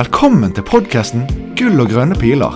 Velkommen 0.00 0.54
til 0.56 0.64
podkasten 0.64 1.26
Gull 1.58 1.82
og 1.82 1.90
grønne 1.90 2.14
piler. 2.16 2.54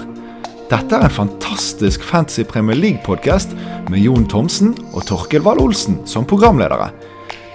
Dette 0.70 0.96
er 0.96 1.02
en 1.04 1.12
fantastisk 1.12 2.00
fancy 2.06 2.40
Premier 2.48 2.78
League-podkast 2.78 3.50
med 3.92 4.00
Jon 4.00 4.24
Thomsen 4.32 4.70
og 4.94 5.04
Torkel 5.10 5.44
Wahl 5.44 5.60
Olsen 5.60 5.98
som 6.08 6.24
programledere. 6.24 6.86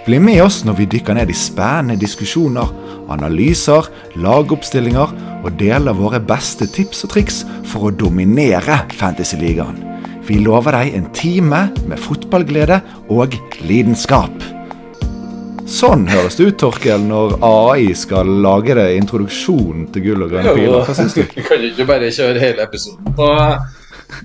Bli 0.04 0.20
med 0.22 0.44
oss 0.44 0.60
når 0.68 0.78
vi 0.78 0.86
dykker 0.92 1.18
ned 1.18 1.32
i 1.32 1.34
spennende 1.34 1.98
diskusjoner, 1.98 2.70
analyser, 3.10 3.90
lagoppstillinger 4.14 5.16
og 5.40 5.58
deler 5.58 5.98
våre 5.98 6.22
beste 6.22 6.70
tips 6.70 7.02
og 7.08 7.14
triks 7.16 7.42
for 7.72 7.88
å 7.88 7.94
dominere 8.04 8.84
Fantasy-ligaen. 9.00 9.82
Vi 10.28 10.38
lover 10.44 10.78
deg 10.78 11.00
en 11.00 11.10
time 11.18 11.66
med 11.90 11.98
fotballglede 12.06 12.78
og 13.10 13.34
lidenskap. 13.66 14.59
Sånn 15.70 16.08
høres 16.10 16.34
det 16.34 16.48
ut, 16.48 16.56
Torkel, 16.58 17.02
når 17.06 17.36
AI 17.46 17.92
skal 17.94 18.26
lage 18.42 18.74
det 18.74 18.88
introduksjonen 18.98 19.84
til 19.94 20.08
gull 20.08 20.24
og 20.26 20.32
grønne 20.32 20.54
piler. 20.56 20.82
Hva 20.88 20.96
syns 20.98 21.14
du? 21.14 21.22
kan 21.46 21.62
jo 21.62 21.70
ikke 21.70 21.86
bare 21.86 22.08
kjøre 22.14 22.42
hele 22.42 22.64
episoden 22.66 23.14
på, 23.14 23.28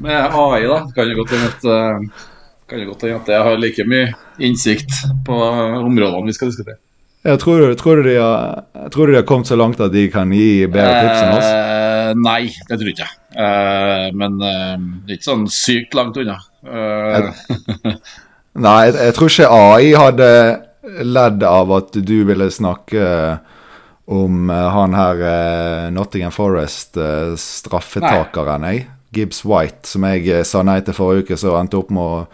med 0.02 0.40
AI, 0.42 0.64
da? 0.72 0.80
Kan 0.96 1.14
eh, 1.14 2.26
kan 2.66 2.82
jo 2.82 2.90
godt 2.90 3.06
hende 3.06 3.22
at 3.22 3.30
jeg 3.30 3.46
har 3.46 3.62
like 3.62 3.86
mye 3.86 4.10
innsikt 4.42 4.98
på 5.28 5.38
områdene 5.38 6.26
vi 6.26 6.36
skal 6.36 6.50
diskutere. 6.50 6.80
Jeg 7.26 7.42
tror, 7.42 7.62
tror, 7.78 8.02
du 8.02 8.10
de 8.10 8.18
har, 8.18 8.66
tror 8.94 9.06
du 9.06 9.14
de 9.14 9.22
har 9.22 9.30
kommet 9.30 9.50
så 9.50 9.58
langt 9.58 9.80
at 9.82 9.94
de 9.94 10.10
kan 10.14 10.34
gi 10.34 10.66
bedre 10.66 10.98
tips 10.98 11.22
enn 11.22 11.38
oss? 11.38 11.48
Eh, 11.54 12.12
nei, 12.26 12.42
det 12.66 12.82
tror 12.82 12.90
ikke 12.90 13.06
jeg. 13.06 13.18
Eh, 13.38 14.06
men 14.18 14.42
eh, 14.42 14.76
det 15.06 15.14
er 15.14 15.22
ikke 15.22 15.30
sånn 15.30 15.50
sykt 15.54 15.98
langt 15.98 16.18
unna. 16.22 16.42
Eh, 16.66 17.34
Nei, 18.56 18.78
jeg, 18.88 18.94
jeg 18.96 19.14
tror 19.18 19.34
ikke 19.34 19.48
AI 19.52 19.90
hadde 20.00 20.30
ledd 21.04 21.44
av 21.44 21.72
at 21.76 21.94
du 21.94 22.24
ville 22.28 22.52
snakke 22.52 23.38
om 24.06 24.50
eh, 24.50 24.70
han 24.76 24.94
her 24.94 25.22
eh, 25.22 25.92
Nottingham 25.94 26.32
Forest-straffetakeren, 26.36 28.64
jeg. 28.70 28.88
Gibbs 29.16 29.46
White, 29.46 29.88
som 29.88 30.04
jeg 30.10 30.28
eh, 30.30 30.44
sa 30.46 30.64
nei 30.66 30.82
til 30.86 30.94
forrige 30.98 31.24
uke, 31.26 31.38
så 31.40 31.56
endte 31.60 31.78
opp 31.80 31.90
med 31.96 32.04
å 32.04 32.26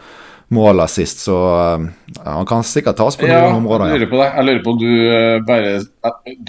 måle 0.51 0.87
sist. 0.91 1.19
Så 1.23 1.35
ja, 1.35 1.77
han 2.25 2.45
kan 2.49 2.63
sikkert 2.67 2.97
tas 2.99 3.17
på 3.19 3.25
ja, 3.29 3.39
noen 3.45 3.57
områder. 3.61 3.85
jeg 3.93 3.99
lurer 4.01 4.11
på 4.11 4.19
det. 4.19 4.29
Jeg 4.35 4.43
lurer 4.47 4.63
på 4.65 4.71
om 4.73 4.79
du 4.81 4.91
eh, 5.15 5.37
bare 5.47 5.71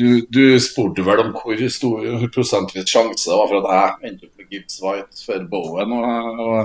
Du, 0.00 0.08
du 0.26 0.44
spurte 0.62 1.02
vel 1.06 1.18
om 1.22 1.30
hvor 1.36 1.56
stor 1.76 1.96
prosentvis 2.34 2.90
sjanse 2.90 3.24
det 3.30 3.38
var 3.38 3.48
for 3.52 3.58
at 3.60 3.68
jeg 3.76 3.88
endte 4.10 4.24
opp 4.26 4.34
med 4.40 4.46
Gibbs 4.56 4.76
White 4.82 5.16
for 5.26 5.38
Bowen. 5.52 5.88
Og, 6.00 6.10
og 6.46 6.56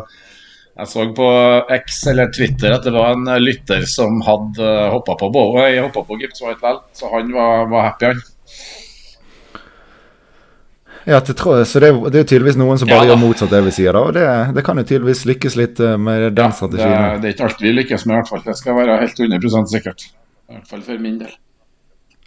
jeg 0.78 0.88
så 0.92 1.06
på 1.18 1.28
X 1.74 2.04
eller 2.12 2.30
Twitter 2.36 2.76
at 2.76 2.84
det 2.86 2.94
var 2.94 3.16
en 3.16 3.26
lytter 3.42 3.86
som 3.90 4.20
hadde 4.26 4.68
hoppa 4.94 5.16
på 5.18 5.30
Bowie, 5.34 5.80
hoppa 5.82 6.04
på 6.06 6.20
Gibbs 6.22 6.44
White 6.46 6.62
vel, 6.62 6.78
så 6.94 7.10
han 7.16 7.32
var, 7.34 7.66
var 7.72 7.88
happy, 7.92 8.12
han. 8.12 8.22
Ja, 11.08 11.22
til 11.24 11.38
tro, 11.40 11.54
så 11.66 11.80
det, 11.80 11.90
det 12.12 12.20
er 12.20 12.24
jo 12.26 12.28
tydeligvis 12.34 12.58
noen 12.60 12.80
som 12.82 12.90
bare 12.92 13.06
ja, 13.06 13.14
gjør 13.14 13.22
motsatt 13.22 13.52
det 13.54 13.62
vi 13.64 13.72
sier, 13.78 13.96
da. 13.96 14.02
Og 14.10 14.16
det, 14.18 14.26
det 14.58 14.64
kan 14.68 14.78
jo 14.82 14.84
tydeligvis 14.90 15.22
lykkes 15.30 15.56
litt 15.56 15.80
eh, 15.80 15.94
med 15.98 16.26
den 16.36 16.42
Ja, 16.44 16.50
det, 16.52 16.58
strategien. 16.58 16.96
er- 16.98 17.22
det 17.24 17.30
er 17.30 17.36
ikke 17.38 17.46
alt 17.48 17.62
vi 17.64 17.72
lykkes 17.78 18.04
med, 18.06 18.14
i 18.14 18.18
hvert 18.20 18.32
fall. 18.34 18.42
Det 18.44 18.56
skal 18.60 18.76
være 18.76 18.98
helt 19.06 19.22
100 19.24 19.70
sikkert. 19.72 20.04
I 20.52 20.58
hvert 20.58 20.68
fall 20.74 20.84
for 20.84 21.00
min 21.06 21.16
del. 21.22 21.32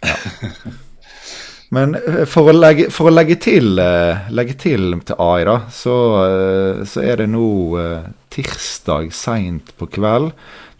Men 1.77 1.93
eh, 1.99 2.23
for 2.27 2.49
å 2.49 2.55
legge, 2.57 2.89
for 2.91 3.11
å 3.11 3.13
legge 3.13 3.37
til, 3.45 3.69
eh, 3.79 4.25
legge 4.33 4.57
til 4.65 4.97
til 5.05 5.21
AI, 5.29 5.45
da, 5.47 5.59
så, 5.71 5.95
eh, 6.25 6.81
så 6.89 7.05
er 7.05 7.21
det 7.21 7.29
nå 7.35 7.45
eh, 7.85 8.09
tirsdag 8.31 9.11
seint 9.15 9.73
på 9.77 9.87
kveld. 9.91 10.31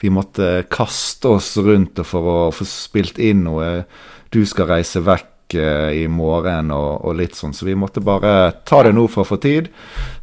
Vi 0.01 0.09
måtte 0.13 0.63
kaste 0.71 1.35
oss 1.35 1.53
rundt 1.61 2.01
for 2.07 2.31
å 2.31 2.39
få 2.55 2.67
spilt 2.67 3.19
inn 3.21 3.45
noe. 3.45 3.83
Du 4.31 4.41
skal 4.47 4.69
reise 4.71 5.03
vekk 5.03 5.57
eh, 5.59 5.91
i 6.01 6.05
morgen 6.09 6.71
og, 6.73 7.03
og 7.05 7.17
litt 7.19 7.35
sånn, 7.37 7.53
så 7.53 7.67
vi 7.67 7.75
måtte 7.77 8.03
bare 8.03 8.53
ta 8.65 8.81
det 8.87 8.95
nå 8.95 9.05
for 9.11 9.25
å 9.25 9.31
få 9.33 9.37
tid. 9.43 9.67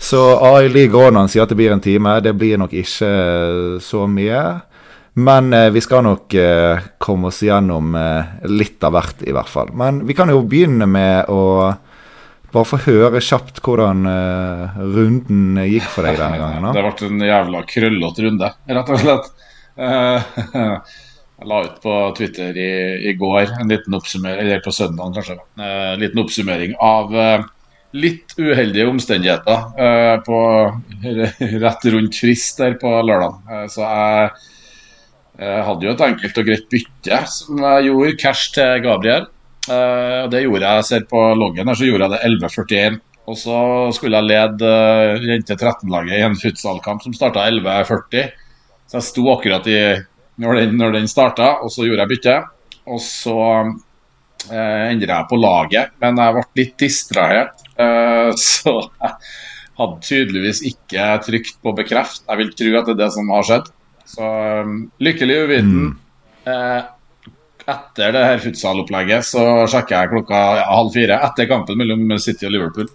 Så 0.00 0.22
AI 0.40 0.70
ligger 0.72 1.12
an, 1.12 1.28
sier 1.28 1.44
at 1.44 1.52
det 1.52 1.60
blir 1.60 1.74
en 1.76 1.84
time. 1.84 2.18
Det 2.24 2.34
blir 2.38 2.58
nok 2.60 2.74
ikke 2.74 3.12
eh, 3.12 3.76
så 3.84 4.08
mye. 4.10 4.42
Men 5.18 5.52
eh, 5.52 5.70
vi 5.70 5.80
skal 5.80 6.04
nok 6.06 6.34
eh, 6.34 6.78
komme 6.98 7.28
oss 7.32 7.42
gjennom 7.42 7.94
eh, 7.98 8.48
litt 8.50 8.84
av 8.86 8.94
hvert, 8.94 9.22
i 9.26 9.34
hvert 9.34 9.50
fall. 9.50 9.72
Men 9.74 10.04
vi 10.06 10.14
kan 10.14 10.30
jo 10.30 10.44
begynne 10.46 10.86
med 10.86 11.30
å 11.32 11.72
bare 12.52 12.68
få 12.68 12.78
høre 12.86 13.20
kjapt 13.24 13.60
hvordan 13.64 14.06
uh, 14.08 14.78
runden 14.80 15.58
gikk 15.68 15.88
for 15.92 16.08
deg 16.08 16.16
denne 16.20 16.40
gangen. 16.40 16.70
Det 16.76 16.84
ble 16.86 17.10
en 17.10 17.28
jævla 17.28 17.60
krøllete 17.68 18.24
runde, 18.24 18.50
rett 18.78 18.94
og 18.94 19.04
slett. 19.04 19.30
Uh, 19.78 20.74
Jeg 21.38 21.46
la 21.46 21.58
ut 21.62 21.76
på 21.84 21.92
Twitter 22.18 22.56
i, 22.58 22.70
i 23.06 23.12
går 23.14 23.52
en 23.60 23.68
liten 23.70 23.94
oppsummering, 23.94 24.40
eller 24.42 24.64
på 24.64 24.72
søndag 24.74 25.12
kanskje, 25.14 25.36
uh, 25.60 25.92
en 25.92 26.02
liten 26.02 26.24
oppsummering 26.24 26.74
av 26.82 27.14
litt 27.96 28.34
uheldige 28.36 28.84
omstendigheter 28.90 30.18
på 30.26 30.38
rett 31.62 31.86
rundt 31.94 32.18
frist 32.20 32.58
der 32.60 32.74
på 32.76 32.90
lørdag. 33.08 33.38
Så 33.72 33.80
jeg 33.80 35.62
hadde 35.64 35.86
jo 35.86 35.94
et 35.94 36.04
enkelt 36.04 36.42
og 36.42 36.50
greit 36.50 36.66
bytte 36.68 37.22
som 37.32 37.62
jeg 37.64 37.86
gjorde. 37.88 38.18
Cash 38.20 38.52
til 38.58 38.84
Gabriel. 38.84 39.24
Eh, 39.68 40.18
og 40.24 40.30
det 40.32 40.44
gjorde 40.44 40.72
jeg. 40.72 40.88
ser 40.88 41.06
på 41.10 41.22
loggen 41.38 41.68
her, 41.68 41.78
så 41.78 41.88
gjorde 41.88 42.08
jeg 42.08 42.16
det 42.16 42.48
11.41. 42.48 43.00
Og 43.28 43.36
så 43.36 43.58
skulle 43.92 44.16
jeg 44.16 44.30
lede 44.30 44.68
uh, 44.72 45.26
Jente 45.28 45.56
13-laget 45.58 46.16
i 46.16 46.22
en 46.24 46.38
futsalkamp 46.40 47.02
som 47.04 47.16
starta 47.16 47.44
11.40. 47.50 48.30
Så 48.88 48.96
jeg 48.96 49.08
sto 49.10 49.26
akkurat 49.34 49.68
i 49.68 49.80
når 50.40 50.60
den, 50.60 50.78
når 50.78 50.94
den 50.96 51.10
starta, 51.10 51.58
og 51.60 51.72
så 51.74 51.84
gjorde 51.84 52.06
jeg 52.06 52.12
bytte. 52.14 52.36
Og 52.88 53.00
så 53.04 53.38
eh, 53.58 54.84
endret 54.88 55.12
jeg 55.12 55.28
på 55.28 55.38
laget, 55.40 55.94
men 56.00 56.20
jeg 56.22 56.36
ble 56.36 56.44
litt 56.60 56.74
distrahert. 56.80 57.64
Eh, 57.74 58.30
så 58.38 58.74
jeg 58.86 59.16
hadde 59.78 60.06
tydeligvis 60.06 60.62
ikke 60.70 61.08
trykt 61.26 61.58
på 61.62 61.74
bekreft. 61.76 62.24
Jeg 62.24 62.40
vil 62.40 62.54
tro 62.60 62.76
at 62.80 62.88
det 62.88 62.94
er 62.96 63.02
det 63.02 63.10
som 63.14 63.34
har 63.34 63.48
skjedd. 63.50 63.72
Så 64.08 64.28
um, 64.64 64.78
lykkelig 65.04 65.42
uviten. 65.44 65.90
Eh, 66.48 66.78
etter 67.68 68.14
det 68.16 68.24
her 68.24 68.42
futsalopplegget 68.42 69.26
så 69.28 69.44
sjekker 69.70 69.96
jeg 69.96 70.12
klokka 70.14 70.42
halv 70.66 70.92
fire 70.94 71.18
etter 71.28 71.48
kampen 71.50 71.80
mellom 71.80 72.14
City 72.22 72.48
og 72.48 72.54
Liverpool. 72.54 72.88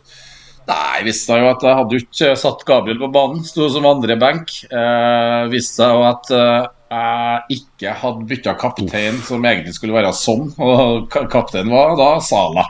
Nei, 0.63 1.03
visste 1.03 1.35
jeg 1.35 1.43
jo 1.43 1.49
at 1.51 1.65
jeg 1.65 1.77
hadde 1.79 1.99
ikke 1.99 2.29
satt 2.39 2.63
Gabriel 2.67 3.01
på 3.01 3.09
banen, 3.11 3.43
sto 3.43 3.67
som 3.71 3.87
andre 3.89 4.15
benk. 4.19 4.53
Eh, 4.71 5.41
visste 5.51 5.83
jeg 5.83 5.97
jo 5.97 6.05
at 6.07 6.31
eh, 6.37 6.69
jeg 6.93 7.59
ikke 7.59 7.95
hadde 7.99 8.27
bytta 8.29 8.55
kaptein, 8.61 9.19
som 9.27 9.43
egentlig 9.43 9.75
skulle 9.75 9.97
være 9.97 10.13
sånn, 10.15 10.53
og 10.55 11.09
kapteinen 11.11 11.31
kaptein 11.35 11.73
var 11.73 11.97
da 11.99 12.09
Sala. 12.23 12.67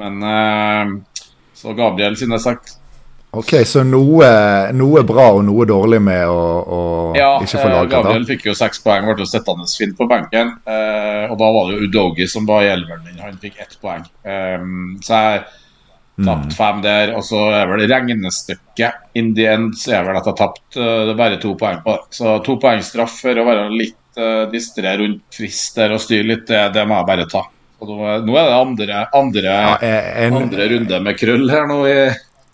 Men 0.00 0.18
eh, 0.26 0.94
så 1.62 1.76
Gabriel 1.78 2.18
sine 2.18 2.40
seks 2.42 2.81
Ok, 3.32 3.54
så 3.64 3.80
noe, 3.88 4.26
noe 4.76 5.00
bra 5.08 5.30
og 5.38 5.44
noe 5.46 5.64
dårlig 5.64 6.02
med 6.04 6.26
å, 6.28 6.40
å 6.60 6.80
Ja, 7.16 7.30
ikke 7.40 7.62
få 7.62 7.70
lagret? 7.70 7.94
Ja, 7.94 8.02
Gabriel 8.02 8.26
fikk 8.28 8.44
jo 8.50 8.52
seks 8.58 8.82
poeng, 8.84 9.06
ble 9.08 9.24
sittende 9.24 9.64
fint 9.72 9.96
på 9.96 10.04
benken. 10.10 10.50
Eh, 10.68 11.24
og 11.32 11.38
da 11.40 11.48
var 11.54 11.70
det 11.70 11.78
jo 11.78 11.88
Udogi 11.88 12.26
som 12.28 12.44
var 12.48 12.66
i 12.66 12.68
elveren 12.74 13.00
min, 13.06 13.22
han 13.24 13.40
fikk 13.40 13.56
ett 13.64 13.78
poeng. 13.80 14.04
Um, 14.28 14.98
så 15.00 15.24
jeg 15.24 15.44
Mm. 16.22 16.50
fem 16.52 16.82
der, 16.84 17.14
og 17.16 17.22
så 17.24 17.38
er 17.56 17.66
vel 17.70 17.86
regnestykket 17.88 18.92
in 19.16 19.30
the 19.34 19.46
end 19.48 19.72
så 19.80 19.94
er 19.96 20.02
vel 20.04 20.18
at 20.20 20.26
jeg 20.28 20.36
tapte 20.36 20.76
uh, 20.84 21.14
bare 21.16 21.38
to 21.40 21.54
poeng 21.58 21.80
på 21.82 21.94
det. 21.96 22.02
Så 22.18 22.34
to 22.44 22.58
poeng 22.60 22.82
straff 22.84 23.14
for 23.22 23.32
å 23.40 23.46
være 23.48 23.70
litt 23.72 23.96
uh, 24.20 24.44
distré 24.52 24.92
rundt 25.00 25.24
frist 25.34 25.80
der 25.80 25.94
og 25.96 26.02
styre 26.04 26.28
litt, 26.28 26.44
det, 26.50 26.60
det 26.76 26.84
må 26.86 26.98
jeg 27.00 27.08
bare 27.08 27.26
ta. 27.32 27.42
Og 27.82 27.88
nå, 27.88 27.96
er- 28.04 28.20
det 28.28 28.58
andre, 28.60 29.00
andre, 29.18 29.56
Ja, 29.56 29.72
eh, 29.80 30.26
en, 30.26 30.36
andre 30.44 30.68
runde 30.74 31.00
med 31.08 31.18
krøll 31.18 31.48
her 31.50 31.64
nå 31.66 31.80
i, 31.88 31.96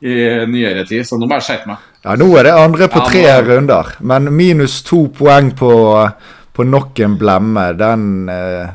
i 0.02 0.16
nyere 0.46 0.84
tid, 0.86 1.02
så 1.06 1.18
nå 1.18 1.26
må 1.26 1.38
jeg 1.40 1.46
skjerpe 1.48 1.72
meg. 1.72 1.86
Ja, 2.04 2.14
nå 2.20 2.28
er 2.38 2.46
det 2.46 2.52
andre 2.54 2.86
på 2.88 3.00
Ja, 3.02 3.06
tre 3.10 3.22
nå- 3.26 3.46
runder, 3.48 3.94
men 4.00 4.28
minus 4.36 4.80
to 4.86 5.08
poeng 5.08 5.50
på, 5.58 5.70
på 6.54 6.64
nok 6.66 7.00
en 7.02 7.16
blemme, 7.18 7.64
den 7.78 8.28
eh, 8.30 8.68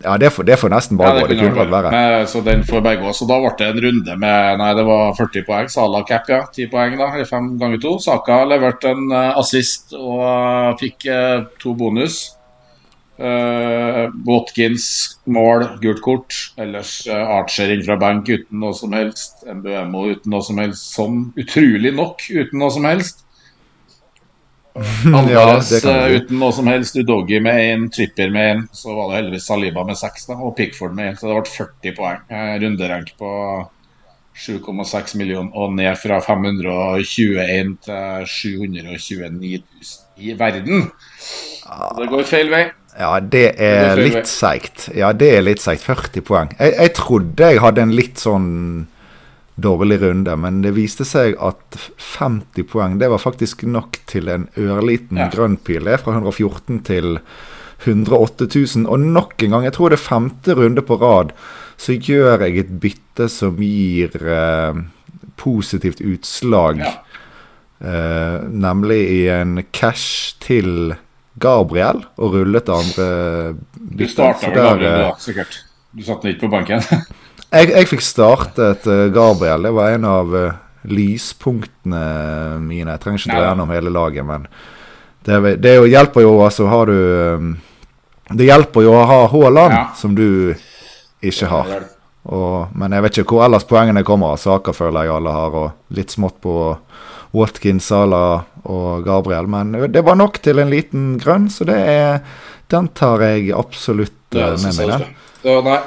Ja, 0.00 0.14
det 0.16 0.30
får, 0.32 0.44
det 0.48 0.56
får 0.56 0.70
nesten 0.72 0.96
bare 0.96 1.20
gå. 1.20 1.26
Det 1.28 1.36
kunne 1.40 1.56
vært 1.58 1.72
verre. 1.74 1.90
Men, 1.92 2.26
så 2.26 2.40
den 2.44 2.62
får 2.64 2.80
bare 2.80 2.96
gå. 3.02 3.10
Så 3.12 3.26
da 3.28 3.36
ble 3.42 3.50
det 3.58 3.66
en 3.68 3.80
runde 3.84 4.14
med 4.16 4.58
Nei, 4.62 4.70
det 4.78 4.84
var 4.88 5.10
40 5.18 5.44
poeng. 5.44 5.68
Sala 5.68 6.00
cap, 6.08 6.24
ja. 6.32 6.38
10 6.56 6.70
poeng, 6.72 6.94
da. 6.96 7.10
Eller 7.18 7.28
5 7.28 7.50
ganger 7.60 7.82
2. 7.82 7.92
Saka 8.00 8.38
leverte 8.48 8.94
en 8.94 9.10
eh, 9.12 9.36
assist 9.36 9.92
og 9.92 10.22
eh, 10.24 10.70
fikk 10.80 11.04
eh, 11.12 11.42
to 11.60 11.74
bonus. 11.76 12.16
Eh, 13.20 14.10
Watkins 14.24 15.18
mål, 15.24 15.66
gult 15.82 16.00
kort. 16.00 16.36
Ellers 16.56 17.06
eh, 17.06 17.32
Archer 17.36 17.72
inn 17.74 17.82
fra 17.84 17.98
bank 18.00 18.30
uten 18.32 18.62
noe 18.62 18.72
som 18.76 18.94
helst. 18.96 19.42
Mbuemo 19.44 20.06
uten 20.08 20.32
noe 20.32 20.46
som 20.46 20.60
helst. 20.62 20.86
Sånn 20.94 21.26
utrolig 21.40 21.92
nok 21.96 22.24
uten 22.30 22.62
noe 22.62 22.72
som 22.72 22.88
helst. 22.88 23.26
Andres 25.10 25.72
ja, 25.84 25.90
eh, 25.90 26.16
uten 26.16 26.40
noe 26.40 26.56
som 26.56 26.70
helst. 26.72 26.96
Udogi 26.96 27.42
med 27.44 27.60
én, 27.66 27.90
Tripper 27.92 28.32
med 28.32 28.54
én. 28.54 28.64
Så 28.72 28.96
var 28.96 29.12
det 29.12 29.20
heldigvis 29.20 29.50
Saliba 29.52 29.84
med 29.84 30.00
seks 30.00 30.30
da, 30.30 30.38
og 30.40 30.56
Pickford 30.56 30.96
med 30.96 31.12
én. 31.12 31.20
Så 31.20 31.28
det 31.28 31.36
ble 31.36 31.54
40 31.58 31.96
poeng. 32.00 32.24
Runderenk 32.64 33.12
på 33.20 33.36
7,6 34.40 35.18
millioner 35.20 35.52
og 35.60 35.76
ned 35.76 35.92
fra 36.00 36.22
521 36.24 37.76
til 37.84 38.28
729 38.40 39.60
000 39.60 40.20
i 40.24 40.36
verden. 40.40 40.86
Så 41.20 41.96
Det 42.00 42.08
går 42.08 42.30
feil 42.32 42.48
vei. 42.48 42.68
Ja, 43.00 43.14
det 43.20 43.46
er 43.56 43.96
litt 43.96 44.28
seigt. 44.28 44.88
Ja, 44.96 45.12
det 45.16 45.30
er 45.38 45.44
litt 45.46 45.62
seigt. 45.64 45.82
40 45.86 46.24
poeng. 46.26 46.50
Jeg, 46.58 46.74
jeg 46.76 46.92
trodde 46.98 47.52
jeg 47.54 47.62
hadde 47.64 47.84
en 47.86 47.94
litt 47.96 48.20
sånn 48.20 48.48
dårlig 49.60 49.98
runde, 50.00 50.34
men 50.40 50.60
det 50.64 50.72
viste 50.76 51.04
seg 51.04 51.34
at 51.44 51.76
50 52.16 52.64
poeng, 52.70 52.98
det 53.00 53.10
var 53.12 53.20
faktisk 53.20 53.64
nok 53.68 53.98
til 54.08 54.28
en 54.32 54.46
ørliten 54.60 55.18
Ja. 55.20 55.28
grønn 55.32 55.56
pil. 55.64 55.84
Det 55.84 55.96
er 55.98 56.04
fra 56.04 56.14
114 56.16 56.80
til 56.86 57.18
108 57.84 58.48
000. 58.52 58.86
Og 58.88 59.00
nok 59.00 59.42
en 59.44 59.50
gang, 59.56 59.64
jeg 59.68 59.76
tror 59.76 59.92
det 59.92 59.98
er 60.00 60.06
femte 60.06 60.56
runde 60.56 60.84
på 60.84 60.96
rad, 61.00 61.32
så 61.80 61.96
gjør 61.96 62.44
jeg 62.44 62.58
et 62.66 62.72
bytte 62.80 63.28
som 63.32 63.56
gir 63.60 64.16
eh, 64.28 64.80
positivt 65.40 66.00
utslag. 66.04 66.80
Ja. 66.84 66.96
Eh, 67.80 68.40
nemlig 68.52 69.00
i 69.08 69.20
en 69.32 69.62
cash 69.72 70.36
til 70.44 70.94
Gabriel, 71.38 72.02
og 72.18 72.34
rullet 72.34 72.66
det 72.66 72.74
andre 72.74 73.08
Du 73.74 74.06
starta 74.08 74.48
vel 74.50 74.56
Gabriel 74.56 74.92
eh, 74.92 75.04
da, 75.06 75.12
sikkert. 75.22 75.60
Du 75.92 76.02
satte 76.06 76.26
den 76.26 76.34
ikke 76.34 76.46
på 76.48 76.52
banken? 76.56 76.82
jeg, 77.56 77.70
jeg 77.70 77.88
fikk 77.90 78.04
startet 78.04 78.86
eh, 78.90 79.06
Gabriel. 79.14 79.62
Det 79.68 79.72
var 79.76 79.94
en 79.94 80.08
av 80.10 80.36
eh, 80.36 80.58
lyspunktene 80.90 82.02
mine. 82.64 82.90
Jeg 82.96 83.02
trenger 83.04 83.22
ikke 83.22 83.36
dra 83.36 83.46
gjennom 83.50 83.74
hele 83.74 83.94
laget, 83.94 84.26
men 84.26 84.46
det, 85.26 85.40
det 85.62 85.76
er 85.76 85.86
hjelper 85.86 86.24
jo, 86.24 86.34
altså 86.44 86.66
har 86.72 86.88
du 86.88 87.56
Det 88.30 88.46
hjelper 88.46 88.86
jo 88.86 88.92
å 88.96 89.06
ha 89.06 89.22
Haaland, 89.28 89.74
Ja. 89.74 89.86
som 89.98 90.14
du 90.14 90.54
ikke 91.20 91.48
har. 91.50 91.72
Og, 92.30 92.70
men 92.76 92.92
jeg 92.92 93.02
vet 93.04 93.18
ikke 93.18 93.36
hvor 93.36 93.44
ellers 93.46 93.66
poengene 93.68 94.04
kommer. 94.06 94.36
Saker 94.40 94.76
føler 94.76 95.06
jeg 95.08 95.16
alle 95.16 95.34
har, 95.34 95.56
og 95.56 95.96
litt 95.96 96.12
smått 96.14 96.38
på 96.44 96.54
Watkins, 97.36 97.86
Salah 97.90 98.46
og 98.64 99.04
Gabriel. 99.06 99.46
Men 99.50 99.72
det 99.92 100.02
var 100.04 100.16
nok 100.16 100.40
til 100.42 100.58
en 100.58 100.70
liten 100.70 101.18
grønn, 101.20 101.48
så 101.50 101.64
det 101.68 101.76
er 101.78 102.20
Den 102.70 102.86
tar 102.94 103.18
jeg 103.24 103.48
absolutt 103.50 104.12
Ja, 104.32 104.52
eh, 104.52 104.56
det 104.56 104.62
med 104.62 104.76
meg. 104.78 104.98
den. 105.00 105.14
Så, 105.42 105.62
nei. 105.64 105.80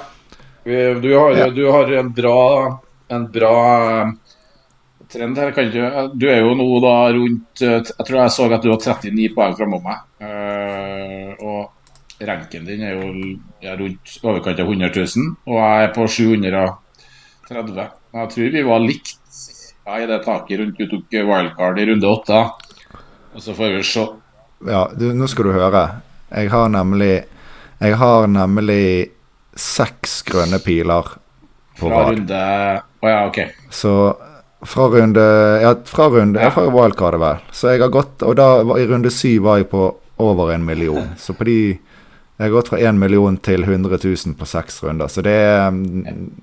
Du 1.03 1.09
har, 1.19 1.31
Ja. 1.37 1.49
du 1.49 1.71
har 1.71 1.91
en 1.93 2.09
bra, 2.11 2.79
en 3.09 3.27
bra 3.31 3.53
eh, 4.01 4.11
trend 5.09 5.37
her. 5.37 5.51
Kan 5.51 5.69
ikke, 5.71 6.09
du 6.17 6.27
er 6.27 6.39
jo 6.41 6.53
nå 6.55 6.67
da 6.83 6.95
rundt 7.15 7.61
eh, 7.61 7.79
Jeg 7.83 8.05
tror 8.07 8.19
jeg 8.21 8.31
så 8.35 8.49
at 8.51 8.61
du 8.63 8.69
har 8.71 8.79
39 8.79 9.29
poeng 9.35 9.55
framom 9.55 9.83
meg. 9.83 10.03
Eh, 10.19 11.33
og 11.39 11.69
ranken 12.23 12.65
din 12.65 12.81
er 12.83 12.93
jo 12.99 13.37
er 13.63 13.77
rundt 13.79 14.19
overkant 14.23 14.59
av 14.59 14.67
100 14.67 14.91
000, 14.95 15.35
og 15.47 15.57
jeg 15.59 15.83
er 15.87 15.93
på 15.95 16.07
730. 16.07 16.77
Jeg 18.13 18.29
tror 18.33 18.51
vi 18.53 18.63
var 18.63 18.79
likt 18.83 19.17
ja, 19.85 19.99
i 19.99 20.05
det 20.07 20.19
taket 20.23 20.59
rundt 20.59 20.77
du 20.79 20.87
tok 20.91 21.11
wildcard 21.27 21.79
i 21.79 21.85
runde 21.89 22.07
åtte. 22.07 22.43
Og 23.33 23.41
så 23.41 23.53
får 23.57 23.77
vi 23.77 23.83
se. 23.83 24.05
Ja, 24.69 24.85
du, 24.95 25.09
nå 25.17 25.27
skal 25.27 25.49
du 25.49 25.55
høre. 25.55 25.83
Jeg 26.33 26.49
har 26.53 26.69
nemlig 26.71 27.25
Jeg 27.83 27.97
har 27.99 28.27
nemlig 28.31 29.09
seks 29.59 30.21
grønne 30.23 30.57
piler 30.63 31.09
på 31.79 31.89
Fra 31.89 32.03
rad. 32.05 32.13
runde 32.15 32.43
Å 33.03 33.09
ja, 33.11 33.17
OK. 33.27 33.39
Så 33.69 33.91
fra 34.63 34.85
runde 34.93 35.25
Ja, 35.61 35.73
fra 35.85 36.07
runde 36.13 36.39
ja. 36.39 36.49
fra 36.55 36.63
wildcardet, 36.71 37.19
vel. 37.19 37.41
Så 37.51 37.73
jeg 37.73 37.81
har 37.83 37.91
gått 37.91 38.23
Og 38.23 38.37
da 38.39 38.47
i 38.79 38.85
runde 38.87 39.11
syv 39.11 39.43
var 39.49 39.59
jeg 39.59 39.67
på 39.73 39.89
over 40.23 40.53
en 40.53 40.63
million. 40.65 41.09
Så 41.19 41.33
på 41.35 41.43
de 41.49 41.57
Jeg 42.37 42.45
har 42.47 42.51
gått 42.55 42.67
fra 42.73 42.79
1 42.81 42.95
million 42.97 43.35
til 43.37 43.61
100 43.63 43.97
000 44.03 44.33
på 44.39 44.45
seks 44.49 44.79
runder. 44.83 45.07
Så 45.07 45.21
det 45.21 45.37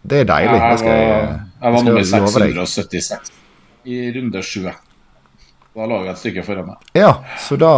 det 0.07 0.21
er 0.21 0.25
deilig. 0.29 0.61
Jeg, 0.61 0.79
skal 0.79 0.91
jeg, 0.95 1.41
jeg 1.63 1.73
var 1.75 1.83
nummer 1.85 2.03
skal 2.07 2.21
jeg 2.21 2.23
love 2.23 2.41
deg. 2.45 2.55
676 2.69 3.31
i 3.91 4.13
runde 4.15 4.43
7. 4.43 4.71
Da 5.75 5.83
lå 5.91 5.97
jeg 6.05 6.11
et 6.15 6.19
stykke 6.23 6.43
foran 6.47 6.67
meg. 6.71 6.77
Ja, 6.99 7.13
så 7.43 7.57
da 7.59 7.73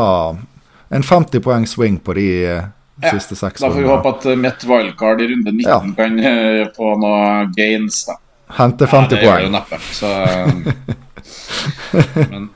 En 0.92 1.00
50 1.02 1.40
poeng 1.40 1.64
swing 1.66 1.96
på 2.04 2.12
de 2.18 2.26
eh, 2.44 2.62
Ja, 3.02 3.10
siste 3.14 3.34
seks 3.38 3.60
Da 3.64 3.70
får 3.72 3.80
vi 3.80 3.86
håpe 3.88 4.08
at 4.12 4.26
eh, 4.28 4.36
mitt 4.36 4.64
wildcard 4.68 5.20
i 5.24 5.26
runde 5.30 5.52
19 5.56 5.64
Ja. 5.64 5.80
kan 5.96 6.18
eh, 6.20 6.68
få 6.76 6.92
noe 7.00 7.48
gains. 7.56 8.04
da. 8.10 8.14
Hente 8.58 8.84
50 8.86 8.92
ja, 8.92 8.98
det 9.08 9.22
gjør 9.24 9.40
det 9.40 9.42
poeng. 9.42 9.52
neppe. 9.56 9.76
Så, 9.96 10.06
eh, 10.12 10.52
men, 12.30 12.48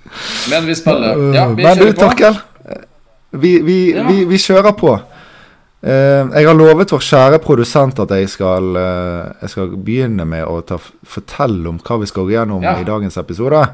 men 0.50 0.66
vi 0.68 0.74
spiller 0.76 1.16
Ja, 1.38 1.46
vi 1.48 1.62
Men 1.64 1.76
du, 1.80 1.84
kjører 1.84 1.94
på. 1.94 2.00
Torkel. 2.02 2.34
Vi, 3.30 3.60
vi, 3.64 3.78
Ja. 3.94 4.04
vi, 4.08 4.24
vi 4.28 4.36
kjører 4.38 4.72
på. 4.76 4.96
Eh, 5.84 6.24
jeg 6.32 6.46
har 6.48 6.56
lovet 6.56 6.90
vår 6.94 7.02
kjære 7.04 7.38
produsent 7.44 7.98
at 8.02 8.10
jeg 8.16 8.30
skal, 8.32 8.76
eh, 8.80 9.32
jeg 9.42 9.52
skal 9.52 9.76
begynne 9.76 10.24
med 10.26 10.44
å 10.48 10.60
ta, 10.66 10.78
fortelle 11.04 11.68
om 11.68 11.78
hva 11.78 11.98
vi 12.00 12.06
skal 12.06 12.24
gå 12.24 12.32
gjennom 12.32 12.62
Ja. 12.62 12.78
i 12.80 12.84
dagens 12.84 13.16
episode. 13.16 13.68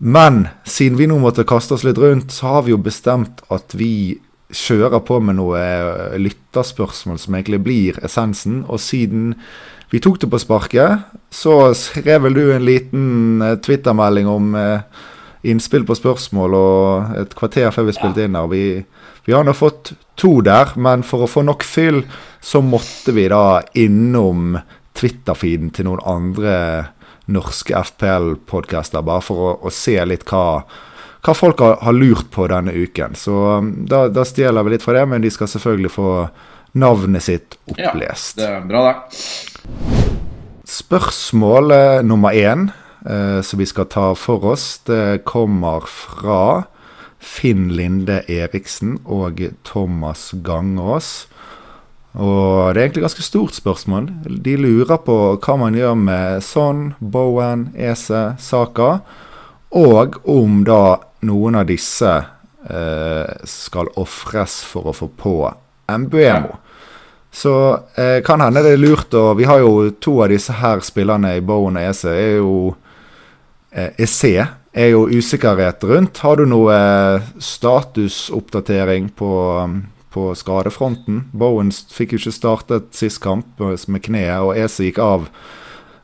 Men 0.00 0.48
siden 0.64 0.96
vi 0.96 1.06
nå 1.06 1.18
måtte 1.20 1.44
kaste 1.46 1.74
oss 1.74 1.84
litt 1.84 1.98
rundt, 1.98 2.30
så 2.32 2.42
har 2.48 2.62
vi 2.62 2.70
jo 2.72 2.78
bestemt 2.78 3.40
at 3.50 3.72
vi 3.74 4.18
kjører 4.52 5.00
på 5.04 5.22
med 5.22 5.36
noe 5.36 5.56
eh, 5.58 6.18
lytterspørsmål 6.18 7.18
som 7.18 7.34
egentlig 7.34 7.62
blir 7.62 7.92
essensen. 8.02 8.64
Og 8.68 8.80
siden 8.80 9.34
vi 9.90 10.00
tok 10.00 10.18
det 10.18 10.30
på 10.30 10.40
sparket, 10.40 11.04
så 11.30 11.74
skrev 11.74 12.22
vel 12.22 12.34
du 12.34 12.52
en 12.52 12.64
liten 12.64 13.58
twittermelding 13.62 14.26
om 14.26 14.56
innspill 15.44 15.84
på 15.84 15.96
spørsmål 15.98 16.54
og 16.54 17.16
et 17.18 17.34
kvarter 17.34 17.70
før 17.74 17.84
vi 17.86 17.92
spilte 17.92 18.24
inn 18.24 18.34
her. 18.34 18.46
Vi, 18.48 18.84
vi 19.24 19.32
har 19.32 19.44
nå 19.46 19.54
fått 19.54 19.92
to 20.18 20.40
der, 20.44 20.72
men 20.74 21.04
for 21.06 21.24
å 21.24 21.30
få 21.30 21.44
nok 21.46 21.64
fyll, 21.66 22.02
så 22.40 22.62
måtte 22.64 23.14
vi 23.14 23.28
da 23.30 23.62
innom 23.78 24.56
Twitter-feeden 24.98 25.70
til 25.74 25.88
noen 25.88 26.02
andre 26.08 26.56
norske 27.32 27.74
FPL-podcaster, 27.78 29.04
bare 29.06 29.22
for 29.24 29.44
å, 29.46 29.52
å 29.62 29.70
se 29.72 29.94
litt 30.06 30.26
hva, 30.28 30.62
hva 31.22 31.34
folk 31.38 31.62
har, 31.62 31.78
har 31.86 31.96
lurt 31.96 32.32
på 32.34 32.48
denne 32.50 32.74
uken. 32.74 33.14
Så 33.18 33.36
um, 33.62 33.72
da, 33.88 34.08
da 34.10 34.26
stjeler 34.26 34.66
vi 34.66 34.74
litt 34.74 34.84
fra 34.84 34.98
det, 34.98 35.06
men 35.14 35.22
de 35.22 35.30
skal 35.32 35.50
selvfølgelig 35.50 35.94
få 35.94 36.10
navnet 36.82 37.26
sitt 37.28 37.58
opplest. 37.70 38.40
Ja, 38.40 38.42
det 38.42 38.50
er 38.58 38.68
bra, 38.68 38.84
det. 38.90 40.02
Spørsmål 40.72 41.74
eh, 41.76 42.02
nummer 42.06 42.34
én 42.34 42.70
eh, 43.04 43.40
som 43.44 43.60
vi 43.60 43.66
skal 43.68 43.90
ta 43.92 44.12
for 44.16 44.52
oss, 44.54 44.80
det 44.88 45.22
kommer 45.28 45.84
fra 45.86 46.64
Finn 47.22 47.70
Linde 47.76 48.20
Eriksen 48.30 48.98
og 49.06 49.40
Thomas 49.64 50.32
Gangås. 50.44 51.28
Og 52.12 52.74
det 52.74 52.80
er 52.80 52.84
egentlig 52.84 53.06
ganske 53.06 53.24
stort 53.24 53.56
spørsmål. 53.56 54.10
De 54.44 54.56
lurer 54.60 54.98
på 55.00 55.16
hva 55.40 55.56
man 55.56 55.76
gjør 55.78 55.94
med 55.96 56.42
Son, 56.44 56.90
Bowen, 57.00 57.70
Ese, 57.72 58.34
Saka, 58.42 58.98
og 59.72 60.18
om 60.28 60.60
da 60.68 60.98
noen 61.24 61.56
av 61.56 61.70
disse 61.70 62.10
eh, 62.12 63.32
skal 63.48 63.88
ofres 63.96 64.58
for 64.68 64.90
å 64.90 64.96
få 64.96 65.08
på 65.16 65.36
Mbuemo. 65.88 66.58
Så 67.32 67.54
eh, 67.96 68.18
kan 68.26 68.44
hende 68.44 68.60
det 68.60 68.74
er 68.74 68.82
lurt 68.82 69.14
å 69.16 69.30
Vi 69.38 69.46
har 69.48 69.62
jo 69.62 69.88
to 69.96 70.18
av 70.20 70.28
disse 70.34 70.52
her 70.60 70.82
spillerne 70.84 71.38
i 71.38 71.40
Bowen 71.40 71.78
og 71.80 71.86
Ese. 71.94 72.12
Er 72.12 72.34
jo 72.42 72.74
eh, 73.72 73.88
Ese 73.96 74.50
er 74.72 74.92
jo 74.94 75.06
usikkerhet 75.08 75.84
rundt. 75.84 76.22
Har 76.24 76.40
du 76.40 76.46
noe 76.48 76.74
eh, 76.74 77.30
statusoppdatering 77.38 79.10
på, 79.16 79.32
um, 79.60 79.78
på 80.12 80.30
skadefronten? 80.38 81.26
Bowen 81.32 81.72
fikk 81.72 82.16
jo 82.16 82.22
ikke 82.22 82.36
startet 82.36 82.92
sist 82.96 83.20
kamp 83.24 83.60
med 83.60 84.04
kneet, 84.04 84.40
og 84.40 84.56
Ese 84.56 84.88
gikk 84.88 85.02
av 85.02 85.28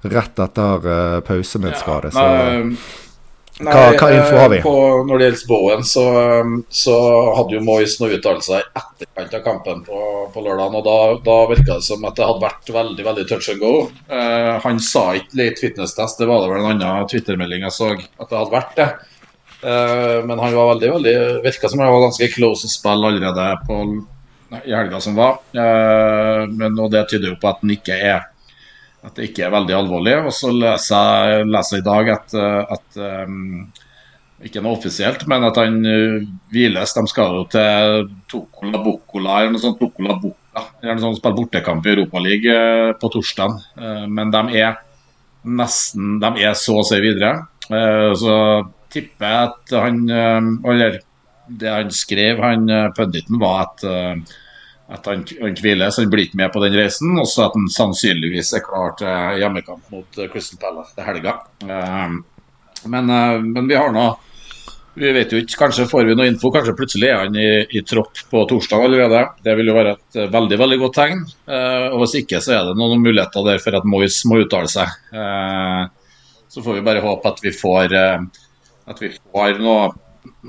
rett 0.09 0.39
etter 0.39 0.89
eh, 0.95 1.21
pause 1.27 1.63
med 1.63 1.73
et 1.73 1.83
skade. 1.83 2.13
Så 2.15 2.27
Nei, 3.61 3.73
Hva- 3.75 3.97
hva 3.99 4.09
info 4.15 4.37
har 4.39 4.49
vi? 4.53 4.57
eh, 4.59 4.63
På, 4.63 4.73
når 5.09 5.19
det 5.19 5.27
gjelder 5.29 5.49
Bowen, 5.49 5.81
så, 5.83 6.03
um, 6.45 6.65
så 6.71 6.95
hadde 7.35 7.57
jo 7.57 7.63
Moyes 7.67 7.97
noen 7.99 8.13
uttalelser 8.15 8.61
i 8.61 8.79
etterkant 8.79 9.35
av 9.35 9.43
kampen 9.43 9.81
på, 9.87 10.03
på 10.35 10.45
lørdagen. 10.45 10.77
og 10.79 10.85
Da, 10.87 10.99
da 11.27 11.39
virka 11.51 11.75
det 11.81 11.83
som 11.89 12.05
at 12.07 12.15
det 12.15 12.29
hadde 12.29 12.45
vært 12.45 12.71
veldig 12.77 13.05
veldig 13.09 13.27
touch 13.29 13.49
and 13.51 13.59
go. 13.61 13.73
Eh, 14.09 14.59
han 14.63 14.79
sa 14.79 15.09
ikke 15.19 15.41
late 15.41 15.59
fitness-test, 15.65 16.19
det 16.23 16.29
var 16.31 16.45
det 16.45 16.53
vel 16.55 16.61
en 16.71 16.71
annen 16.87 17.09
Twitter-melding 17.11 17.67
jeg 17.67 17.75
så 17.75 17.91
at 17.99 18.29
det 18.31 18.39
hadde 18.39 18.55
vært 18.55 18.77
det. 18.79 18.89
Eh, 19.65 20.23
men 20.29 20.39
han 20.39 20.55
var 20.55 20.71
veldig, 20.77 20.93
veldig 20.95 21.17
virka 21.43 21.69
som 21.69 21.81
han 21.83 21.91
var 21.91 22.05
ganske 22.07 22.31
close 22.37 22.63
to 22.63 22.71
spill 22.71 23.03
allerede 23.11 23.49
på, 23.67 23.81
nei, 24.55 24.61
i 24.71 24.75
helga 24.77 25.01
som 25.03 25.19
var. 25.19 25.41
Eh, 25.51 26.45
men 26.55 26.79
og 26.79 26.93
det 26.95 27.09
tyder 27.11 27.33
jo 27.33 27.41
på 27.43 27.51
at 27.51 27.59
han 27.65 27.75
ikke 27.75 27.99
er 27.99 28.29
at 29.07 29.19
det 29.19 29.29
ikke 29.29 29.45
er 29.47 29.55
veldig 29.55 29.77
alvorlig. 29.77 30.17
Og 30.27 30.33
så 30.35 30.51
leser 30.55 31.29
jeg 31.33 31.51
leser 31.53 31.83
i 31.83 31.87
dag 31.87 32.11
at, 32.17 32.35
eh, 32.35 32.75
at 32.77 32.99
um, 33.29 33.69
Ikke 34.47 34.63
noe 34.63 34.77
offisielt, 34.79 35.25
men 35.31 35.47
at 35.49 35.57
han 35.59 35.79
uh, 35.83 36.27
hviles. 36.55 36.95
De 36.95 37.07
skal 37.11 37.39
jo 37.41 37.47
til 37.51 38.11
Tokola 38.31 38.83
Bukkola 38.85 39.41
eller 39.43 39.57
noe 39.57 39.63
sånt. 39.63 39.81
Tokola 39.81 40.19
Bukka, 40.23 40.67
eller 40.83 40.99
noe 40.99 41.07
sånt, 41.09 41.19
spille 41.21 41.39
bortekamp 41.41 41.87
i 41.87 41.95
Europaligaen 41.97 42.93
uh, 42.93 42.99
på 42.99 43.11
torsdag. 43.15 43.57
men 44.09 44.35
de 44.35 44.61
er 44.63 44.79
nesten 45.49 46.19
De 46.21 46.31
er 46.43 46.55
så 46.59 46.81
å 46.81 46.87
si 46.87 46.99
videre. 47.03 47.37
Eh, 47.69 48.11
så 48.17 48.35
tipper 48.93 49.29
jeg 49.29 49.49
at 49.51 49.73
han 49.77 49.99
eh, 50.09 50.47
Eller 50.73 51.01
det 51.49 51.73
han 51.73 51.91
skrev, 51.93 52.43
han 52.45 52.69
uh, 52.69 52.91
punditen, 52.93 53.39
var 53.41 53.63
at 53.63 53.85
at 54.89 55.05
han, 55.11 55.25
han 55.41 55.59
hviler, 55.59 55.91
så 55.93 56.05
han 56.05 56.13
blir 56.13 56.29
ikke 56.29 56.41
med 56.41 56.53
på 56.55 56.63
den 56.65 56.77
reisen. 56.79 57.13
Og 57.21 57.29
så 57.29 57.47
at 57.49 57.57
han 57.59 57.69
sannsynligvis 57.73 58.55
er 58.57 58.65
klar 58.65 58.95
til 59.01 59.43
hjemmekamp 59.43 59.93
mot 59.93 60.23
Crystal 60.33 60.61
Palace 60.63 60.97
til 60.97 61.09
helga. 61.09 61.37
Men, 62.89 63.13
men 63.53 63.69
vi 63.69 63.77
har 63.77 63.93
nå 63.93 64.07
vi 64.99 65.11
vet 65.15 65.33
jo 65.33 65.39
ikke, 65.41 65.59
Kanskje 65.61 65.87
får 65.91 66.09
vi 66.09 66.17
noe 66.19 66.27
info, 66.31 66.51
kanskje 66.55 66.75
plutselig 66.79 67.11
er 67.11 67.21
han 67.23 67.37
i, 67.39 67.49
i 67.79 67.83
tropp 67.87 68.19
på 68.31 68.43
torsdag 68.51 68.83
allerede. 68.87 69.21
Det 69.45 69.55
vil 69.59 69.71
jo 69.71 69.77
være 69.77 69.95
et 69.95 70.19
veldig 70.33 70.59
veldig 70.59 70.79
godt 70.83 70.97
tegn. 70.99 71.23
og 71.93 72.03
Hvis 72.03 72.17
ikke 72.23 72.41
så 72.45 72.57
er 72.57 72.67
det 72.69 72.77
noen 72.81 73.03
muligheter 73.05 73.47
der 73.47 73.63
for 73.63 73.79
at 73.79 73.87
Moyes 73.89 74.19
må 74.29 74.41
uttale 74.43 74.71
seg. 74.73 74.91
så 76.49 76.65
får 76.65 76.79
vi 76.79 76.87
bare 76.89 77.05
håpe 77.05 77.31
at 77.31 77.43
vi 77.45 77.55
får, 77.55 77.95
at 78.89 79.03
vi 79.05 79.13
får 79.15 79.63
noe, 79.63 79.93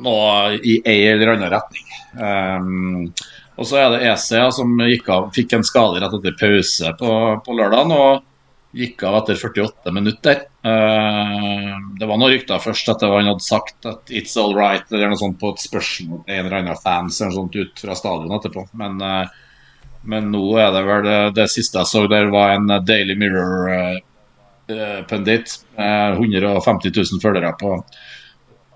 noe 0.02 0.58
i 0.58 0.80
en 0.82 1.14
eller 1.14 1.36
annen 1.36 1.54
retning. 1.54 3.12
Og 3.60 3.68
så 3.68 3.82
er 3.82 3.90
det 3.92 4.06
EC 4.08 4.30
som 4.56 4.72
av, 4.80 5.26
fikk 5.36 5.58
en 5.58 5.66
skade 5.68 6.00
rett 6.00 6.14
etter 6.16 6.36
pause 6.40 6.94
på, 7.00 7.12
på 7.44 7.56
lørdagen 7.58 7.92
og 7.92 8.22
gikk 8.76 9.04
av 9.04 9.16
etter 9.20 9.36
48 9.36 9.92
minutter. 9.92 10.36
Uh, 10.64 11.76
det 12.00 12.08
var 12.08 12.18
noen 12.20 12.32
rykter 12.36 12.60
først 12.64 12.90
at 12.94 13.02
han 13.04 13.28
hadde 13.28 13.44
sagt 13.44 13.86
at 13.90 14.02
'it's 14.14 14.38
all 14.40 14.54
right' 14.56 14.94
eller 14.94 15.08
noe 15.10 15.18
sånt 15.20 15.40
på 15.42 15.50
et 15.54 15.60
spørsmål 15.66 16.20
til 16.26 16.34
en 16.36 16.46
eller 16.46 16.58
annen 16.60 16.84
fans 16.84 17.20
eller 17.20 17.32
noe 17.32 17.40
sånt 17.42 17.56
ut 17.56 17.80
fra 17.84 17.94
stadion 17.98 18.38
etterpå. 18.38 18.62
Men, 18.80 18.94
uh, 19.02 19.26
men 20.04 20.32
nå 20.32 20.58
er 20.62 20.72
det 20.76 20.84
vel 20.88 21.04
det, 21.04 21.20
det, 21.42 21.48
siste 21.52 21.78
jeg 21.82 21.88
så 21.90 22.00
der, 22.08 22.26
var 22.32 22.48
en 22.54 22.68
Daily 22.86 23.16
Mirror-pundit. 23.20 25.48
Uh, 25.76 26.10
150 26.16 26.92
000 26.96 27.24
følgere 27.24 27.52
på 27.60 27.70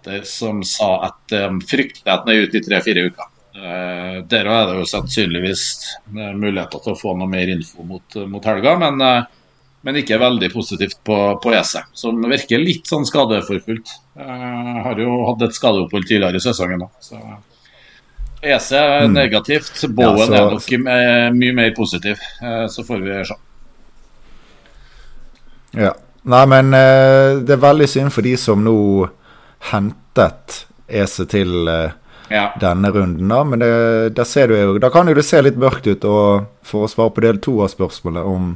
det, 0.03 0.27
som 0.27 0.63
sa 0.67 1.07
at 1.07 1.19
de 1.31 1.61
frykter 1.69 2.11
at 2.11 2.25
den 2.25 2.33
er 2.33 2.41
ute 2.43 2.57
i 2.59 2.65
tre-fire 2.65 3.01
uker. 3.07 3.27
Uh, 3.55 4.23
der 4.25 4.47
er 4.49 4.65
det 4.65 4.79
jo 4.79 4.85
sannsynligvis 4.89 5.63
uh, 6.09 6.31
muligheter 6.33 6.81
til 6.81 6.95
å 6.95 6.97
få 6.97 7.11
noe 7.13 7.29
mer 7.29 7.51
info 7.53 7.85
mot, 7.85 8.15
mot 8.25 8.45
helga, 8.49 8.73
men, 8.81 8.97
uh, 8.97 9.59
men, 9.85 9.99
ikke 10.01 10.17
veldig 10.17 10.49
positivt 10.49 10.97
på, 11.05 11.17
på 11.43 11.53
ESE, 11.53 11.83
som 11.93 12.17
virker 12.31 12.63
litt 12.63 12.89
sånn 12.89 13.05
skadeforfulgt. 13.05 13.93
Uh, 14.17 14.81
har 14.87 14.97
jo 14.97 15.19
hatt 15.29 15.45
et 15.45 15.53
skadeopphold 15.59 16.09
tidligere 16.09 16.41
i 16.41 16.45
sesongen 16.47 16.87
òg, 16.87 17.13
ESE 18.43 18.81
er 18.81 19.05
mm. 19.05 19.13
negativt. 19.21 19.85
Bowen 19.93 20.25
ja, 20.25 20.25
så... 20.25 20.39
er 20.39 20.49
nok 20.57 21.37
mye 21.37 21.53
mer 21.55 21.69
positiv, 21.77 22.19
så 22.73 22.83
får 22.83 23.05
vi 23.05 23.21
se. 23.29 23.37
Ja. 25.85 25.93
Nei, 26.27 26.41
men 26.51 26.75
det 26.75 27.55
er 27.55 27.61
veldig 27.63 27.87
synd 27.87 28.11
for 28.15 28.25
de 28.27 28.33
som 28.39 28.59
nå 28.65 28.75
hentet 29.71 30.65
ESE 30.91 31.23
til 31.31 31.71
ja. 32.33 32.47
denne 32.59 32.91
runden, 32.91 33.29
da. 33.29 33.43
Men 33.43 33.61
det, 33.61 33.73
der 34.17 34.27
ser 34.27 34.49
du 34.49 34.57
jo 34.57 34.79
Da 34.81 34.89
kan 34.93 35.07
jo 35.07 35.15
det 35.17 35.25
se 35.27 35.41
litt 35.41 35.59
mørkt 35.59 35.87
ut. 35.87 36.07
Og 36.09 36.49
for 36.65 36.85
å 36.85 36.91
svare 36.91 37.13
på 37.13 37.25
del 37.25 37.39
to 37.43 37.59
av 37.63 37.71
spørsmålet 37.73 38.25
om, 38.25 38.53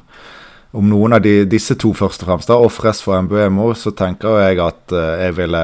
om 0.77 0.89
noen 0.89 1.17
av 1.17 1.23
de, 1.25 1.39
disse 1.49 1.77
to 1.79 1.93
først 1.97 2.25
og 2.25 2.31
fremst 2.31 2.51
da, 2.51 2.57
ofres 2.57 3.03
for 3.05 3.21
Mbuemo, 3.27 3.71
så 3.77 3.93
tenker 3.95 4.41
jeg 4.41 4.61
at 4.63 4.95
uh, 4.95 5.15
jeg 5.21 5.37
ville 5.39 5.63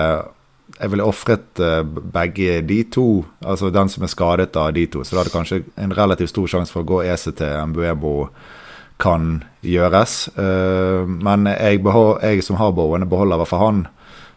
jeg 0.73 0.89
ville 0.89 1.05
ofret 1.05 1.61
uh, 1.61 1.83
begge 1.85 2.57
de 2.65 2.79
to, 2.91 3.23
altså 3.45 3.69
den 3.71 3.91
som 3.91 4.03
er 4.03 4.11
skadet 4.11 4.57
av 4.59 4.71
de 4.75 4.87
to. 4.89 5.03
Så 5.05 5.15
da 5.15 5.23
det 5.23 5.35
kanskje 5.35 5.61
en 5.79 5.93
relativt 5.95 6.33
stor 6.33 6.49
sjanse 6.49 6.73
for 6.73 6.83
å 6.83 6.89
gå 6.95 7.03
EC 7.05 7.29
til 7.37 7.69
Mbuemo 7.71 8.15
kan 9.01 9.43
gjøres. 9.65 10.15
Uh, 10.37 11.05
men 11.07 11.47
jeg, 11.51 11.83
jeg, 11.83 12.45
som 12.45 12.57
har 12.59 12.73
Bowen, 12.75 13.05
beholder 13.09 13.37
i 13.37 13.43
hvert 13.43 13.53
fall 13.53 13.67
han 13.67 13.83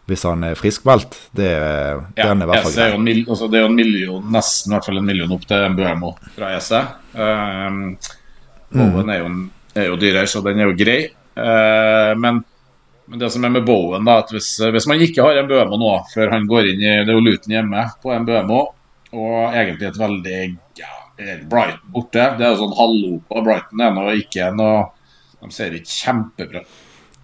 hvis 0.07 0.23
han 0.23 0.43
er 0.47 0.55
friskmeldt. 0.55 1.15
Det, 1.35 1.49
ja, 2.15 2.27
den 2.29 2.41
er 2.41 2.47
i 2.47 2.49
hvert 2.51 2.67
fall 2.67 2.75
grei. 2.77 2.99
Mil, 3.03 3.23
altså 3.27 3.49
det 3.51 3.59
er 3.59 3.65
jo 3.65 3.71
en 3.71 3.79
million, 3.79 4.27
nesten 4.33 4.71
i 4.71 4.75
hvert 4.75 4.87
fall 4.87 5.01
en 5.01 5.09
million 5.09 5.33
opp 5.35 5.47
til 5.49 5.65
Mbuemo 5.73 6.13
fra 6.35 6.51
ESE. 6.55 6.83
Um, 7.17 7.81
Bowen 8.71 9.11
er 9.11 9.19
jo, 9.19 9.31
er 9.75 9.89
jo 9.89 9.97
dyrere, 9.99 10.29
så 10.31 10.43
den 10.45 10.63
er 10.63 10.71
jo 10.71 10.77
grei. 10.79 11.01
Uh, 11.37 12.13
men, 12.19 12.39
men, 13.05 13.19
det 13.19 13.31
som 13.35 13.43
er 13.43 13.53
med 13.57 13.67
Bowen, 13.67 14.07
da, 14.07 14.21
at 14.23 14.31
hvis, 14.31 14.53
hvis 14.63 14.87
man 14.87 15.03
ikke 15.03 15.27
har 15.27 15.41
Mbuemo 15.43 15.81
nå, 15.81 15.93
før 16.13 16.31
han 16.37 16.47
går 16.47 16.71
inn 16.71 16.85
i 16.85 16.95
Det 17.01 17.11
er 17.11 17.15
jo 17.17 17.25
Luton 17.27 17.57
hjemme 17.57 17.85
på 18.03 18.15
Mbuemo, 18.23 18.63
og 19.11 19.37
egentlig 19.51 19.91
et 19.91 19.99
veldig 19.99 20.41
ja, 20.79 20.93
Brighton 21.51 21.83
borte. 21.91 22.31
Det 22.39 22.47
er 22.47 22.55
jo 22.55 22.63
sånn 22.63 22.79
hallo 22.79 23.13
på 23.27 23.43
Brighton 23.43 23.83
er 23.83 23.95
nå 23.95 24.09
ikke 24.21 24.51
noe 24.55 24.85
De 25.37 25.51
ser 25.53 25.75
ikke 25.75 25.93
kjempebra 25.93 26.63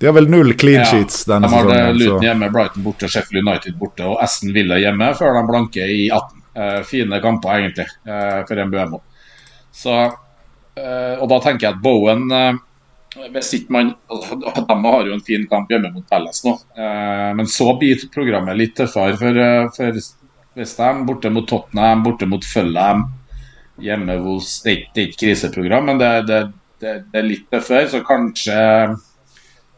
de 0.03 0.07
har 0.07 0.13
vel 0.13 0.25
null 0.29 0.53
clean 0.53 0.81
sheets 0.85 1.21
ja, 1.23 1.33
denne 1.33 1.47
sesongen. 1.47 1.69
De 1.69 1.81
har 1.81 1.93
Luton 1.95 2.25
hjemme, 2.25 2.47
Brighton 2.51 2.83
borte, 2.83 3.07
Sheffield 3.07 3.47
United 3.47 3.77
borte 3.79 4.03
og 4.03 4.17
Aston 4.19 4.49
Villa 4.51 4.75
hjemme 4.81 5.07
før 5.15 5.37
de 5.37 5.43
blanke 5.47 5.85
i 5.87 6.01
18. 6.11 6.41
Uh, 6.43 6.63
eh, 6.63 6.79
fine 6.89 7.19
kamper, 7.23 7.61
egentlig, 7.61 7.85
uh, 8.09 8.41
for 8.49 8.59
MBMO. 8.67 8.99
Så, 9.71 9.93
uh, 10.09 11.13
og 11.23 11.23
da 11.31 11.37
tenker 11.45 11.69
jeg 11.69 11.77
at 11.77 11.79
Bowen 11.85 12.27
hvis 13.13 13.53
ikke 13.55 13.77
man, 13.77 13.93
De 14.73 14.77
har 14.89 15.07
jo 15.07 15.15
en 15.15 15.23
fin 15.23 15.47
kamp 15.47 15.71
hjemme 15.71 15.93
mot 15.93 16.03
Palace 16.09 16.43
nå, 16.49 16.57
men 17.37 17.47
så 17.47 17.69
blir 17.79 18.03
programmet 18.11 18.57
litt 18.57 18.75
tøffere 18.75 19.15
for, 19.21 19.39
for 19.77 20.01
Westham. 20.59 21.05
Borte 21.07 21.31
mot 21.31 21.47
Tottenham, 21.47 22.03
borte 22.03 22.27
mot 22.27 22.43
Fulham. 22.43 23.05
Hjemme 23.79 24.17
hos 24.25 24.57
Det 24.65 24.73
er 24.73 24.81
ikke 24.81 25.21
kriseprogram, 25.23 25.87
men 25.93 26.01
det, 26.01 26.11
det, 26.27 26.41
det, 26.81 26.97
det 27.13 27.21
er 27.21 27.29
litt 27.29 27.47
tøffere, 27.53 27.87
så 27.93 28.03
kanskje 28.03 28.59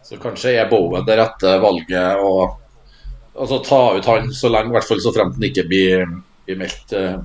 så 0.05 0.17
kanskje 0.21 0.53
er 0.59 0.69
Bowen 0.69 1.05
det 1.05 1.15
rette 1.17 1.55
valget 1.57 2.19
å 2.21 2.33
altså, 3.33 3.57
ta 3.65 3.79
ut 3.97 4.05
han 4.05 4.29
så 4.33 4.51
lenge, 4.53 4.69
i 4.69 4.75
hvert 4.77 4.85
fall 4.85 5.01
så 5.01 5.13
fremt 5.15 5.39
han 5.39 5.47
ikke 5.47 5.65
blir, 5.65 6.05
blir 6.45 6.59
meldt 6.59 6.93
eh, 6.93 7.17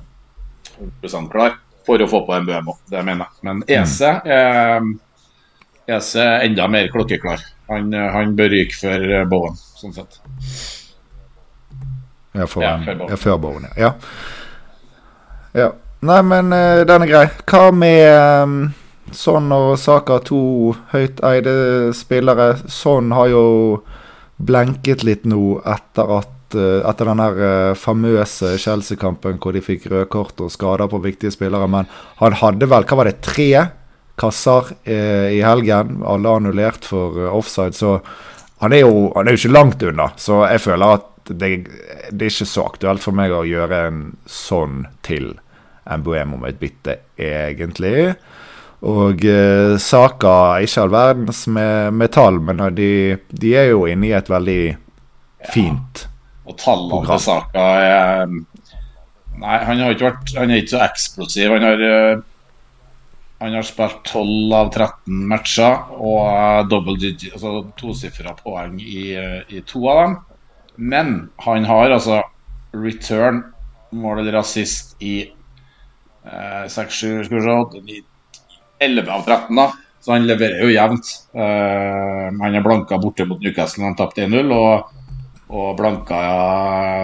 100 0.81 1.29
klar 1.29 1.59
for 1.85 2.01
å 2.01 2.07
få 2.09 2.23
på 2.25 2.33
en 2.33 2.47
BMO. 2.47 2.75
Det 2.89 3.03
mener 3.05 3.27
jeg. 3.27 3.45
Men 3.45 3.61
Ese 3.69 4.15
er, 4.25 4.89
Ese 5.89 6.25
er 6.25 6.47
enda 6.47 6.65
mer 6.73 6.89
klokkeklar. 6.93 7.45
Han, 7.69 7.93
han 7.93 8.35
bør 8.37 8.49
ryke 8.53 8.77
før 8.77 9.07
Bowen, 9.29 9.61
sånn 9.77 9.93
sett. 9.95 10.19
Ja, 12.33 12.47
for, 12.47 12.65
ja, 12.65 12.75
før, 12.81 12.97
Bowen. 12.97 13.13
Ja, 13.13 13.21
før 13.21 13.41
Bowen. 13.45 13.71
Ja. 13.77 13.93
ja. 15.57 15.71
Nei, 16.01 16.21
men 16.25 16.53
den 16.89 17.05
er 17.05 17.09
grei. 17.09 17.25
Hva 17.45 17.67
med 17.75 18.71
Sånn 19.11 19.51
og 19.51 19.73
Saka 19.79 20.19
to 20.23 20.73
høyt 20.93 21.19
eide 21.27 21.91
spillere. 21.95 22.53
Sånn 22.71 23.11
har 23.15 23.31
jo 23.31 23.43
blenket 24.41 25.03
litt 25.05 25.27
nå 25.29 25.59
etter 25.67 26.13
at 26.17 26.55
eh, 26.57 26.79
etter 26.87 27.11
den 27.11 27.21
her 27.21 27.41
eh, 27.47 27.73
famøse 27.77 28.55
Chelsea-kampen 28.61 29.39
hvor 29.41 29.55
de 29.55 29.63
fikk 29.63 29.89
rødkort 29.91 30.41
og 30.41 30.53
skader 30.53 30.89
på 30.91 31.01
viktige 31.03 31.33
spillere. 31.35 31.69
Men 31.69 31.89
han 32.21 32.39
hadde 32.41 32.69
vel 32.71 32.87
hva 32.87 33.01
var 33.01 33.11
det, 33.11 33.19
tre 33.25 33.51
kasser 34.21 34.73
eh, 34.83 35.37
i 35.37 35.43
helgen, 35.45 36.01
alle 36.07 36.35
annullert 36.39 36.87
for 36.87 37.19
offside. 37.31 37.77
Så 37.77 37.99
han 38.61 38.75
er, 38.77 38.85
jo, 38.85 39.09
han 39.15 39.27
er 39.27 39.37
ikke 39.37 39.55
langt 39.55 39.83
unna. 39.85 40.11
Så 40.21 40.43
jeg 40.47 40.63
føler 40.63 40.97
at 40.97 41.07
det, 41.31 41.53
det 42.11 42.25
er 42.27 42.33
ikke 42.33 42.49
så 42.49 42.65
aktuelt 42.67 43.03
for 43.03 43.17
meg 43.17 43.33
å 43.33 43.45
gjøre 43.47 43.85
en 43.87 44.03
sånn 44.29 44.85
til 45.05 45.33
Mbuemo 45.85 46.37
med 46.37 46.53
et 46.53 46.61
bytte, 46.61 46.97
egentlig. 47.17 48.13
Og 48.81 49.25
eh, 49.29 49.75
Saka 49.77 50.35
er 50.55 50.65
ikke 50.65 50.85
all 50.85 50.93
verdens 50.93 51.43
med, 51.53 51.93
med 51.93 52.13
tall, 52.15 52.39
men 52.41 52.63
de, 52.73 53.17
de, 53.29 53.51
er 53.53 53.69
jo 53.69 53.85
inne 53.89 54.09
i 54.09 54.15
et 54.17 54.31
veldig 54.31 54.61
fint 55.53 56.01
ja. 56.01 56.07
Og 56.49 56.57
tallene 56.57 57.05
til 57.05 57.21
Saka 57.21 57.67
er 57.81 58.31
Nei, 59.41 59.57
han 59.65 59.79
har 59.81 59.93
ikke 59.93 60.09
vært 60.09 60.33
Han 60.37 60.51
er 60.51 60.61
ikke 60.61 60.73
så 60.73 60.81
eksplosiv. 60.85 61.53
Han 61.55 61.65
har, 61.65 61.83
eh, 61.85 62.23
han 63.41 63.55
har 63.57 63.65
spilt 63.65 64.01
12 64.09 64.57
av 64.57 64.73
13 64.73 65.21
matcher 65.29 65.95
og 65.97 66.69
double 66.69 66.97
digit, 67.01 67.31
altså 67.33 67.63
tosifra 67.79 68.35
poeng 68.37 68.75
i, 68.81 69.15
i, 69.49 69.63
to 69.65 69.81
av 69.89 70.01
dem. 70.03 70.17
Men 70.91 71.15
han 71.45 71.65
har 71.69 71.95
altså 71.95 72.19
return, 72.73 73.41
mål 73.97 74.21
eller 74.21 74.41
assist, 74.43 74.93
i 75.01 75.15
eh, 75.25 76.65
6-7 76.69 77.25
Skal 77.25 77.39
vi 77.39 77.45
se 77.47 77.57
11 78.81 79.11
av 79.11 79.21
13, 79.21 79.55
da. 79.55 79.71
Så 80.01 80.11
han 80.11 80.25
leverer 80.27 80.63
jo 80.63 80.71
jevnt. 80.73 81.09
Uh, 81.35 82.33
han 82.41 82.55
er 82.57 82.65
blanka 82.65 82.97
borte 82.97 83.27
mot 83.29 83.41
Newcastle 83.41 83.85
han 83.85 83.97
tapte 83.97 84.25
1-0, 84.25 84.49
og, 84.55 84.95
og 85.53 85.75
blanka 85.77 86.21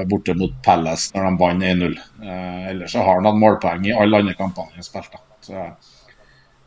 borte 0.09 0.33
mot 0.37 0.55
Palace 0.65 1.13
når 1.13 1.27
de 1.27 1.33
vant 1.43 1.67
1-0. 1.69 1.93
Uh, 2.23 2.31
eh, 2.31 2.65
ellers 2.71 2.95
så 2.95 3.05
har 3.05 3.19
han 3.19 3.29
hatt 3.29 3.37
målpoeng 3.37 3.85
i 3.85 3.93
alle 3.93 4.23
andre 4.23 4.33
kampene 4.39 4.71
han 4.71 4.81
har 4.81 4.87
spilt. 4.89 5.19
Så, 5.45 5.67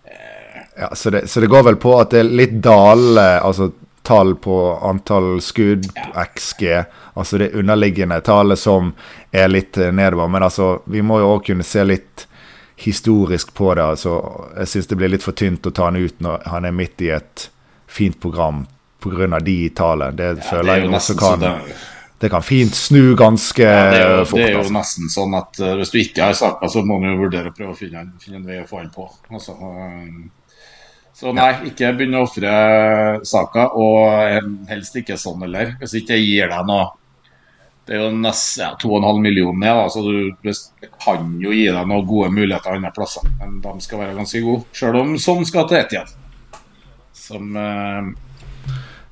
uh, 0.07 0.63
ja, 0.79 0.93
så 0.95 1.11
det, 1.11 1.27
så 1.27 1.43
det, 1.43 1.51
går 1.51 1.67
vel 1.73 1.81
på 1.83 1.97
at 1.99 2.15
det 2.15 2.23
er 2.23 2.31
litt 2.45 2.55
dalende 2.63 3.27
altså, 3.43 3.73
tall 4.07 4.37
på 4.39 4.63
antall 4.87 5.41
skudd, 5.43 5.91
ja. 5.99 6.25
XG, 6.31 6.65
altså 7.19 7.43
det 7.43 7.53
underliggende 7.59 8.23
tallet 8.23 8.59
som 8.59 8.95
er 9.35 9.51
litt 9.51 9.75
nedover. 9.77 10.31
Men 10.31 10.47
altså, 10.47 10.77
vi 10.87 11.03
må 11.03 11.19
jo 11.19 11.35
òg 11.35 11.49
kunne 11.51 11.67
se 11.67 11.83
litt 11.91 12.30
historisk 12.83 13.55
på 13.55 13.75
det. 13.75 13.85
Altså, 13.85 14.17
jeg 14.57 14.73
syns 14.73 14.91
det 14.91 14.99
blir 15.01 15.13
litt 15.13 15.25
for 15.27 15.37
tynt 15.37 15.67
å 15.67 15.73
ta 15.75 15.89
han 15.91 16.01
ut 16.01 16.21
når 16.25 16.45
han 16.51 16.69
er 16.69 16.77
midt 16.77 17.03
i 17.05 17.13
et 17.15 17.49
fint 17.91 18.19
program 18.21 18.67
pga. 19.03 19.41
de 19.41 19.69
tallene. 19.71 20.17
Det 20.17 20.29
ja, 20.37 20.43
føler 20.51 20.75
det 20.75 20.81
jeg 20.81 20.95
også 20.95 21.17
kan 21.19 21.47
det, 22.21 22.29
kan 22.29 22.43
fint 22.45 22.75
snu 22.77 23.15
ganske 23.17 23.63
Ja, 23.65 23.87
det, 23.91 24.01
er 24.01 24.19
jo, 24.19 24.25
fort. 24.29 24.39
det 24.39 24.49
er 24.49 24.53
jo 24.53 24.59
altså. 24.61 24.75
nesten 24.77 25.09
sånn 25.09 25.37
at 25.39 25.61
uh, 25.63 25.71
hvis 25.81 25.93
du 25.93 26.03
ikke 26.03 26.27
har 26.29 26.37
saka, 26.37 26.69
så 26.69 26.83
må 26.85 26.99
du 27.01 27.09
jo 27.09 27.17
vurdere 27.23 27.49
å 27.49 27.57
prøve 27.57 27.73
å 27.73 27.79
finne, 27.79 28.05
finne 28.21 28.43
en 28.43 28.45
vei 28.45 28.59
å 28.61 28.67
få 28.69 28.83
han 28.83 28.91
på. 28.93 29.07
Altså, 29.33 29.57
eh, 29.57 30.61
så 31.17 31.33
nei, 31.37 31.49
ikke 31.71 31.95
begynn 31.97 32.19
å 32.21 32.27
ofre 32.27 32.53
saka, 33.29 33.71
og 33.73 34.05
eh, 34.27 34.51
helst 34.69 35.01
ikke 35.01 35.17
sånn 35.21 35.47
heller. 35.47 35.75
Hvis 35.81 35.97
ikke 35.97 36.13
det 36.13 36.21
gir 36.21 36.53
deg 36.53 36.69
noe 36.69 36.91
Det 37.91 37.97
er 37.99 38.05
jo 38.05 38.11
nesten 38.23 38.63
ja, 38.63 38.75
2,5 38.79 39.17
millioner 39.19 39.73
da, 39.75 39.89
så 39.91 40.05
du 40.07 40.51
kan 41.03 41.25
jo 41.43 41.51
gi 41.51 41.65
deg 41.67 41.89
noen 41.91 42.05
gode 42.07 42.29
muligheter 42.31 42.77
andre 42.77 42.93
plasser. 42.95 43.25
Men 43.41 43.57
de 43.65 43.73
skal 43.83 44.05
være 44.05 44.15
ganske 44.15 44.43
gode, 44.45 44.63
sjøl 44.79 44.99
om 45.01 45.17
sånn 45.19 45.43
skal 45.49 45.67
til 45.67 45.81
ett 45.81 45.97
igjen. 45.97 46.13
Som 47.19 47.59
eh, 47.59 48.13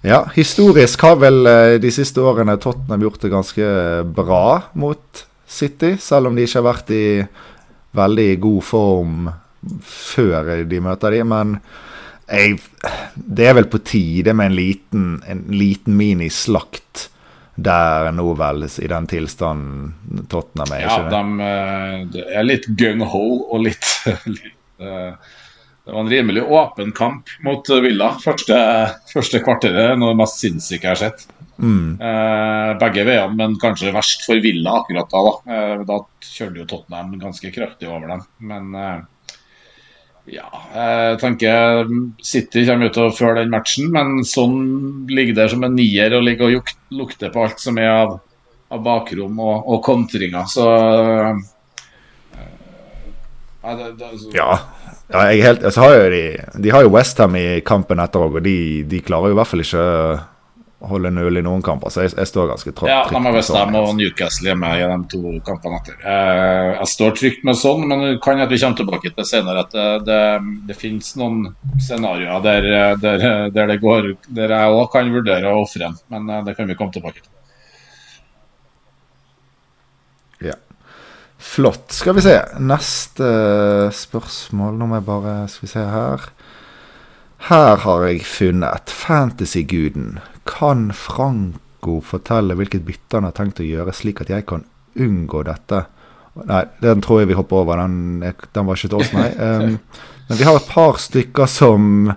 Ja, 0.07 0.21
historisk 0.37 1.03
har 1.09 1.19
vel 1.19 1.51
eh, 1.51 1.75
de 1.83 1.91
siste 1.91 2.23
årene 2.23 2.55
Tottenham 2.63 3.03
gjort 3.09 3.27
det 3.27 3.33
ganske 3.35 3.75
bra 4.15 4.45
mot 4.79 5.25
City, 5.43 5.97
selv 5.99 6.31
om 6.31 6.39
de 6.39 6.47
ikke 6.47 6.61
har 6.61 6.69
vært 6.71 6.95
i 6.95 7.05
veldig 7.99 8.31
god 8.47 8.63
form 8.71 9.29
før 9.83 10.55
de 10.71 10.85
møter 10.87 11.19
de, 11.19 11.27
men 11.27 11.59
jeg, 12.31 12.61
det 13.17 13.51
er 13.51 13.59
vel 13.59 13.73
på 13.75 13.83
tide 13.83 14.39
med 14.39 14.53
en 14.53 14.61
liten, 14.63 15.13
en 15.27 15.47
liten 15.51 15.99
minislakt 15.99 17.09
der 17.59 18.12
nå 18.15 18.33
vel 18.38 18.62
i 18.69 18.88
den 18.91 19.07
tilstanden 19.11 20.27
Tottenham 20.31 20.75
er, 20.77 20.85
Ja, 20.85 20.99
det? 21.03 21.11
de, 21.11 22.21
eh, 22.23 22.37
er 22.38 22.47
litt 22.47 22.69
gung-ho 22.79 23.25
og 23.50 23.65
litt, 23.67 23.88
litt 24.37 24.55
uh, 24.79 25.17
Det 25.83 25.95
var 25.95 26.00
en 26.05 26.12
rimelig 26.12 26.45
åpen 26.45 26.93
kamp 26.95 27.33
mot 27.43 27.71
Villa. 27.83 28.12
Første, 28.23 28.59
første 29.11 29.41
kvarteret 29.43 29.99
noe 29.99 30.12
det 30.12 30.21
mest 30.21 30.43
sinnssyke 30.45 30.85
jeg 30.87 30.93
har 30.93 31.00
sett. 31.00 31.27
Mm. 31.59 31.99
Uh, 31.99 32.79
begge 32.79 33.07
veiene, 33.09 33.35
men 33.35 33.57
kanskje 33.59 33.95
verst 33.97 34.23
for 34.29 34.38
Villa 34.45 34.77
akkurat 34.83 35.11
da. 35.11 35.23
Da, 35.25 35.35
uh, 35.49 35.87
da 35.88 35.99
kjørte 36.29 36.62
jo 36.62 36.69
Tottenham 36.69 37.17
ganske 37.19 37.50
kraftig 37.55 37.91
over 37.91 38.12
dem. 38.12 38.27
Men 38.50 38.75
eh, 38.79 38.99
ja, 40.33 40.49
jeg 40.75 41.19
tenker 41.23 41.89
City 42.25 42.65
kommer 42.69 42.91
ut 42.91 42.99
å 43.01 43.09
føre 43.17 43.43
den 43.43 43.53
matchen, 43.53 43.91
men 43.95 44.23
sånn 44.29 44.59
ligger 45.09 45.37
der 45.43 45.53
som 45.53 45.65
en 45.67 45.77
nier 45.79 46.15
og 46.19 46.25
ligger 46.27 46.59
og 46.59 46.73
lukter 46.95 47.33
på 47.35 47.45
alt 47.47 47.63
som 47.63 47.79
er 47.81 47.89
av, 47.93 48.17
av 48.75 48.83
bakrom 48.85 49.39
og, 49.41 49.63
og 49.73 49.83
kontringer. 49.87 50.45
Så 50.53 50.67
eh, 50.69 51.45
ja, 53.63 53.75
det, 53.75 53.93
det, 53.99 54.11
så- 54.21 54.35
Ja. 54.37 54.51
ja 55.13 55.23
er 55.31 55.43
helt, 55.43 55.65
altså 55.65 55.81
har 55.87 56.11
de, 56.11 56.23
de 56.63 56.71
har 56.71 56.83
jo 56.85 56.93
Westham 56.95 57.37
i 57.37 57.61
kampen 57.61 57.99
etter 58.01 58.21
òg, 58.21 58.37
og 58.41 58.45
de, 58.45 58.85
de 58.89 59.01
klarer 59.01 59.31
jo 59.33 59.37
i 59.37 59.41
hvert 59.41 59.51
fall 59.53 59.65
ikke 59.65 59.87
holde 60.87 61.11
null 61.11 61.41
i 61.41 61.43
noen 61.43 61.63
kamper. 61.65 61.91
Så 61.91 62.05
jeg, 62.05 62.13
jeg 62.15 62.31
står 62.31 62.53
ganske 62.53 62.71
trygt. 62.71 62.91
Ja, 62.91 63.01
trygt 63.09 63.25
med 63.25 63.35
Westham 63.35 63.73
sånn, 63.75 63.79
og 63.81 63.97
Newcastle 63.99 64.51
hjemme 64.53 64.71
i 64.79 64.85
de 64.85 64.99
to 65.11 65.33
kampene 65.47 65.81
etter. 65.81 65.97
Eh, 66.03 66.69
jeg 66.77 66.91
står 66.93 67.17
trygt 67.19 67.49
med 67.49 67.59
sånn, 67.59 67.83
men 67.91 68.05
det 68.05 68.13
kan 68.25 68.43
at 68.45 68.53
vi 68.53 68.61
kommer 68.63 68.79
tilbake 68.79 69.13
til 69.17 69.27
senere 69.27 69.65
at 69.67 69.75
det, 69.75 69.89
det, 70.07 70.21
det 70.69 70.79
finnes 70.79 71.11
noen 71.19 71.49
scenarioer 71.83 72.45
der, 72.45 72.69
der, 73.03 73.27
der 73.55 73.73
det 73.73 73.81
går 73.83 74.13
Der 74.35 74.55
jeg 74.55 74.77
òg 74.79 74.87
kan 74.93 75.11
vurdere 75.13 75.51
å 75.51 75.65
ofre 75.65 75.91
en, 75.91 75.99
men 76.15 76.31
eh, 76.31 76.47
det 76.47 76.55
kan 76.59 76.71
vi 76.71 76.79
komme 76.79 76.95
tilbake 76.95 77.25
til. 77.25 77.35
Ja. 80.53 80.55
Flott. 81.39 81.91
Skal 81.95 82.15
vi 82.15 82.23
se. 82.23 82.39
Neste 82.63 83.29
spørsmål. 83.95 84.79
Nå 84.79 84.87
må 84.87 84.99
jeg 84.99 85.07
bare 85.07 85.35
Skal 85.51 85.67
vi 85.67 85.73
se 85.75 85.87
her. 85.91 86.31
Her 87.49 87.77
har 87.85 88.05
jeg 88.09 88.25
funnet 88.27 88.91
Fantasy-guden. 88.91 90.19
Kan 90.49 90.88
Franco 90.97 92.00
fortelle 92.05 92.57
hvilket 92.59 92.87
bytte 92.87 93.19
han 93.19 93.28
har 93.28 93.37
tenkt 93.37 93.62
å 93.62 93.67
gjøre, 93.67 93.95
slik 93.97 94.23
at 94.25 94.33
jeg 94.33 94.47
kan 94.49 94.64
unngå 94.99 95.45
dette? 95.47 95.85
Nei, 96.49 96.64
den 96.83 97.02
tror 97.02 97.23
jeg 97.23 97.33
vi 97.33 97.38
hopper 97.38 97.62
over. 97.62 97.81
Den, 97.83 98.23
den 98.23 98.69
var 98.69 98.78
ikke 98.78 98.93
til 98.93 99.00
oss, 99.00 99.14
nei. 99.17 99.31
Um, 99.37 99.78
men 100.28 100.38
vi 100.40 100.47
har 100.47 100.59
et 100.59 100.71
par 100.71 101.00
stykker 101.02 101.50
som, 101.50 102.12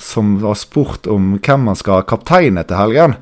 som 0.00 0.38
har 0.44 0.56
spurt 0.58 1.08
om 1.10 1.36
hvem 1.38 1.68
man 1.70 1.78
skal 1.78 2.00
ha 2.00 2.08
kapteine 2.08 2.64
til 2.66 2.80
helgen. 2.80 3.18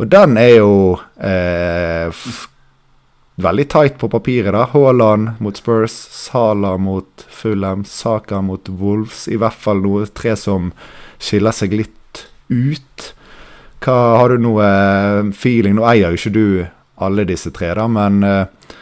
Og 0.00 0.08
den 0.08 0.38
er 0.40 0.54
jo 0.62 0.72
eh, 1.20 2.22
veldig 3.40 3.66
tight 3.68 3.98
på 4.00 4.08
papiret. 4.08 4.52
da. 4.54 4.64
Haaland 4.72 5.40
mot 5.44 5.56
Spurs, 5.56 5.92
Sala 5.92 6.76
mot 6.80 7.26
Fulham, 7.28 7.84
Saka 7.84 8.40
mot 8.40 8.68
Wolves. 8.68 9.26
I 9.28 9.36
hvert 9.40 9.60
fall 9.60 9.82
noe 9.84 10.06
tre 10.06 10.36
som 10.40 10.72
skiller 11.20 11.52
seg 11.52 11.76
litt 11.76 12.24
ut. 12.48 13.10
Hva 13.80 13.96
Har 14.20 14.34
du 14.34 14.42
noe 14.44 14.64
eh, 14.66 15.32
feeling? 15.32 15.78
Nå 15.78 15.86
eier 15.88 16.12
jo 16.12 16.20
ikke 16.20 16.34
du 16.34 16.46
alle 17.00 17.24
disse 17.28 17.52
tre, 17.56 17.72
da, 17.76 17.86
men 17.88 18.20
eh, 18.26 18.74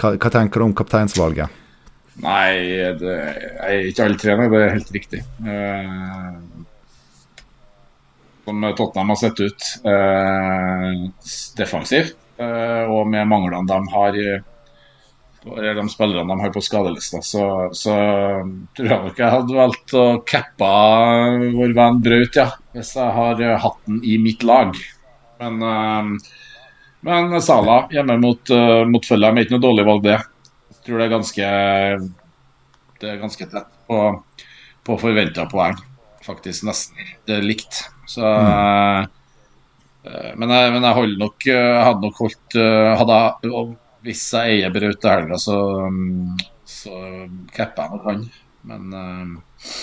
hva, 0.00 0.14
hva 0.16 0.30
tenker 0.34 0.58
du 0.58 0.66
om 0.66 0.76
kapteinsvalget? 0.76 1.58
Nei, 2.20 2.56
det 3.00 3.12
er 3.62 3.86
ikke 3.88 4.08
alle 4.08 4.18
tre, 4.20 4.34
det 4.36 4.58
er 4.58 4.74
helt 4.74 4.90
riktig. 4.96 5.22
Eh, 5.46 6.32
som 8.44 8.66
Tottenham 8.74 9.12
har 9.14 9.20
sett 9.20 9.40
ut 9.40 9.68
eh, 9.86 11.04
defensivt, 11.60 12.16
eh, 12.42 12.90
og 12.90 13.06
med 13.12 13.28
manglene 13.30 13.62
de 13.70 13.80
har 13.94 14.18
eller 15.46 15.74
de 15.74 15.86
spillerne 15.88 16.28
de 16.28 16.42
har 16.42 16.52
på 16.52 16.62
skadelista, 16.64 17.22
så, 17.24 17.44
så 17.72 17.94
tror 18.76 18.90
jeg 18.90 19.04
nok 19.06 19.20
jeg 19.22 19.34
hadde 19.34 19.56
valgt 19.56 19.94
å 19.96 20.04
cappe 20.28 20.70
vår 21.56 21.74
venn 21.76 22.00
Braut, 22.04 22.36
ja. 22.36 22.50
Hvis 22.76 22.92
jeg 22.98 23.14
har 23.16 23.40
eh, 23.40 23.56
hatt 23.62 23.78
den 23.88 24.02
i 24.04 24.18
mitt 24.20 24.44
lag. 24.46 24.76
Men, 25.40 25.62
eh, 25.64 26.36
men 27.08 27.38
Sala 27.40 27.82
hjemme 27.94 28.18
mot, 28.20 28.52
uh, 28.52 28.84
mot 28.84 29.06
Fulham 29.08 29.38
er 29.38 29.46
ikke 29.46 29.56
noe 29.56 29.64
dårlig 29.64 29.86
valg, 29.88 30.02
det. 30.04 30.18
Jeg 30.74 30.82
tror 30.84 31.00
det 31.00 31.06
er 31.06 31.14
ganske 31.14 31.46
Det 33.00 33.08
er 33.08 33.22
ganske 33.22 33.46
tett 33.48 33.70
på, 33.88 34.00
på 34.84 34.98
forventa 35.00 35.46
poeng. 35.48 35.80
Faktisk 36.26 36.66
nesten 36.68 37.00
det 37.24 37.38
er 37.38 37.46
likt. 37.46 37.80
Så 38.10 38.24
eh, 38.26 39.06
men, 40.36 40.52
jeg, 40.52 40.72
men 40.74 40.84
jeg 40.84 41.16
nok 41.20 41.46
eh, 41.46 41.54
Jeg 41.54 41.86
hadde 41.86 42.04
nok 42.04 42.20
holdt 42.24 42.56
eh, 42.58 42.90
hadde 43.00 43.20
jeg, 43.20 43.52
Hvis 44.04 44.22
jeg 44.32 44.60
eier 44.60 44.72
Braut 44.72 45.00
til 45.00 45.12
helga, 45.12 45.38
så, 45.40 45.58
mm, 45.92 46.38
så 46.64 46.94
capper 47.52 47.84
jeg 47.84 47.92
nok 47.94 48.08
han. 48.08 48.24
Men 48.70 48.94
eh, 48.96 49.74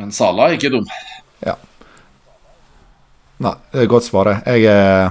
Men 0.00 0.12
Sala 0.16 0.48
er 0.48 0.56
ikke 0.56 0.72
dum. 0.72 0.86
Ja. 1.44 1.56
Nei, 3.40 3.56
det 3.72 3.82
er 3.82 3.90
godt 3.90 4.06
svar, 4.06 4.28
det. 4.28 4.38
Jeg 4.48 4.68
er 4.70 5.10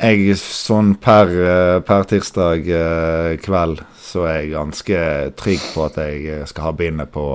jeg, 0.00 0.36
sånn 0.40 0.94
per, 0.96 1.28
eh, 1.28 1.78
per 1.84 2.06
tirsdag 2.08 2.68
eh, 2.72 3.34
kveld 3.42 3.82
så 4.00 4.24
er 4.26 4.36
jeg 4.40 4.52
ganske 4.54 5.00
trygg 5.38 5.64
på 5.74 5.84
at 5.86 5.98
jeg 6.00 6.22
eh, 6.24 6.46
skal 6.48 6.70
ha 6.70 6.72
bindet 6.76 7.12
på 7.12 7.26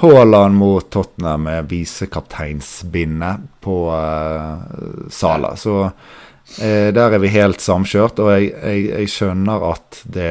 Haaland 0.00 0.56
mot 0.56 0.88
Tottenham 0.92 1.46
med 1.46 1.68
visekapteinsbindet 1.70 3.46
på 3.64 3.76
uh, 3.88 5.08
Sala. 5.08 5.54
Så 5.56 5.86
eh, 6.60 6.92
der 6.94 7.16
er 7.16 7.22
vi 7.22 7.28
helt 7.34 7.60
samkjørt, 7.60 8.18
og 8.22 8.30
jeg, 8.34 8.52
jeg, 8.54 8.84
jeg 8.92 9.12
skjønner 9.12 9.66
at 9.72 10.00
det, 10.04 10.30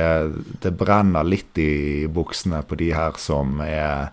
det 0.63 0.73
brenner 0.79 1.27
litt 1.27 1.57
i 1.61 2.05
buksene 2.11 2.63
på 2.67 2.77
de 2.79 2.91
her 2.95 3.17
som 3.21 3.59
er 3.65 4.09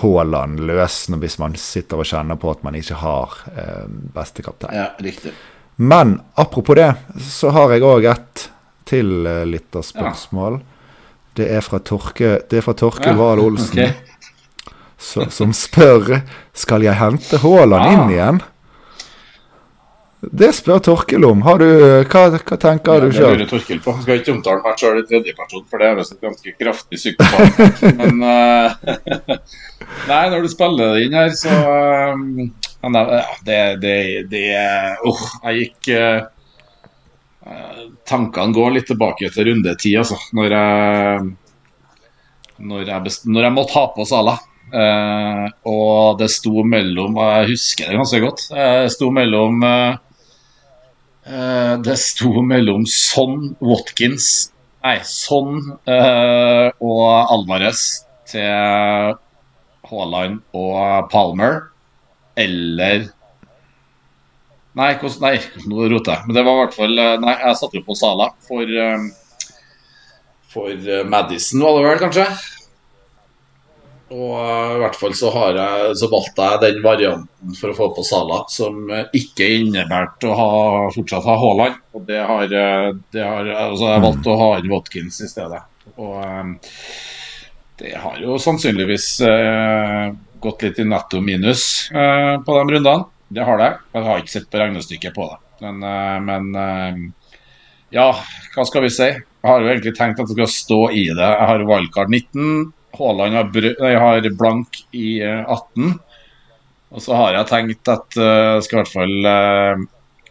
Haaland 0.00 0.60
løs 0.68 1.08
hvis 1.10 1.38
man 1.42 1.56
sitter 1.58 1.98
og 2.00 2.06
kjenner 2.06 2.38
på 2.38 2.50
at 2.52 2.60
man 2.62 2.76
ikke 2.78 3.00
har 3.02 3.32
eh, 3.56 3.86
beste 4.14 4.44
kaptein. 4.46 4.76
Ja, 4.76 4.90
riktig. 5.02 5.32
Men 5.80 6.20
apropos 6.38 6.76
det, 6.76 6.92
så 7.24 7.50
har 7.56 7.72
jeg 7.74 7.82
òg 7.88 8.06
et 8.12 8.44
til 8.90 9.26
eh, 9.26 9.44
lytterspørsmål. 9.48 10.60
Det 11.38 11.46
er 11.54 11.62
fra 11.62 11.78
Torke 11.78 12.40
Det 12.50 12.58
er 12.58 12.64
fra 12.66 12.74
Torkel 12.74 13.14
Wahl 13.16 13.38
Olsen, 13.40 13.78
okay. 13.78 13.92
så, 14.98 15.28
som 15.30 15.52
spør 15.54 16.18
Skal 16.58 16.82
jeg 16.82 16.98
hente 16.98 17.38
Haaland 17.38 17.86
Ah. 17.86 17.92
inn 17.94 18.10
igjen. 18.10 18.40
Det 20.20 20.50
spør 20.52 20.82
Torkel 20.84 21.24
om. 21.24 21.40
Har 21.46 21.56
du, 21.62 21.64
hva, 22.12 22.22
hva 22.34 22.56
tenker 22.60 22.92
Ja, 22.98 23.00
du 23.00 23.06
det 23.08 23.16
sjøl? 23.16 23.38
lurer 23.38 23.48
Torkil 23.48 23.78
på. 23.80 23.94
Jeg 23.96 24.02
skal 24.04 24.18
ikke 24.20 24.32
omtale 24.34 24.60
meg 24.66 24.80
sjøl 24.82 24.98
i 25.00 25.04
tredjeperson, 25.08 25.62
for 25.70 25.80
det 25.80 25.86
er 25.88 25.94
visst 25.96 26.12
et 26.12 26.26
ganske 26.26 26.52
kraftig 26.60 26.98
psykopat. 27.00 27.94
Men 27.96 28.20
uh, 28.20 29.38
Nei, 30.10 30.18
når 30.34 30.44
du 30.44 30.48
spiller 30.52 30.92
det 30.98 31.06
inn 31.06 31.16
her, 31.16 31.32
så 31.40 31.54
uh, 31.56 32.90
er- 32.90 33.30
Det, 33.48 33.56
det, 33.80 33.94
det 34.32 34.44
Åh, 35.08 35.22
jeg 35.46 35.56
gikk 35.64 35.88
eh, 35.96 36.20
Tankene 38.08 38.52
går 38.56 38.70
litt 38.76 38.86
tilbake 38.92 39.30
til 39.32 39.48
runde 39.48 39.72
ti, 39.80 39.94
altså. 40.00 40.16
Når 40.36 40.52
jeg 40.52 41.30
når 42.60 42.84
jeg, 42.84 43.02
best, 43.06 43.24
når 43.24 43.46
jeg 43.46 43.54
måtte 43.56 43.72
ha 43.78 43.86
på 43.96 44.04
Sala. 44.04 44.34
Og 45.64 46.18
det 46.20 46.28
sto 46.30 46.60
mellom 46.68 47.16
Jeg 47.16 47.48
husker 47.54 47.88
det 47.88 47.96
ganske 48.02 48.20
godt. 48.20 48.44
Det 48.52 48.92
sto 48.92 49.08
mellom 49.16 49.64
eh, 51.26 51.74
Det 51.84 51.96
sto 52.00 52.42
mellom 52.42 52.86
Son 52.88 53.54
Watkins 53.60 54.50
Nei, 54.80 54.96
Son 55.04 55.58
uh, 55.84 56.68
og 56.80 57.02
Alvarez 57.34 57.82
til 58.30 59.18
Haaland 59.90 60.38
og 60.56 61.10
Palmer. 61.12 61.66
Eller 62.40 63.10
Nei, 64.78 64.92
hvordan, 65.02 65.18
nei, 65.24 65.64
nå 65.66 65.88
roter 65.90 66.14
jeg. 66.14 66.28
Men 66.28 66.36
det 66.38 66.44
var 66.46 66.54
i 66.54 66.60
hvert 66.62 66.76
fall 66.78 67.02
eh, 67.02 67.16
Nei, 67.20 67.34
jeg 67.42 67.58
satte 67.58 67.80
jo 67.80 67.84
på 67.88 67.96
Sala 67.98 68.30
for 68.46 68.70
eh, 68.70 69.08
For 70.52 71.04
Madison, 71.10 71.64
var 71.66 71.76
det 71.76 71.88
vel, 71.88 72.00
kanskje? 72.04 72.26
Og 74.10 74.32
i 74.74 74.80
hvert 74.82 74.96
fall 74.98 75.12
så, 75.14 75.30
jeg, 75.54 75.92
så 76.00 76.08
valgte 76.10 76.46
jeg 76.48 76.62
den 76.64 76.80
varianten 76.82 77.54
for 77.58 77.70
å 77.70 77.76
få 77.76 77.86
på 77.94 78.04
Sala 78.06 78.40
som 78.50 78.90
ikke 79.14 79.46
innebærte 79.60 80.30
å 80.30 80.38
ha, 80.38 80.48
fortsatt 80.96 81.28
ha 81.28 81.36
Haaland. 81.38 81.78
Og 81.94 82.08
det 82.08 82.18
har, 82.26 82.50
det 82.50 83.22
har 83.22 83.52
altså 83.68 83.92
Jeg 83.92 84.04
valgte 84.06 84.32
å 84.32 84.40
ha 84.40 84.50
inn 84.58 84.72
Watkins 84.72 85.20
i 85.22 85.30
stedet. 85.30 85.62
Og 85.94 86.18
eh, 86.24 86.74
det 87.80 87.94
har 87.96 88.18
jo 88.20 88.34
sannsynligvis 88.40 89.06
eh, 89.24 90.10
gått 90.40 90.66
litt 90.66 90.82
i 90.82 90.88
netto 90.88 91.20
minus 91.24 91.64
eh, 91.92 92.34
på 92.44 92.56
de 92.58 92.74
rundene. 92.74 93.06
Det 93.30 93.46
har 93.46 93.60
det. 93.60 93.70
Jeg 93.94 94.06
har 94.08 94.20
ikke 94.20 94.34
sett 94.34 94.50
på 94.50 94.60
regnestykket 94.60 95.14
på 95.16 95.28
det. 95.30 95.38
Men, 95.64 95.82
eh, 95.86 96.18
men 96.26 96.50
eh, 96.60 97.00
ja, 97.94 98.10
hva 98.54 98.66
skal 98.68 98.84
vi 98.84 98.92
si? 98.92 99.08
Jeg 99.14 99.48
har 99.48 99.62
jo 99.62 99.70
egentlig 99.70 99.94
tenkt 99.96 100.20
at 100.20 100.28
jeg 100.28 100.36
skal 100.36 100.52
stå 100.56 100.80
i 100.92 101.06
det. 101.08 101.30
Jeg 101.30 101.48
har 101.52 101.66
wildcard 101.68 102.12
19. 102.12 102.72
Haaland 102.98 103.36
har, 103.38 103.50
nei, 103.82 103.94
har 103.98 104.30
blank 104.38 104.80
i 104.96 105.20
eh, 105.24 105.44
18. 105.46 105.94
Og 106.90 107.02
så 107.04 107.14
har 107.14 107.36
jeg 107.36 107.50
tenkt 107.50 107.90
at 107.92 108.18
eh, 108.18 108.46
jeg 108.56 108.66
skal 108.66 108.76
i 108.76 108.80
hvert 108.82 108.94
fall 108.96 109.28
eh, 109.30 109.84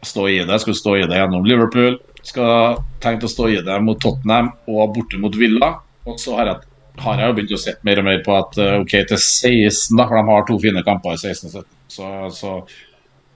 stå 0.06 0.26
i 0.28 0.39
det. 0.41 0.52
Jeg 0.58 0.65
skal 0.65 0.80
stå 0.80 0.95
i 1.00 1.06
det 1.08 1.22
gjennom 1.22 1.48
Liverpool. 1.48 2.00
Skal 2.28 2.82
tenkt 3.04 3.24
å 3.24 3.32
stå 3.32 3.48
i 3.54 3.62
det 3.63 3.78
mot 3.86 4.00
Tottenham 4.04 4.52
og 4.67 4.91
borte 4.98 5.22
mot 5.22 5.36
Villa. 5.39 5.78
Og 6.10 6.19
så 6.19 6.36
har 6.39 6.52
jeg, 6.52 6.67
har 7.06 7.24
jeg 7.24 7.38
begynt 7.38 7.56
å 7.56 7.62
se 7.63 7.78
mer 7.88 8.02
og 8.02 8.08
mer 8.10 8.22
på 8.26 8.36
at 8.36 8.60
eh, 8.60 8.76
OK, 8.82 8.98
til 9.13 9.17
16, 9.22 9.95
da, 10.00 10.08
for 10.10 10.19
de 10.19 10.26
har 10.34 10.45
to 10.50 10.60
fine 10.63 10.84
kamper 10.88 11.15
i 11.15 11.22
16 11.22 11.48
og 11.48 11.58
17, 11.62 11.65
så, 11.95 12.12
så, 12.36 12.54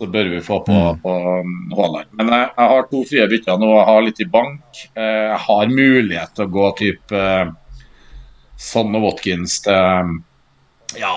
så 0.02 0.10
bør 0.12 0.32
vi 0.34 0.44
få 0.44 0.60
på, 0.68 0.78
på 1.04 1.16
um, 1.40 1.56
Haaland. 1.78 2.12
Men 2.20 2.32
jeg, 2.36 2.52
jeg 2.58 2.72
har 2.74 2.88
to 2.92 3.04
frie 3.08 3.28
bytter 3.32 3.62
nå, 3.62 3.72
jeg 3.78 3.88
har 3.88 4.06
litt 4.10 4.24
i 4.24 4.30
bank. 4.36 4.84
Eh, 5.00 5.28
Jeg 5.32 5.42
har 5.48 5.76
mulighet 5.80 6.36
til 6.36 6.48
å 6.48 6.54
gå 6.60 6.72
type 6.82 7.26
og 8.76 9.04
Watkins 9.04 9.60
til 9.66 10.20
ja, 11.00 11.14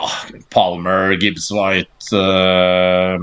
Palmer, 0.55 1.17
Gibbs 1.21 1.51
White 1.53 2.17
uh, 2.17 3.21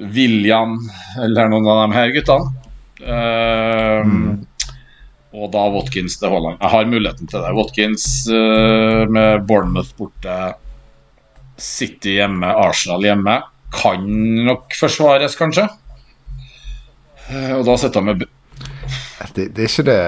William, 0.00 0.78
eller 1.20 1.50
noen 1.52 1.68
av 1.68 1.82
de 1.82 1.98
her 1.98 2.14
guttene. 2.14 2.56
Eh, 3.00 4.14
Og 5.30 5.52
da 5.54 5.62
Watkins 5.70 6.16
til 6.18 6.32
Haaland. 6.32 6.58
Jeg 6.58 6.72
har 6.72 6.88
muligheten 6.90 7.28
til 7.30 7.44
det. 7.44 7.52
Watkins 7.54 8.06
uh, 8.32 9.06
med 9.06 9.44
Bournemouth 9.46 9.92
borte, 9.98 10.38
City 11.60 12.16
hjemme, 12.16 12.50
Arsenal 12.50 13.04
hjemme. 13.06 13.36
Kan 13.76 14.08
nok 14.48 14.74
forsvares, 14.74 15.36
kanskje. 15.38 15.68
Eh, 17.30 17.52
og 17.54 17.62
da 17.68 17.76
sitter 17.78 18.02
han 18.02 18.10
med 18.10 18.26
Det, 19.34 19.50
det, 19.54 19.66
er 19.68 19.84
det, 19.84 19.98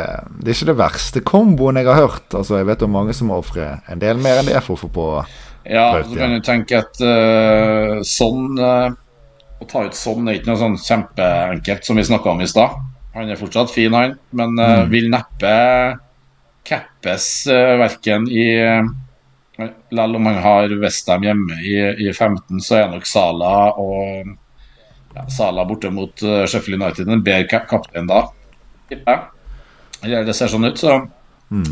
det 0.41 0.49
er 0.49 0.57
ikke 0.57 0.71
det 0.71 0.79
verste 0.79 1.21
komboen 1.27 1.77
jeg 1.77 1.89
har 1.89 2.01
hørt. 2.01 2.29
Altså, 2.33 2.57
Jeg 2.61 2.69
vet 2.71 2.85
om 2.87 2.95
mange 2.97 3.15
som 3.17 3.33
ofrer 3.35 3.83
en 3.93 4.01
del 4.01 4.21
mer 4.23 4.41
enn 4.41 4.49
det 4.49 4.63
for 4.65 4.77
å 4.77 4.83
få 4.83 4.89
på 4.93 5.09
Ja, 5.69 5.93
Prøvd, 5.93 6.15
så 6.15 6.21
kan 6.23 6.33
du 6.33 6.41
tenke 6.47 6.81
at 6.81 7.03
uh, 7.05 8.01
sånn 8.09 8.57
uh, 8.59 8.95
Å 9.61 9.69
ta 9.69 9.85
ut 9.87 9.99
sånn 9.99 10.27
er 10.27 10.41
ikke 10.41 10.51
noe 10.51 10.63
sånn 10.63 10.81
kjempeenkelt 10.81 11.87
som 11.87 12.01
vi 12.01 12.07
snakka 12.09 12.33
om 12.33 12.41
i 12.43 12.49
stad. 12.51 12.81
Han 13.13 13.29
er 13.29 13.39
fortsatt 13.39 13.71
fin, 13.71 13.93
han, 13.93 14.17
men 14.33 14.57
eh, 14.57 14.87
vil 14.89 15.11
neppe 15.13 15.53
cappes 16.65 17.27
uh, 17.53 17.77
verken 17.77 18.25
i 18.33 18.47
Selv 19.93 20.17
om 20.17 20.27
han 20.31 20.41
har 20.43 20.73
Westham 20.81 21.27
hjemme 21.29 21.59
i, 21.61 21.77
i 22.09 22.09
15, 22.09 22.63
så 22.65 22.81
er 22.81 22.89
nok 22.91 23.05
Sala 23.07 23.53
og 23.77 24.33
ja, 25.13 25.27
Sala 25.29 25.67
borte 25.69 25.93
mot 25.93 26.17
Sheffield 26.17 26.81
United 26.81 27.13
en 27.13 27.23
bedre 27.23 27.61
kaptein 27.69 28.09
da. 28.09 28.25
Tipper 28.93 29.17
jeg. 29.19 29.49
Eller 30.03 30.25
det 30.27 30.35
ser 30.39 30.51
sånn 30.53 30.69
ut, 30.71 30.79
så 30.81 31.01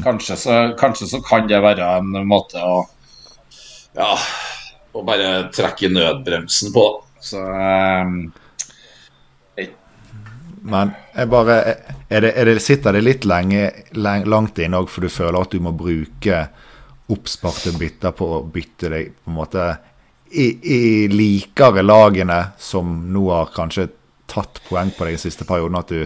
kanskje, 0.05 0.37
så 0.37 0.57
kanskje 0.79 1.07
så 1.09 1.23
kan 1.25 1.47
det 1.49 1.61
være 1.65 1.87
en 2.01 2.11
måte 2.29 2.61
å 2.61 2.83
ja, 3.97 4.11
å 4.93 5.03
bare 5.07 5.49
trekke 5.55 5.89
i 5.89 5.93
nødbremsen 5.95 6.71
på. 6.75 6.85
Så 7.21 7.41
eh, 7.43 8.13
Men 10.63 10.93
jeg 11.17 11.29
bare 11.33 11.55
er 12.11 12.21
det, 12.27 12.33
er 12.37 12.51
det, 12.51 12.57
Sitter 12.63 12.93
det 12.93 13.01
litt 13.07 13.25
lenge, 13.29 13.71
leng- 13.97 14.27
langt 14.29 14.59
inne 14.61 14.81
òg, 14.83 14.91
for 14.93 15.05
du 15.07 15.09
føler 15.13 15.41
at 15.41 15.55
du 15.55 15.61
må 15.65 15.73
bruke 15.77 16.43
oppsparte 17.11 17.73
bytter 17.81 18.13
på 18.15 18.27
å 18.37 18.43
bytte 18.47 18.91
deg 18.93 19.15
på 19.17 19.33
en 19.33 19.39
måte 19.41 19.65
i, 20.31 20.47
i 20.63 20.81
likere 21.11 21.83
lagene 21.83 22.53
som 22.61 22.93
nå 23.11 23.25
har 23.33 23.49
kanskje 23.55 23.89
tatt 24.31 24.61
poeng 24.69 24.93
på 24.95 25.09
deg 25.09 25.17
i 25.17 25.23
siste 25.25 25.47
perioden, 25.49 25.81
at 25.81 25.91
du 25.91 26.05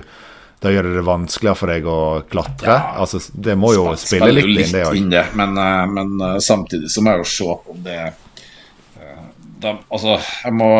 da 0.64 0.70
gjør 0.72 0.86
det 0.88 0.94
det 0.96 1.04
vanskeligere 1.06 1.58
for 1.60 1.70
deg 1.74 1.86
å 1.92 1.98
klatre? 2.32 2.72
Ja. 2.72 2.94
altså, 3.04 3.20
det 3.46 3.54
må 3.60 3.74
jo 3.76 3.84
Spil- 3.94 4.22
spille 4.24 4.32
litt, 4.32 4.48
litt 4.48 4.66
inn, 4.66 4.72
det 4.74 4.84
òg. 4.88 4.98
det, 5.12 5.24
men, 5.38 5.56
eh, 5.60 5.84
men 5.98 6.14
eh, 6.30 6.38
samtidig 6.44 6.88
så 6.90 7.04
må 7.04 7.12
jeg 7.14 7.22
jo 7.24 7.30
se 7.34 7.48
på 7.66 7.74
om 7.76 7.82
det 7.84 7.98
eh, 8.00 9.22
de, 9.64 9.74
Altså, 9.92 10.16
jeg 10.44 10.56
må 10.58 10.70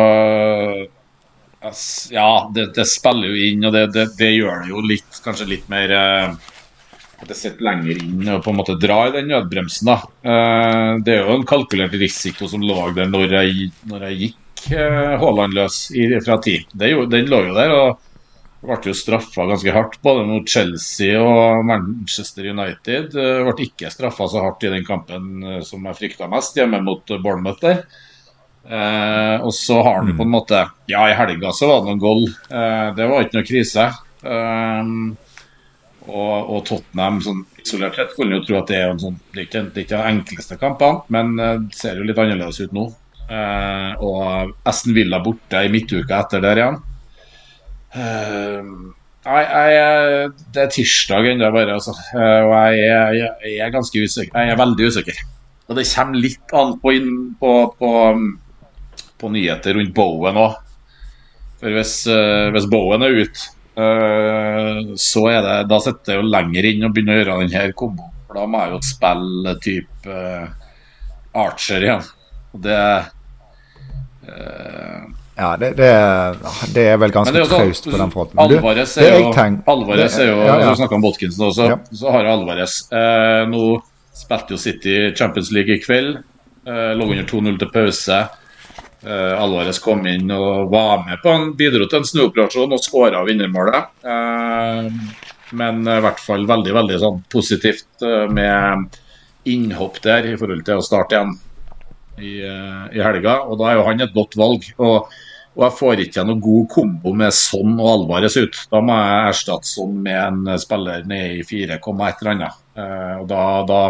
Ja, 2.13 2.27
det, 2.53 2.67
det 2.75 2.85
spiller 2.85 3.31
jo 3.31 3.45
inn, 3.47 3.63
og 3.65 3.73
det, 3.73 3.85
det, 3.95 4.03
det 4.19 4.27
gjør 4.35 4.59
det 4.65 4.69
jo 4.73 4.83
litt 4.85 5.17
Kanskje 5.25 5.47
litt 5.49 5.69
mer 5.71 5.93
At 5.97 7.25
det 7.29 7.37
sitter 7.39 7.63
lenger 7.65 8.01
inn 8.03 8.27
og 8.35 8.43
på 8.45 8.51
en 8.53 8.59
måte 8.59 8.75
drar 8.77 9.07
i 9.09 9.15
den 9.15 9.29
nødbremsen, 9.31 9.87
da. 9.87 9.95
Det 11.01 11.13
er 11.15 11.21
jo 11.23 11.37
en 11.39 11.45
kalkulert 11.47 11.93
risiko 11.97 12.45
som 12.51 12.61
lå 12.61 12.75
der 12.97 13.07
når 13.09 13.31
jeg, 13.39 13.69
når 13.87 14.03
jeg 14.09 14.17
gikk 14.19 14.65
Haaland 15.21 15.55
løs 15.55 15.77
fra 16.25 16.35
ti. 16.43 16.57
Det 16.75 16.89
jo- 16.91 17.05
Den 17.09 17.29
lå 17.31 17.39
jo 17.47 17.53
der. 17.55 17.71
og 17.71 18.04
ble 18.67 18.77
jo 18.89 18.95
straffa 18.97 19.45
ganske 19.49 19.73
hardt 19.75 19.99
både 20.05 20.25
mot 20.27 20.49
Chelsea 20.49 21.19
og 21.21 21.65
Manchester 21.67 22.47
United. 22.51 23.15
Eh, 23.15 23.43
Ble 23.47 23.67
ikke 23.67 23.91
straffa 23.93 24.27
så 24.31 24.43
hardt 24.43 24.65
i 24.67 24.73
den 24.73 24.85
kampen 24.87 25.43
eh, 25.43 25.61
som 25.65 25.85
jeg 25.89 25.99
frykta 26.01 26.29
mest, 26.31 26.57
hjemme 26.59 26.81
mot 26.85 27.15
Bournemouth 27.15 27.61
der. 27.63 27.83
Eh, 28.65 29.37
og 29.45 29.53
så 29.53 29.77
har 29.85 29.99
han 30.01 30.15
på 30.17 30.25
en 30.25 30.31
måte 30.33 30.63
Ja, 30.89 31.03
i 31.05 31.13
helga 31.13 31.51
så 31.53 31.67
var 31.69 31.83
det 31.83 31.91
noen 31.91 32.01
goal. 32.01 32.25
Eh, 32.49 32.87
det 32.97 33.09
var 33.11 33.25
ikke 33.25 33.39
noe 33.39 33.47
krise. 33.51 33.87
Eh, 34.25 34.91
og, 36.05 36.49
og 36.53 36.59
Tottenham 36.67 37.21
sånn 37.25 37.45
isolert 37.65 37.95
sett 37.97 38.11
skulle 38.13 38.37
jo 38.37 38.43
tro 38.45 38.59
at 38.59 38.69
det 38.69 38.77
er 38.77 38.91
en 38.91 38.99
sånn 39.01 39.15
Det 39.33 39.39
er 39.39 39.47
ikke, 39.47 39.61
det 39.73 39.79
er 39.81 39.85
ikke 39.87 40.01
enkleste 40.11 40.57
kampene, 40.61 41.01
men 41.13 41.33
eh, 41.41 41.55
det 41.65 41.79
ser 41.79 41.97
jo 41.97 42.05
litt 42.05 42.21
annerledes 42.21 42.61
ut 42.61 42.75
nå. 42.77 42.89
Eh, 43.25 44.03
og 44.05 44.51
Aston 44.69 44.93
Villa 44.93 45.17
borte 45.25 45.63
i 45.65 45.71
midtuka 45.73 46.19
etter 46.21 46.43
der 46.45 46.61
igjen. 46.61 46.83
Eh, 47.95 48.61
Nei, 49.25 49.41
jeg, 49.73 50.27
det 50.53 50.61
er 50.61 50.67
tirsdag 50.75 51.25
ennå, 51.31 51.47
bare. 51.55 51.77
Altså. 51.79 51.95
Eh, 52.13 52.43
Og 52.45 52.51
jeg, 52.75 52.83
er- 52.93 53.15
jeg, 53.17 53.29
jeg 53.55 53.63
er 53.65 53.71
ganske 53.73 54.03
usikker. 54.05 54.35
Jeg 54.37 54.53
er 54.53 54.59
veldig 54.59 54.89
usikker. 54.91 55.21
Og 55.65 55.79
det 55.79 55.87
kommer 55.89 56.21
litt 56.21 56.53
an 56.53 56.75
på, 56.83 56.91
inn, 56.93 57.15
på, 57.41 57.53
på, 57.79 57.89
på 59.17 59.31
nyheter 59.33 59.73
rundt 59.79 59.95
Bowen 59.97 60.37
òg. 60.37 60.59
For 61.57 61.73
hvis, 61.73 61.95
eh, 62.11 62.51
hvis 62.53 62.67
Bowen 62.69 63.01
er 63.07 63.17
ute, 63.23 63.47
eh, 63.81 64.83
så 64.99 65.23
er 65.31 65.41
det 65.41 65.55
Da 65.71 65.79
sitter 65.81 66.13
jeg 66.13 66.21
jo 66.21 66.29
lenger 66.29 66.67
inn 66.69 66.85
og 66.85 66.93
begynner 66.93 67.17
å 67.17 67.23
gjøre 67.23 67.39
den 67.47 67.55
her 67.57 67.73
komboen. 67.81 68.11
Da 68.35 68.45
må 68.45 68.61
jeg 68.61 68.75
jo 68.75 68.81
spille 68.85 69.55
type 69.63 70.19
eh, 70.21 70.47
Archer 71.41 71.81
igjen. 71.87 72.05
Og 72.53 72.61
det 72.67 72.77
eh, 74.27 75.01
Ja, 75.35 75.57
det, 75.59 75.73
det, 75.75 75.89
det 76.73 76.85
er 76.93 76.99
vel 77.01 77.11
ganske 77.11 77.41
traust 77.49 77.89
på 77.89 77.97
den 77.99 78.13
fronten. 78.13 78.39
Alvarez 78.39 78.93
er 79.03 79.17
jo, 79.19 79.33
Alvarez 79.67 80.15
er 80.21 80.29
jo 80.29 80.37
ja, 80.39 80.55
ja. 80.61 80.69
Du 80.71 80.79
snakka 80.79 80.95
om 80.95 81.03
Botkinsen 81.03 81.43
også. 81.49 81.67
Ja. 81.73 81.77
Så 81.91 82.13
har 82.13 82.23
jeg 82.23 82.37
Alvarez. 82.37 82.77
Eh, 82.95 83.41
nå 83.51 83.65
spilte 84.15 84.55
jo 84.55 84.61
City 84.61 84.95
Champions 85.17 85.51
League 85.51 85.75
i 85.75 85.81
kveld. 85.83 86.21
Eh, 86.63 86.91
lå 86.95 87.09
under 87.11 87.27
2-0 87.27 87.59
til 87.59 87.71
pause. 87.73 88.21
Eh, 89.03 89.33
Alvarez 89.43 89.81
kom 89.83 90.07
inn 90.07 90.31
og 90.31 90.71
var 90.71 91.03
med 91.03 91.19
på 91.21 91.33
en, 91.35 91.51
bidro 91.59 91.89
til 91.91 91.99
en 91.99 92.07
snuoperasjon 92.07 92.71
og 92.77 92.85
skåra 92.85 93.25
vinnermålet. 93.27 93.91
Eh, 94.07 94.87
men 95.59 95.83
i 95.83 96.01
hvert 96.05 96.21
fall 96.23 96.47
veldig 96.47 96.73
veldig 96.79 97.01
sånn 97.03 97.19
positivt 97.31 98.07
eh, 98.07 98.23
med 98.31 98.95
innhopp 99.51 99.99
der 100.01 100.31
i 100.31 100.37
forhold 100.39 100.63
til 100.65 100.79
å 100.79 100.85
starte 100.85 101.19
igjen 101.19 101.35
i, 102.19 102.39
eh, 102.43 102.97
i 102.97 103.03
helga. 103.03 103.39
Og 103.49 103.59
da 103.59 103.71
er 103.71 103.79
jo 103.79 103.87
han 103.87 104.03
et 104.03 104.15
godt 104.15 104.37
valg. 104.39 104.67
Og, 104.77 105.09
og 105.55 105.65
jeg 105.65 105.77
får 105.79 106.03
ikke 106.05 106.25
noe 106.27 106.43
god 106.43 106.69
kombo 106.71 107.13
med 107.17 107.35
sånn 107.35 107.77
og 107.79 107.91
Alvarez 107.91 108.37
ut. 108.39 108.61
Da 108.71 108.81
må 108.83 108.97
jeg 108.99 109.33
erstatte 109.33 109.71
sånn 109.71 109.99
med 110.05 110.21
en 110.21 110.61
spiller 110.61 111.05
ned 111.07 111.41
i 111.41 111.43
4, 111.47 111.79
et 111.79 111.91
eller 111.91 112.33
annet. 112.33 112.63
Eh, 112.75 113.13
og 113.21 113.27
da, 113.31 113.43
da, 113.69 113.81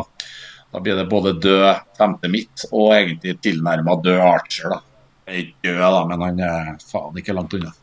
da 0.73 0.83
blir 0.83 0.99
det 0.99 1.09
både 1.11 1.38
død 1.41 1.85
femte 1.97 2.31
midt 2.31 2.67
og 2.71 2.93
egentlig 2.97 3.38
tilnærma 3.45 3.97
død 4.03 4.25
Archer. 4.29 4.75
da. 4.75 4.81
Ikke 5.25 5.73
død, 5.73 5.81
da, 5.81 6.01
men 6.05 6.21
han 6.21 6.41
er 6.45 6.73
faen 6.85 7.17
ikke 7.17 7.33
langt 7.33 7.55
unna. 7.57 7.73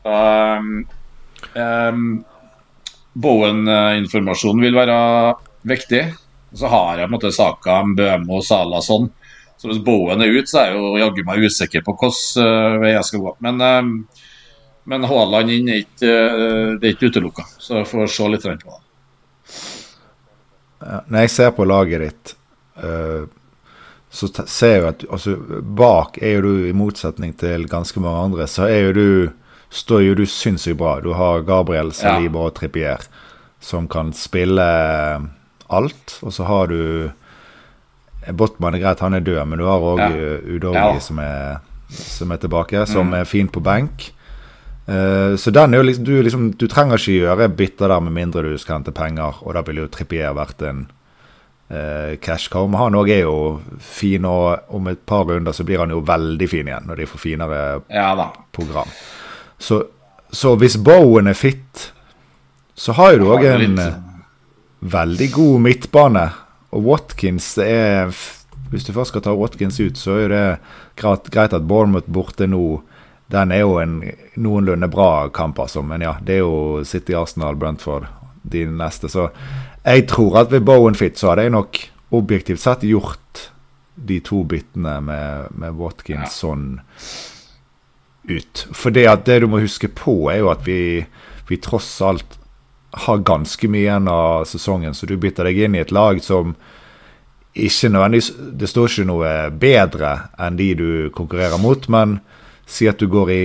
Um, 0.00 0.84
um, 1.58 2.04
Bowen-informasjonen 3.20 4.62
vil 4.62 4.78
være 4.78 4.98
viktig. 5.66 6.04
Så 6.54 6.70
har 6.70 6.98
jeg 6.98 7.06
på 7.06 7.10
en 7.10 7.16
måte 7.16 7.32
Saka, 7.34 7.80
Bømo, 7.98 8.38
Salason. 8.42 9.10
sånn, 9.10 9.10
Så 9.60 9.68
hvis 9.68 9.82
Bowen 9.84 10.22
er 10.24 10.32
ute, 10.32 10.48
så 10.48 10.62
er 10.62 10.70
jeg 10.70 10.80
jo 10.80 10.92
jaggu 11.02 11.24
meg 11.28 11.44
usikker 11.44 11.84
på 11.84 11.94
hvilken 12.00 12.80
vei 12.80 12.94
jeg 12.94 13.08
skal 13.08 13.24
gå. 13.26 13.32
Men, 13.44 13.60
uh, 13.60 14.28
men 14.88 15.08
Haaland 15.10 15.52
inn 15.52 15.68
er 15.68 15.82
ikke, 15.82 16.12
uh, 16.12 16.70
det 16.80 16.88
er 16.88 16.94
ikke 16.94 17.10
utelukka, 17.12 17.44
så 17.60 17.82
jeg 17.82 17.90
får 17.90 18.14
se 18.14 18.30
litt 18.32 18.46
på 18.64 18.76
det. 18.76 18.84
Når 20.80 21.26
jeg 21.26 21.32
ser 21.34 21.50
på 21.52 21.66
laget 21.68 22.06
ditt, 22.06 22.30
så 24.08 24.28
ser 24.48 24.70
jeg 24.78 24.86
at 24.88 25.02
altså, 25.12 25.34
bak 25.60 26.16
er 26.24 26.38
jo 26.38 26.46
du, 26.46 26.54
i 26.70 26.72
motsetning 26.72 27.34
til 27.36 27.66
ganske 27.68 28.00
mange 28.00 28.22
andre, 28.30 28.46
så 28.48 28.64
er 28.64 28.86
jo 28.86 28.94
du 28.96 29.10
står 29.70 30.06
jo 30.06 30.14
du 30.18 30.24
sinnssykt 30.26 30.78
bra. 30.80 30.96
Du 31.04 31.12
har 31.14 31.44
Gabriel 31.46 31.92
Saliba 31.92 32.46
og 32.48 32.56
Trippier 32.56 33.04
som 33.60 33.88
kan 33.88 34.12
spille 34.16 34.66
alt. 35.66 36.18
Og 36.20 36.34
så 36.34 36.44
har 36.48 36.66
du 36.72 37.10
Botman 38.36 38.76
er 38.76 38.82
greit, 38.82 39.00
han 39.00 39.16
er 39.16 39.24
død, 39.24 39.42
men 39.48 39.60
du 39.60 39.66
har 39.68 39.80
òg 39.80 40.00
ja. 40.02 40.38
Udogi 40.44 40.76
ja. 40.76 41.00
som, 41.00 41.20
som, 41.88 42.32
er 42.32 42.40
tilbake, 42.42 42.84
som 42.86 43.08
mm. 43.08 43.20
er 43.22 43.28
fin 43.28 43.48
på 43.48 43.62
benk. 43.64 44.10
Uh, 44.90 45.36
så 45.36 45.52
den 45.54 45.74
er 45.74 45.78
jo 45.78 45.86
liksom 45.86 46.04
du, 46.04 46.14
liksom 46.24 46.46
du, 46.58 46.64
trenger 46.66 46.98
ikke 46.98 47.12
gjøre 47.20 47.48
bytter 47.54 47.92
der 47.92 48.00
med 48.02 48.16
mindre 48.16 48.42
du 48.42 48.56
skal 48.58 48.80
hente 48.80 48.94
penger, 48.96 49.38
og 49.44 49.54
da 49.54 49.62
ville 49.66 49.84
jo 49.84 49.90
Trippier 49.92 50.34
vært 50.34 50.64
en 50.66 50.82
uh, 51.70 52.16
cash 52.22 52.50
cow. 52.50 52.66
Men 52.66 52.80
han 52.80 52.98
òg 52.98 53.12
er 53.14 53.22
jo 53.22 53.36
fin, 53.78 54.26
og 54.26 54.74
om 54.74 54.90
et 54.90 55.04
par 55.06 55.28
runder 55.28 55.54
så 55.54 55.66
blir 55.68 55.84
han 55.84 55.94
jo 55.94 56.02
veldig 56.06 56.50
fin 56.50 56.68
igjen, 56.68 56.90
når 56.90 57.02
de 57.02 57.08
får 57.12 57.22
finere 57.22 57.62
ja, 57.86 58.28
program. 58.56 58.90
Så, 59.60 59.82
så 60.32 60.56
hvis 60.58 60.78
Bowen 60.80 61.30
er 61.30 61.38
fit, 61.38 61.90
så 62.74 62.96
har 62.96 63.14
jo 63.14 63.22
du 63.22 63.30
òg 63.36 63.46
en 63.46 63.80
veldig 64.80 65.32
god 65.36 65.60
midtbane. 65.68 66.28
Og 66.70 66.84
Watkins 66.86 67.58
er 67.58 68.14
Hvis 68.70 68.86
du 68.86 68.92
først 68.94 69.10
skal 69.10 69.24
ta 69.24 69.34
Watkins 69.34 69.80
ut, 69.80 69.98
så 69.98 70.14
er 70.22 70.28
det 70.30 70.44
greit, 70.96 71.52
at 71.52 71.66
Bournemouth 71.66 72.06
borte 72.06 72.46
nå 72.46 72.82
Den 73.30 73.50
er 73.50 73.64
jo 73.64 73.78
en 73.82 74.00
noenlunde 74.36 74.88
bra 74.90 75.28
kamp, 75.34 75.58
altså. 75.58 75.82
Men 75.82 76.02
ja, 76.02 76.16
det 76.22 76.34
er 76.34 76.42
jo 76.44 76.84
City, 76.84 77.14
Arsenal, 77.14 77.56
Brentford 77.56 78.08
de 78.42 78.64
neste. 78.66 79.08
Så 79.08 79.28
jeg 79.84 80.08
tror 80.10 80.40
at 80.40 80.50
ved 80.50 80.64
Bowen 80.66 80.98
fit 80.98 81.18
så 81.18 81.30
hadde 81.30 81.46
jeg 81.46 81.54
nok 81.54 81.78
objektivt 82.10 82.62
sett 82.62 82.82
gjort 82.82 83.50
de 83.94 84.18
to 84.24 84.42
byttene 84.48 84.96
med, 85.04 85.54
med 85.54 85.78
Watkins 85.78 86.40
sånn 86.42 86.80
ut. 88.26 88.64
For 88.74 88.90
det, 88.94 89.06
det 89.28 89.40
du 89.44 89.48
må 89.50 89.62
huske 89.62 89.90
på, 89.94 90.14
er 90.32 90.42
jo 90.42 90.50
at 90.50 90.66
vi, 90.66 91.04
vi 91.48 91.60
tross 91.62 91.92
alt 92.02 92.39
har 92.90 93.22
ganske 93.26 93.68
mye 93.70 93.84
igjen 93.84 94.08
av 94.10 94.44
sesongen, 94.50 94.94
så 94.94 95.06
du 95.06 95.16
bytter 95.20 95.46
deg 95.46 95.58
inn 95.66 95.76
i 95.78 95.82
et 95.84 95.94
lag 95.94 96.22
som 96.24 96.54
ikke 97.50 97.88
nødvendigvis 97.90 98.28
Det 98.60 98.68
står 98.70 98.90
ikke 98.90 99.06
noe 99.08 99.30
bedre 99.50 100.10
enn 100.38 100.58
de 100.58 100.68
du 100.78 100.90
konkurrerer 101.14 101.58
mot, 101.58 101.88
men 101.90 102.20
si 102.70 102.86
at 102.86 103.00
du 103.02 103.08
går 103.10 103.30
i, 103.34 103.44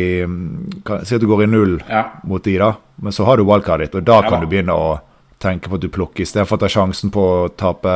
si 1.04 1.16
at 1.16 1.22
du 1.22 1.28
går 1.28 1.46
i 1.46 1.50
null 1.50 1.80
ja. 1.90 2.04
mot 2.30 2.44
de, 2.44 2.58
da. 2.62 2.76
Men 3.02 3.16
så 3.16 3.26
har 3.26 3.38
du 3.38 3.48
wildcardet 3.48 3.90
ditt, 3.90 3.98
og 3.98 4.06
da 4.06 4.20
ja, 4.22 4.30
kan 4.30 4.44
du 4.44 4.50
begynne 4.50 4.76
å 4.78 5.00
tenke 5.42 5.70
på 5.70 5.80
at 5.80 5.86
du 5.86 5.90
plukker, 5.90 6.22
istedenfor 6.24 6.60
å 6.60 6.62
ta 6.62 6.70
sjansen 6.70 7.14
på 7.14 7.24
å 7.24 7.48
tape 7.58 7.96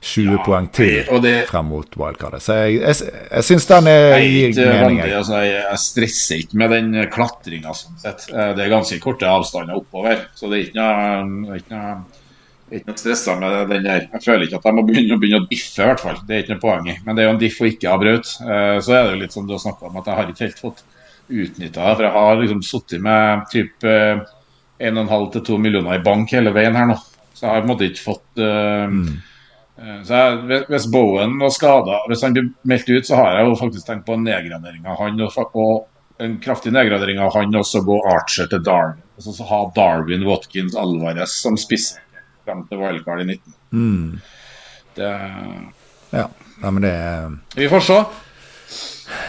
20 0.00 0.30
ja, 0.30 0.42
poeng 0.46 0.68
til 0.74 1.08
det, 1.22 1.34
frem 1.48 1.72
mot 1.72 1.96
wildcardet. 1.98 2.42
Så 2.42 2.54
jeg, 2.60 2.78
jeg, 2.84 3.14
jeg 3.32 3.46
syns 3.48 3.66
den 3.66 3.90
er, 3.90 4.12
gir 4.22 4.52
mening. 4.54 5.00
Jeg. 5.02 5.14
Altså, 5.18 5.40
jeg, 5.42 5.80
stresser 5.82 6.42
ikke 6.44 6.60
med 6.60 6.74
den 6.74 7.08
klatringa, 7.12 7.74
sånn 7.74 7.98
sett. 8.02 8.28
Eh, 8.30 8.52
det 8.54 8.64
er 8.64 8.72
ganske 8.72 9.00
korte 9.02 9.26
avstander 9.28 9.78
oppover. 9.78 10.28
Så 10.38 10.50
det 10.50 10.60
er 10.60 10.68
ikke 10.68 10.78
noe, 10.78 11.58
ikke 11.58 11.74
noe, 11.74 11.96
ikke 12.70 12.92
noe 12.92 13.00
stressa 13.00 13.34
med 13.40 13.56
den 13.72 13.88
der. 13.88 14.06
Jeg 14.14 14.24
føler 14.24 14.46
ikke 14.46 14.60
at 14.60 14.68
jeg 14.70 14.78
må 14.78 14.86
begynne, 14.86 15.18
begynne 15.18 15.42
å 15.42 15.48
diffe, 15.50 15.82
i 15.82 15.90
hvert 15.90 16.04
fall. 16.04 16.20
Det 16.28 16.36
er 16.36 16.44
ikke 16.44 16.54
noe 16.54 16.64
poeng 16.68 16.90
i. 16.92 16.98
Men 17.06 17.18
det 17.18 17.24
er 17.24 17.30
jo 17.30 17.34
en 17.34 17.42
diff 17.42 17.58
å 17.58 17.70
ikke 17.72 17.90
ha 17.90 17.98
braut. 18.04 18.34
Eh, 18.44 18.76
så 18.84 18.94
er 18.94 19.02
det 19.02 19.16
jo 19.16 19.22
litt 19.24 19.34
som 19.34 19.48
du 19.48 19.54
har 19.56 19.64
snakka 19.64 19.90
om, 19.90 19.98
at 19.98 20.12
jeg 20.12 20.20
har 20.20 20.30
ikke 20.30 20.46
helt 20.46 20.62
fått 20.68 20.84
utnytta 21.28 21.88
det. 21.88 21.96
For 21.96 22.06
jeg 22.06 22.16
har 22.20 22.44
liksom 22.44 22.62
sittet 22.64 23.02
med 23.02 23.48
typ 23.50 23.88
1,5-2 24.78 25.58
millioner 25.58 25.98
i 25.98 26.04
bank 26.06 26.30
hele 26.38 26.54
veien 26.54 26.78
her 26.78 26.86
nå. 26.92 26.94
Så 27.34 27.48
jeg 27.48 27.50
har 27.50 27.64
på 27.64 27.66
en 27.66 27.72
måte 27.72 27.86
ikke 27.90 28.06
fått 28.06 28.40
uh, 28.42 28.86
mm 28.86 29.10
Eh, 29.10 29.37
så 29.78 30.14
jeg, 30.14 30.64
Hvis 30.68 30.88
Bowen 30.90 31.36
var 31.38 31.52
skada, 31.54 32.00
hvis 32.10 32.24
han 32.26 32.34
blir 32.34 32.48
meldt 32.66 32.88
ut, 32.90 33.06
så 33.06 33.20
har 33.20 33.38
jeg 33.38 33.46
jo 33.46 33.58
faktisk 33.60 33.86
tenkt 33.86 34.06
på 34.08 34.16
en 34.16 34.26
nedgradering 34.26 34.86
av 34.86 34.98
han. 35.02 35.20
Og, 35.22 35.86
en 36.18 36.38
kraftig 36.42 36.72
nedgradering 36.74 37.20
av 37.22 37.30
han, 37.36 37.54
og 37.54 37.66
så 37.66 37.82
gå 37.86 37.98
Archer 38.10 38.48
til 38.50 38.62
Darwin. 38.66 38.98
Og 39.18 39.22
så 39.22 39.44
ha 39.46 39.60
Darwin, 39.76 40.24
Watkins, 40.26 40.74
Alvarez 40.74 41.36
som 41.42 41.58
spisser 41.58 42.02
frem 42.46 42.64
til 42.66 42.80
wildcard 42.82 43.22
i 43.22 43.28
19. 43.28 43.54
Mm. 43.70 44.20
Det 44.98 45.12
Ja. 46.10 46.26
ja, 46.62 46.70
men 46.70 46.82
det 46.82 46.96
Vi 47.54 47.68
får 47.68 47.80
se. 47.80 48.04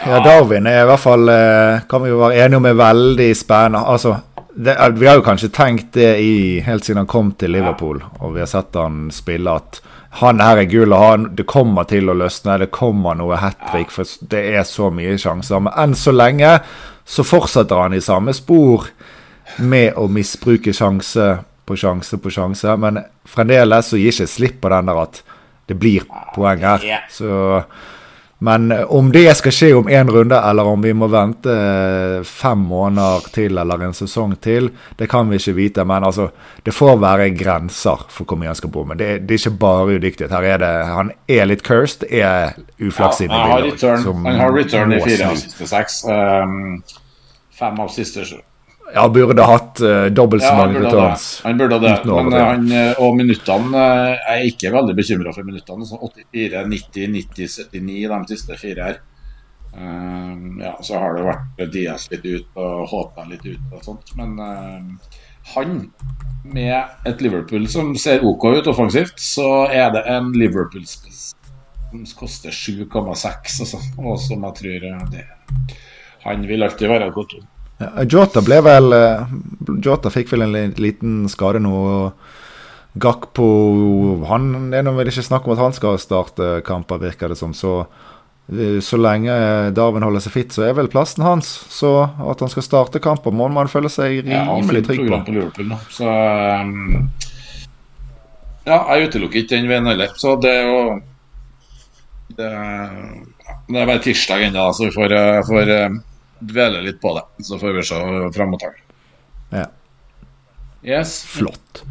Ja, 0.06 0.20
Darwin 0.24 0.68
er 0.68 0.82
i 0.82 0.88
hvert 0.88 1.00
fall 1.00 1.30
eh, 1.30 1.82
Kan 1.90 2.04
vi 2.04 2.10
jo 2.10 2.20
være 2.20 2.46
enige 2.46 2.58
om 2.58 2.66
er 2.66 2.74
veldig 2.74 3.30
spennende. 3.38 3.84
Altså, 3.86 4.16
det, 4.56 4.76
vi 4.96 5.08
har 5.08 5.20
jo 5.20 5.24
kanskje 5.24 5.52
tenkt 5.54 5.94
det 5.94 6.18
i, 6.20 6.60
helt 6.66 6.86
siden 6.86 7.04
han 7.04 7.08
kom 7.08 7.32
til 7.32 7.52
Liverpool, 7.52 8.02
og 8.20 8.34
vi 8.34 8.42
har 8.44 8.50
sett 8.50 8.76
han 8.76 9.08
spille 9.14 9.54
at 9.56 9.82
han 10.10 10.42
her 10.42 10.58
er 10.58 10.70
gull, 10.70 10.94
og 10.94 11.04
han, 11.04 11.28
det 11.38 11.46
kommer 11.50 11.86
til 11.90 12.10
å 12.10 12.16
løsne. 12.18 12.58
Det 12.64 12.72
kommer 12.74 13.18
noe 13.18 13.38
hat 13.38 13.60
trick, 13.70 13.92
for 13.94 14.10
det 14.32 14.42
er 14.56 14.66
så 14.66 14.90
mye 14.94 15.18
sjanser. 15.22 15.62
Men 15.62 15.76
enn 15.78 15.94
så 15.98 16.14
lenge 16.16 16.56
så 17.10 17.26
fortsetter 17.26 17.78
han 17.78 17.94
i 17.98 18.02
samme 18.02 18.34
spor 18.38 18.90
med 19.66 19.98
å 19.98 20.08
misbruke 20.12 20.74
sjanse 20.74 21.30
på 21.66 21.78
sjanse 21.78 22.18
på 22.22 22.34
sjanse. 22.34 22.74
Men 22.82 23.04
fremdeles 23.30 23.92
så 23.92 24.02
gir 24.02 24.14
ikke 24.14 24.30
slipp 24.30 24.60
på 24.64 24.74
den 24.74 24.90
der 24.90 25.04
at 25.06 25.22
det 25.70 25.78
blir 25.78 26.06
poeng 26.34 26.66
her. 26.66 26.86
Så 27.14 27.62
men 28.42 28.72
eh, 28.72 28.84
om 28.84 29.12
det 29.12 29.36
skal 29.36 29.52
skje 29.52 29.74
om 29.76 29.90
én 29.90 30.08
runde, 30.08 30.38
eller 30.50 30.68
om 30.68 30.82
vi 30.82 30.94
må 30.96 31.10
vente 31.12 31.52
eh, 31.52 32.24
fem 32.24 32.62
måneder 32.70 33.28
til 33.36 33.60
eller 33.60 33.84
en 33.84 33.96
sesong 33.96 34.38
til, 34.40 34.70
det 34.96 35.10
kan 35.12 35.28
vi 35.30 35.40
ikke 35.42 35.56
vite. 35.58 35.84
Men 35.84 36.08
altså, 36.08 36.30
det 36.64 36.74
får 36.76 37.02
være 37.04 37.30
grenser 37.36 38.06
for 38.08 38.24
hvor 38.24 38.40
mye 38.40 38.54
han 38.54 38.60
skal 38.60 38.72
bo. 38.72 38.86
med. 38.88 38.98
det, 38.98 39.28
det, 39.28 39.36
er 39.36 39.44
ikke 39.44 39.60
bare 39.60 39.98
udyktighet. 39.98 40.32
Her 40.32 40.48
er 40.54 40.64
det, 40.64 40.74
han 40.88 41.12
er 41.28 41.50
litt 41.52 41.66
cursed. 41.68 42.08
Er 42.10 42.56
uflaks 42.80 43.22
ja, 43.22 43.28
han, 43.28 43.52
har 43.52 43.66
return, 43.68 44.26
han 44.26 44.40
har 44.40 44.56
return 44.56 44.96
i 44.96 45.02
fire 45.04 45.34
av 45.34 45.42
siste 45.44 45.68
seks. 45.68 46.04
Um, 46.08 46.80
fem 47.60 47.84
av 47.84 47.92
siste 47.92 48.24
sju. 48.24 48.40
Ja, 48.94 49.06
burde 49.10 49.46
hatt 49.46 49.82
uh, 49.82 50.06
dobbelt 50.14 50.44
så 50.44 50.54
mange 50.58 50.80
returns. 50.82 51.28
Han 51.44 51.58
burde 51.58 51.78
det, 51.84 51.94
men 52.06 52.32
uh, 52.34 52.40
han, 52.40 52.66
uh, 52.72 53.02
og 53.04 53.18
minuttene 53.20 53.70
uh, 53.76 54.16
Jeg 54.16 54.34
er 54.34 54.48
ikke 54.50 54.72
veldig 54.74 54.96
bekymra 54.98 55.34
for 55.36 55.46
minuttene. 55.46 55.86
Sånn 55.86 56.02
84, 56.02 56.64
90, 56.74 57.12
90, 57.14 57.52
79 57.70 58.10
de 58.10 58.34
siste 58.34 58.60
fire 58.60 58.90
her. 58.90 59.00
ja, 60.60 60.72
så 60.82 60.98
har 60.98 61.14
det 61.14 61.26
vært 61.28 61.60
Diaz 61.72 62.08
litt 62.10 62.24
ut 62.26 62.58
og 62.58 62.88
Håta 62.90 63.26
litt 63.30 63.46
ut 63.46 63.76
og 63.78 63.84
sånt. 63.86 64.16
Men 64.18 64.34
han, 65.54 65.76
med 66.42 67.06
et 67.06 67.22
Liverpool 67.22 67.68
som 67.70 67.94
ser 67.94 68.26
OK 68.26 68.48
ut 68.58 68.72
offensivt, 68.72 69.22
så 69.22 69.68
er 69.70 69.94
det 69.94 70.02
en 70.10 70.34
Liverpool-spiss 70.34 71.22
som 71.92 72.02
koster 72.18 72.54
7,6, 72.54 73.62
altså, 73.62 73.80
og 74.02 74.18
som 74.22 74.44
jeg 74.50 74.58
tror 74.60 74.90
det 75.14 75.24
Han 76.26 76.44
vil 76.50 76.66
alltid 76.66 76.90
være 76.90 77.08
et 77.08 77.16
godt 77.16 77.38
ord. 77.38 77.48
Jota 77.80 78.42
ble 78.44 78.60
vel 78.66 78.92
eh, 78.96 79.22
Jota 79.80 80.12
fikk 80.12 80.34
vel 80.34 80.44
en 80.48 80.76
liten 80.76 81.24
skade 81.32 81.62
nå. 81.64 82.12
Gakpo 83.00 83.46
han 84.28 84.74
er 84.76 84.84
nå 84.84 84.96
vel 84.98 85.12
ikke 85.12 85.24
snakk 85.24 85.46
om 85.48 85.54
at 85.54 85.62
han 85.62 85.76
skal 85.76 86.00
starte 86.02 86.60
kamper, 86.68 87.00
virker 87.00 87.32
det 87.32 87.38
som. 87.40 87.54
Så, 87.56 87.86
eh, 88.52 88.80
så 88.84 89.00
lenge 89.00 89.32
Darwin 89.78 90.04
holder 90.04 90.26
seg 90.26 90.36
fit, 90.36 90.52
så 90.56 90.66
er 90.68 90.76
vel 90.76 90.92
plassen 90.92 91.24
hans. 91.24 91.48
Så 91.72 91.94
at 92.04 92.44
han 92.44 92.52
skal 92.52 92.68
starte 92.68 93.04
kamper, 93.04 93.32
må 93.32 93.48
man 93.54 93.72
føle 93.72 93.92
seg 93.94 94.26
rimelig 94.28 94.84
trygg 94.90 95.06
på. 95.06 95.22
på 95.30 95.38
Liverpool, 95.38 95.76
så 95.96 96.12
um, 96.60 97.08
Ja, 98.68 98.84
jeg 98.92 99.08
utelukker 99.08 99.46
ikke 99.46 99.56
den 99.56 99.72
veien 99.72 99.88
heller. 99.88 100.12
Så 100.20 100.36
det 100.44 100.52
er 100.52 100.68
jo 100.68 100.84
det, 102.36 102.52
det 103.70 103.80
er 103.80 103.88
bare 103.88 104.04
tirsdag 104.04 104.50
ennå, 104.50 104.68
så 104.76 104.90
vi 104.90 104.96
får, 104.98 105.16
eh, 105.16 105.42
får 105.48 105.76
dvele 106.40 106.82
litt 106.86 107.02
på 107.02 107.14
det. 107.18 107.46
Så 107.46 107.60
får 107.60 107.76
vi 107.78 107.84
se 107.84 108.00
fram 108.36 108.54
og 108.56 108.62
tilbake. 108.62 108.86
Ja. 109.56 109.66
Yes. 110.84 111.24
Flott. 111.28 111.84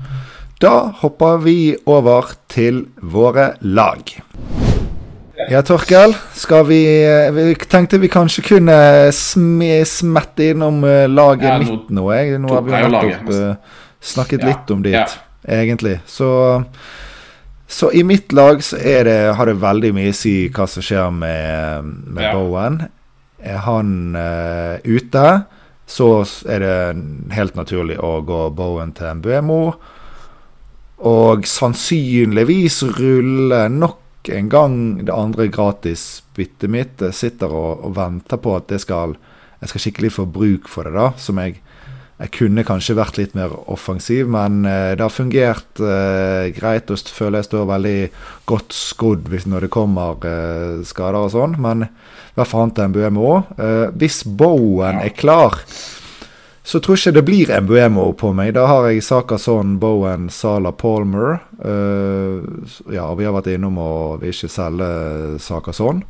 Da 0.59 0.91
hopper 1.03 1.39
vi 1.45 1.77
over 1.87 2.33
til 2.51 2.87
våre 2.99 3.53
lag. 3.61 4.11
Ja, 5.49 5.61
Torkel. 5.63 6.15
Skal 6.35 6.67
vi 6.67 6.83
Vi 7.33 7.55
tenkte 7.55 7.99
vi 7.99 8.09
kanskje 8.11 8.43
kunne 8.43 8.79
smette 9.15 10.51
innom 10.51 10.83
eh, 10.85 11.07
laget 11.09 11.49
ja, 11.49 11.59
mitt 11.63 11.93
nå. 11.95 12.09
Jeg. 12.13 12.41
Nå 12.43 12.51
har 12.57 12.67
vi 12.67 12.75
nettopp 12.75 13.31
uh, 13.31 13.79
snakket 14.01 14.43
ja. 14.43 14.51
litt 14.51 14.75
om 14.75 14.83
dit, 14.83 14.97
ja. 14.99 15.07
egentlig. 15.47 16.01
Så, 16.07 16.29
så 17.67 17.93
i 17.95 18.03
mitt 18.03 18.33
lag 18.33 18.65
så 18.65 18.77
det, 18.83 19.19
har 19.39 19.47
det 19.47 19.61
veldig 19.63 19.95
mye 19.95 20.11
å 20.11 20.19
si 20.19 20.35
hva 20.51 20.67
som 20.67 20.85
skjer 20.85 21.15
med, 21.15 21.95
med 22.19 22.33
Bowen. 22.35 22.83
Er 23.39 23.63
han 23.65 24.17
uh, 24.19 24.79
ute, 24.85 25.25
så 25.89 26.09
er 26.49 26.65
det 26.65 27.35
helt 27.37 27.57
naturlig 27.57 27.97
å 28.03 28.19
gå 28.27 28.43
Bowen 28.57 28.93
til 28.97 29.21
Mbuemo. 29.21 29.63
Og 31.09 31.47
sannsynligvis 31.47 32.83
ruller 32.99 33.71
nok 33.71 34.29
en 34.35 34.51
gang 34.53 34.77
det 35.07 35.15
andre 35.15 35.47
gratisbyttet 35.53 36.71
mitt. 36.71 36.99
Jeg 37.01 37.17
sitter 37.17 37.55
og, 37.55 37.87
og 37.87 37.95
venter 37.97 38.41
på 38.43 38.57
at 38.59 38.69
det 38.73 38.83
skal, 38.83 39.15
jeg 39.63 39.73
skal 39.73 39.85
skikkelig 39.85 40.13
få 40.19 40.27
bruk 40.29 40.69
for 40.69 40.89
det. 40.89 40.97
da, 40.99 41.13
som 41.17 41.41
jeg 41.41 41.61
jeg 42.19 42.33
kunne 42.35 42.65
kanskje 42.67 42.97
vært 42.99 43.19
litt 43.21 43.35
mer 43.39 43.53
offensiv, 43.71 44.27
men 44.35 44.65
eh, 44.67 44.95
det 44.99 45.05
har 45.05 45.15
fungert 45.15 45.79
eh, 45.79 46.49
greit. 46.57 46.91
Og 46.91 47.13
føler 47.15 47.39
jeg 47.39 47.49
står 47.51 47.69
veldig 47.71 47.99
godt 48.51 48.75
skodd 48.75 49.29
når 49.47 49.67
det 49.67 49.71
kommer 49.75 50.27
eh, 50.27 50.81
skader 50.89 51.21
og 51.21 51.31
sånn. 51.37 51.55
Men 51.63 51.87
i 51.87 52.35
hvert 52.35 52.51
fall 52.51 52.67
han 52.67 52.75
til 52.75 52.91
MBMO. 52.91 53.31
Eh, 53.55 53.85
hvis 54.03 54.25
Bowen 54.27 54.99
er 54.99 55.15
klar, 55.15 55.61
så 56.69 56.83
tror 56.83 56.99
jeg 56.99 57.07
ikke 57.07 57.17
det 57.21 57.25
blir 57.31 57.53
MBMO 57.63 58.11
på 58.19 58.33
meg. 58.37 58.51
Da 58.59 58.67
har 58.69 58.91
jeg 58.91 59.07
Saka 59.07 59.39
sånn, 59.41 59.77
Bowen, 59.81 60.27
Sala, 60.35 60.75
Palmer. 60.75 61.39
Eh, 61.63 62.43
ja, 62.99 63.07
vi 63.15 63.29
har 63.29 63.39
vært 63.39 63.53
innom 63.55 63.79
å 63.79 63.93
ikke 64.19 64.51
selge 64.51 64.91
Saka 65.41 65.73
Son. 65.77 66.03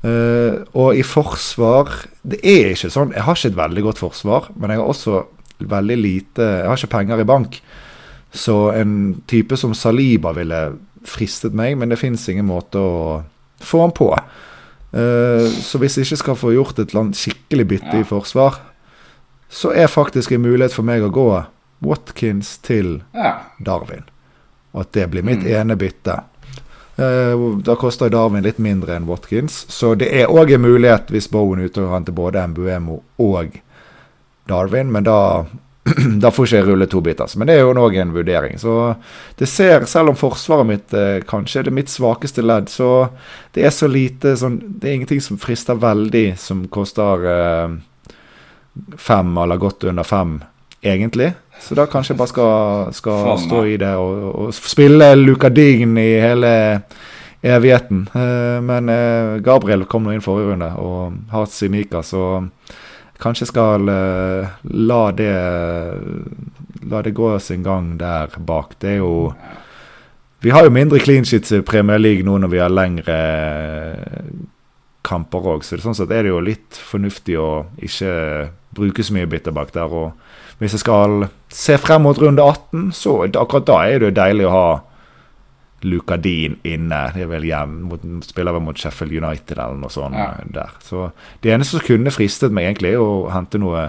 Uh, 0.00 0.64
og 0.72 0.96
i 0.96 1.02
forsvar 1.04 1.90
Det 2.24 2.38
er 2.40 2.70
ikke 2.70 2.88
sånn 2.88 3.10
Jeg 3.12 3.20
har 3.26 3.36
ikke 3.36 3.50
et 3.50 3.56
veldig 3.58 3.82
godt 3.84 3.98
forsvar, 4.00 4.46
men 4.56 4.72
jeg 4.72 4.80
har 4.80 4.88
også 4.88 5.18
veldig 5.60 5.96
lite 6.00 6.46
Jeg 6.46 6.70
har 6.70 6.80
ikke 6.80 6.94
penger 6.94 7.20
i 7.20 7.26
bank. 7.28 7.58
Så 8.32 8.70
en 8.72 8.94
type 9.28 9.58
som 9.60 9.74
Saliba 9.76 10.32
ville 10.32 10.60
fristet 11.04 11.52
meg, 11.56 11.76
men 11.76 11.92
det 11.92 11.98
fins 12.00 12.24
ingen 12.32 12.48
måte 12.48 12.80
å 12.80 13.02
få 13.60 13.82
han 13.82 13.92
på. 13.96 14.08
Uh, 14.94 15.46
så 15.60 15.80
hvis 15.82 15.98
jeg 15.98 16.08
ikke 16.08 16.20
skal 16.22 16.38
få 16.38 16.54
gjort 16.54 16.80
et 16.80 16.94
skikkelig 16.94 17.66
bytte 17.74 17.96
ja. 17.98 18.00
i 18.00 18.08
forsvar, 18.08 18.60
så 19.50 19.72
er 19.74 19.90
faktisk 19.90 20.32
en 20.32 20.44
mulighet 20.44 20.72
for 20.76 20.86
meg 20.86 21.04
å 21.04 21.12
gå 21.12 21.28
Watkins 21.84 22.58
til 22.64 23.00
ja. 23.12 23.34
Darwin. 23.58 24.06
Og 24.72 24.84
at 24.84 24.92
det 24.94 25.08
blir 25.10 25.26
mitt 25.26 25.42
mm. 25.42 25.52
ene 25.58 25.76
bytte. 25.80 26.20
Eh, 27.00 27.60
da 27.64 27.76
koster 27.76 28.10
Darwin 28.12 28.44
litt 28.44 28.58
mindre 28.58 28.96
enn 28.96 29.08
Watkins. 29.08 29.64
Så 29.72 29.94
det 29.96 30.10
er 30.12 30.28
òg 30.28 30.52
en 30.52 30.64
mulighet 30.66 31.08
hvis 31.08 31.30
Bowen 31.32 31.62
er 31.64 31.88
han 31.88 32.04
til 32.04 32.16
både 32.16 32.44
Mbuemo 32.52 33.00
og 33.24 33.56
Darwin. 34.50 34.92
Men 34.92 35.06
da, 35.08 35.46
da 36.22 36.32
får 36.34 36.46
ikke 36.46 36.58
jeg 36.58 36.68
rulle 36.68 36.88
to 36.92 37.00
biter. 37.04 37.32
Men 37.40 37.48
det 37.48 37.56
er 37.56 37.64
jo 37.64 37.72
òg 37.72 37.96
en 37.96 38.12
vurdering. 38.12 38.60
Så 38.60 38.74
det 39.40 39.48
ser, 39.48 39.88
selv 39.88 40.12
om 40.12 40.18
forsvaret 40.20 40.68
mitt 40.68 40.92
eh, 40.92 41.22
kanskje 41.24 41.62
er 41.62 41.70
det 41.70 41.76
mitt 41.78 41.92
svakeste 41.92 42.44
ledd, 42.44 42.68
så 42.68 43.08
det 43.56 43.64
er 43.64 43.72
så 43.72 43.88
lite 43.88 44.36
sånn 44.36 44.60
Det 44.60 44.90
er 44.90 44.98
ingenting 44.98 45.24
som 45.24 45.40
frister 45.40 45.80
veldig, 45.80 46.26
som 46.36 46.66
koster 46.68 47.24
eh, 47.32 47.78
fem 49.00 49.32
eller 49.40 49.56
godt 49.56 49.88
under 49.88 50.04
fem, 50.04 50.42
egentlig. 50.84 51.32
Så 51.60 51.76
da 51.76 51.86
kanskje 51.86 52.14
jeg 52.14 52.18
bare 52.18 52.32
skal, 52.32 52.92
skal 52.96 53.38
stå 53.38 53.62
i 53.68 53.76
det 53.80 53.92
og, 54.00 54.26
og 54.46 54.54
spille 54.56 55.12
Luca 55.18 55.50
Dign 55.52 55.98
i 56.00 56.10
hele 56.22 56.52
evigheten. 57.42 58.08
Uh, 58.14 58.60
men 58.64 58.88
uh, 58.88 59.40
Gabriel 59.44 59.84
kom 59.88 60.06
nå 60.06 60.14
inn 60.14 60.24
forrige 60.24 60.54
runde 60.54 60.70
og 60.80 61.18
har 61.32 61.48
Simika, 61.52 62.02
så 62.04 62.42
kanskje 63.20 63.50
skal 63.50 63.88
uh, 63.88 64.60
la 64.64 65.02
det 65.16 65.34
La 66.90 67.02
det 67.04 67.12
gå 67.12 67.38
sin 67.38 67.62
gang 67.62 67.98
der 68.00 68.32
bak. 68.38 68.72
Det 68.80 68.88
er 68.88 69.02
jo 69.02 69.34
Vi 70.40 70.50
har 70.50 70.64
jo 70.64 70.70
mindre 70.72 70.98
clean 70.98 71.24
sheets 71.24 71.52
i 71.52 71.60
Premier 71.60 71.98
League 71.98 72.24
nå 72.24 72.38
når 72.40 72.48
vi 72.48 72.58
har 72.58 72.72
lengre 72.72 73.18
kamper 75.04 75.44
òg, 75.52 75.64
så 75.64 75.76
det, 75.76 75.84
sånn 75.84 75.96
sett 75.96 76.12
er 76.12 76.24
det 76.24 76.32
jo 76.32 76.40
litt 76.40 76.76
fornuftig 76.76 77.36
å 77.36 77.66
ikke 77.76 78.14
bruke 78.76 79.04
så 79.04 79.16
mye 79.16 79.28
bitterback 79.28 79.74
der. 79.74 79.92
og 79.92 80.12
hvis 80.60 80.76
jeg 80.76 80.84
skal 80.84 81.26
se 81.48 81.76
frem 81.80 82.04
mot 82.04 82.18
runde 82.20 82.44
18, 82.44 82.90
så 82.92 83.16
akkurat 83.26 83.68
da 83.68 83.78
er 83.88 84.00
det 84.00 84.10
jo 84.10 84.16
deilig 84.20 84.46
å 84.48 84.54
ha 84.54 84.66
Luka 85.88 86.18
Dean 86.20 86.58
inne. 86.68 86.98
Det 87.14 87.24
er 87.24 87.30
vel 87.30 87.46
hjem, 87.48 87.78
mot, 87.88 88.04
spiller 88.26 88.52
vel 88.52 88.64
mot 88.66 88.76
Sheffield 88.76 89.16
United 89.16 89.56
eller 89.56 89.80
noe 89.80 89.92
sånt 89.92 90.18
ja. 90.20 90.34
der. 90.44 90.76
Så 90.84 91.08
det 91.40 91.54
eneste 91.54 91.78
som 91.78 91.86
kunne 91.86 92.12
fristet 92.12 92.52
meg, 92.52 92.68
egentlig, 92.68 92.92
er 92.92 93.00
å 93.00 93.30
hente 93.32 93.60
noe 93.62 93.88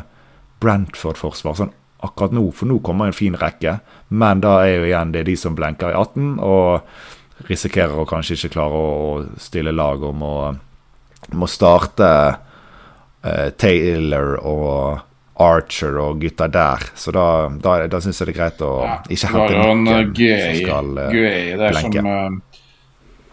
Brentford-forsvar. 0.64 1.58
sånn 1.60 1.76
akkurat 2.02 2.34
nå, 2.34 2.48
for 2.56 2.70
nå 2.70 2.80
kommer 2.82 3.10
en 3.10 3.18
fin 3.18 3.36
rekke. 3.38 3.80
Men 4.10 4.42
da 4.42 4.62
er 4.64 4.78
jo 4.78 4.88
igjen 4.88 5.12
det 5.14 5.26
de 5.28 5.36
som 5.38 5.58
blenker 5.58 5.92
i 5.92 5.98
18, 5.98 6.40
og 6.40 7.46
risikerer 7.50 8.00
å 8.00 8.08
kanskje 8.10 8.38
ikke 8.38 8.56
klare 8.56 8.80
å 8.80 8.98
stille 9.42 9.74
lag 9.76 10.04
om 10.06 10.24
å, 10.26 10.36
må 11.38 11.50
starte 11.50 12.10
uh, 12.32 13.50
Taylor 13.60 14.38
og 14.40 15.11
Archer 15.42 15.98
og 16.02 16.22
gutta 16.22 16.48
der. 16.52 16.86
Så 16.96 17.14
da, 17.16 17.26
da, 17.64 17.76
da 17.92 18.02
syns 18.04 18.22
jeg 18.22 18.32
det 18.32 18.36
er 18.36 18.40
greit 18.40 18.62
å 18.66 18.72
ja, 18.86 19.00
ikke 19.16 19.32
hente 19.34 19.58
noen 19.58 19.88
uh, 19.88 19.98
som 20.14 20.60
skal 20.62 20.94
uh, 20.98 21.10
der 21.12 21.76
blenke. 21.76 22.06
Som, 22.06 22.12
uh, 22.12 22.62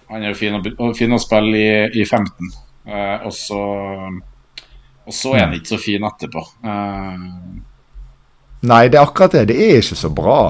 han 0.08 0.24
er 0.24 0.32
jo 0.32 0.38
fin, 0.40 0.58
fin, 0.96 1.12
å 1.12 1.20
spille 1.20 1.60
i, 1.60 1.70
i 2.00 2.06
15, 2.08 2.52
uh, 2.88 3.28
og 3.28 3.32
så 3.36 3.62
og 5.08 5.14
så 5.16 5.32
er 5.32 5.46
han 5.46 5.54
mm. 5.54 5.58
ikke 5.58 5.72
så 5.72 5.80
fin 5.80 6.04
etterpå. 6.04 6.40
Uh, 6.60 7.60
Nei, 8.68 8.88
det 8.90 8.98
er 8.98 9.06
akkurat 9.06 9.36
det. 9.38 9.46
Det 9.48 9.56
er 9.56 9.78
ikke 9.80 9.96
så 9.96 10.10
bra. 10.12 10.40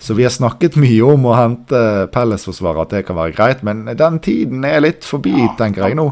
Så 0.00 0.16
vi 0.16 0.24
har 0.24 0.32
snakket 0.32 0.78
mye 0.80 1.02
om 1.06 1.26
å 1.28 1.34
hente 1.36 1.80
Pelles-forsvaret, 2.14 2.86
at 2.86 2.94
det 2.94 3.02
kan 3.08 3.18
være 3.18 3.34
greit. 3.36 3.64
Men 3.66 3.84
den 3.88 4.20
tiden 4.24 4.64
er 4.68 4.80
litt 4.84 5.04
forbi, 5.06 5.34
ja, 5.36 5.50
tenker 5.58 5.84
jeg 5.88 5.98
nå. 6.00 6.08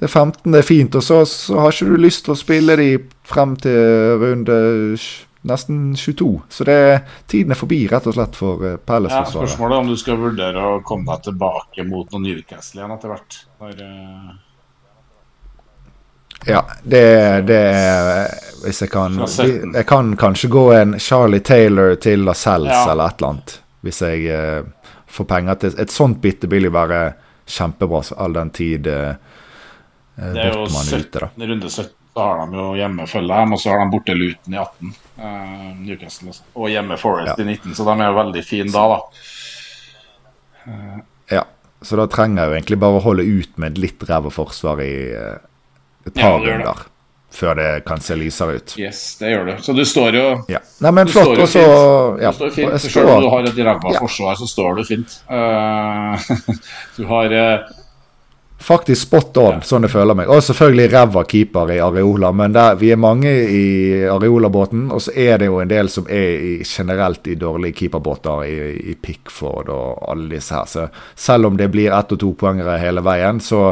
Det 0.00 0.06
er 0.08 0.12
15 0.16 0.52
det 0.52 0.58
er 0.62 0.64
fint, 0.64 0.94
og 0.96 1.02
så, 1.04 1.24
så, 1.28 1.58
har 1.60 1.74
ikke 1.74 1.90
du 1.90 1.98
lyst 2.00 2.24
til 2.24 2.32
å 2.32 2.38
spille 2.40 2.72
de 2.80 2.92
frem 3.28 3.52
til 3.60 4.14
runde 4.22 4.54
nesten 5.44 5.90
22. 5.92 6.28
Så 6.48 6.64
det, 6.64 6.76
tiden 7.28 7.52
er 7.52 7.58
forbi, 7.60 7.82
rett 7.88 8.06
og 8.08 8.16
slett, 8.16 8.36
for 8.36 8.64
uh, 8.64 8.76
Palace-forsvaret. 8.80 9.34
Ja, 9.44 9.48
spørsmålet 9.50 9.76
er 9.76 9.84
om 9.84 9.90
du 9.92 9.98
skal 10.00 10.16
vurdere 10.20 10.62
å 10.64 10.78
komme 10.88 11.04
deg 11.12 11.26
tilbake 11.28 11.84
mot 11.88 12.08
noen 12.14 12.24
Newcastle 12.30 12.80
igjen 12.80 12.94
etter 12.96 13.12
hvert. 13.12 13.36
Der, 13.60 13.82
uh... 13.84 14.38
Ja, 16.48 16.62
det, 16.80 17.04
det 17.50 17.58
er 17.60 18.30
Hvis 18.62 18.78
jeg 18.80 18.88
kan 18.88 19.18
Jeg 19.20 19.82
kan 19.84 20.14
kanskje 20.16 20.48
gå 20.48 20.62
en 20.72 20.94
Charlie 20.96 21.42
Taylor 21.44 21.98
til 22.00 22.24
Lascelles 22.24 22.72
ja. 22.72 22.86
eller 22.94 23.12
et 23.12 23.20
eller 23.20 23.34
annet. 23.34 23.58
Hvis 23.84 24.00
jeg 24.00 24.24
uh, 24.32 24.94
får 25.12 25.28
penger 25.28 25.60
til 25.60 25.76
Et 25.84 25.92
sånt 25.92 26.22
bitte 26.24 26.48
vil 26.48 26.70
jo 26.70 26.72
være 26.72 27.02
kjempebra 27.50 28.00
all 28.16 28.40
den 28.40 28.54
tid 28.56 28.88
uh, 28.88 29.20
Eh, 30.20 30.34
det 30.36 30.44
er 30.44 30.52
jo 30.54 30.66
17, 30.68 31.32
runde 31.40 31.70
17 31.70 31.96
så 32.12 32.20
har 32.24 32.46
de 32.46 32.58
jo 32.58 32.70
hjemmefølge 32.74 33.42
og 33.46 33.60
så 33.60 33.70
har 33.70 33.84
de 33.84 33.92
borte 33.92 34.14
Luton 34.18 34.54
i 34.54 34.58
18. 34.58 34.92
Uh, 35.16 35.24
eh, 35.24 35.68
Newcastle 35.84 36.32
også. 36.32 36.44
Og 36.58 36.72
hjemme 36.72 36.98
Forest 36.98 37.32
ja. 37.32 37.36
i 37.38 37.46
19, 37.46 37.74
så 37.78 37.86
de 37.86 37.94
er 37.94 38.10
jo 38.10 38.18
veldig 38.18 38.42
fine 38.44 38.74
da, 38.74 38.82
da. 38.90 39.00
Uh, 40.66 40.98
ja, 41.30 41.44
så 41.82 42.00
da 42.00 42.08
trenger 42.10 42.42
jeg 42.42 42.50
jo 42.50 42.58
egentlig 42.58 42.80
bare 42.82 42.98
å 42.98 43.04
holde 43.04 43.26
ut 43.26 43.60
med 43.62 43.78
litt 43.80 44.02
ræva 44.08 44.32
forsvar 44.34 44.82
i 44.84 44.94
uh, 45.14 45.36
et 46.08 46.16
par 46.16 46.40
ja, 46.40 46.40
runder. 46.48 46.86
Før 47.30 47.54
det 47.54 47.68
kan 47.86 48.00
se 48.02 48.16
lysere 48.18 48.56
ut. 48.58 48.72
Yes, 48.74 49.00
det 49.20 49.28
gjør 49.30 49.44
du. 49.46 49.52
Så 49.62 49.72
du 49.78 49.84
står 49.86 50.16
jo 50.18 50.24
ja. 50.50 50.58
Nei, 50.82 50.90
men 50.98 51.06
flott, 51.06 51.36
og 51.38 51.46
så 51.46 51.62
ja, 52.18 52.32
Du 52.34 52.40
står 52.40 52.50
fint. 52.56 52.74
Selv 52.82 53.12
om 53.12 53.22
du 53.22 53.28
har 53.30 53.46
et 53.46 53.60
ræva 53.60 53.92
ja. 53.94 54.00
forsvar, 54.02 54.34
så 54.40 54.48
står 54.50 54.80
du 54.80 54.82
fint. 54.88 55.14
du 56.98 57.04
har 57.06 57.36
Faktisk 58.60 59.06
spot 59.06 59.36
on, 59.40 59.54
ja. 59.54 59.64
sånn 59.64 59.86
jeg 59.86 59.92
føler 59.94 60.16
meg. 60.18 60.28
Og 60.28 60.42
selvfølgelig 60.44 60.90
ræva 60.92 61.22
keeper 61.24 61.70
i 61.72 61.78
Areola, 61.80 62.28
men 62.36 62.52
der, 62.52 62.74
vi 62.76 62.90
er 62.92 62.98
mange 63.00 63.30
i 63.48 63.62
Areola-båten. 64.04 64.90
Og 64.92 65.00
så 65.00 65.14
er 65.16 65.40
det 65.40 65.48
jo 65.48 65.62
en 65.62 65.70
del 65.70 65.88
som 65.88 66.04
er 66.12 66.44
i, 66.44 66.52
generelt 66.68 67.24
i 67.32 67.38
dårlige 67.40 67.78
keeperbåter 67.78 68.44
i, 68.44 68.58
i 68.92 68.98
Pickford 69.00 69.72
og 69.72 70.04
alle 70.12 70.28
disse 70.34 70.58
her. 70.58 70.68
Så 70.68 70.84
selv 71.16 71.48
om 71.48 71.56
det 71.56 71.70
blir 71.72 71.88
ett 71.96 72.12
og 72.12 72.20
to 72.20 72.34
poengere 72.36 72.76
hele 72.82 73.00
veien, 73.06 73.40
så 73.40 73.70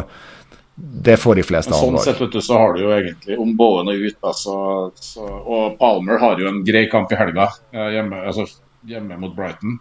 det 0.78 1.18
får 1.20 1.34
de 1.34 1.44
fleste 1.44 1.74
sånn 1.74 1.90
andre. 1.90 2.06
Sånn 2.06 2.14
sett 2.14 2.22
vet 2.22 2.38
du, 2.38 2.40
så 2.48 2.60
har 2.62 2.72
du 2.72 2.80
jo 2.86 2.94
egentlig 2.94 3.36
om 3.42 3.50
Bowen 3.58 3.90
og 3.92 4.06
ut, 4.06 4.18
altså, 4.30 4.54
så, 4.94 5.26
og 5.26 5.76
Palmer 5.80 6.20
har 6.22 6.40
jo 6.40 6.48
en 6.48 6.62
grei 6.64 6.86
kamp 6.88 7.12
i 7.12 7.18
helga 7.18 7.48
eh, 7.74 7.90
hjemme, 7.96 8.22
altså, 8.30 8.46
hjemme 8.88 9.18
mot 9.20 9.34
Brighton. 9.36 9.76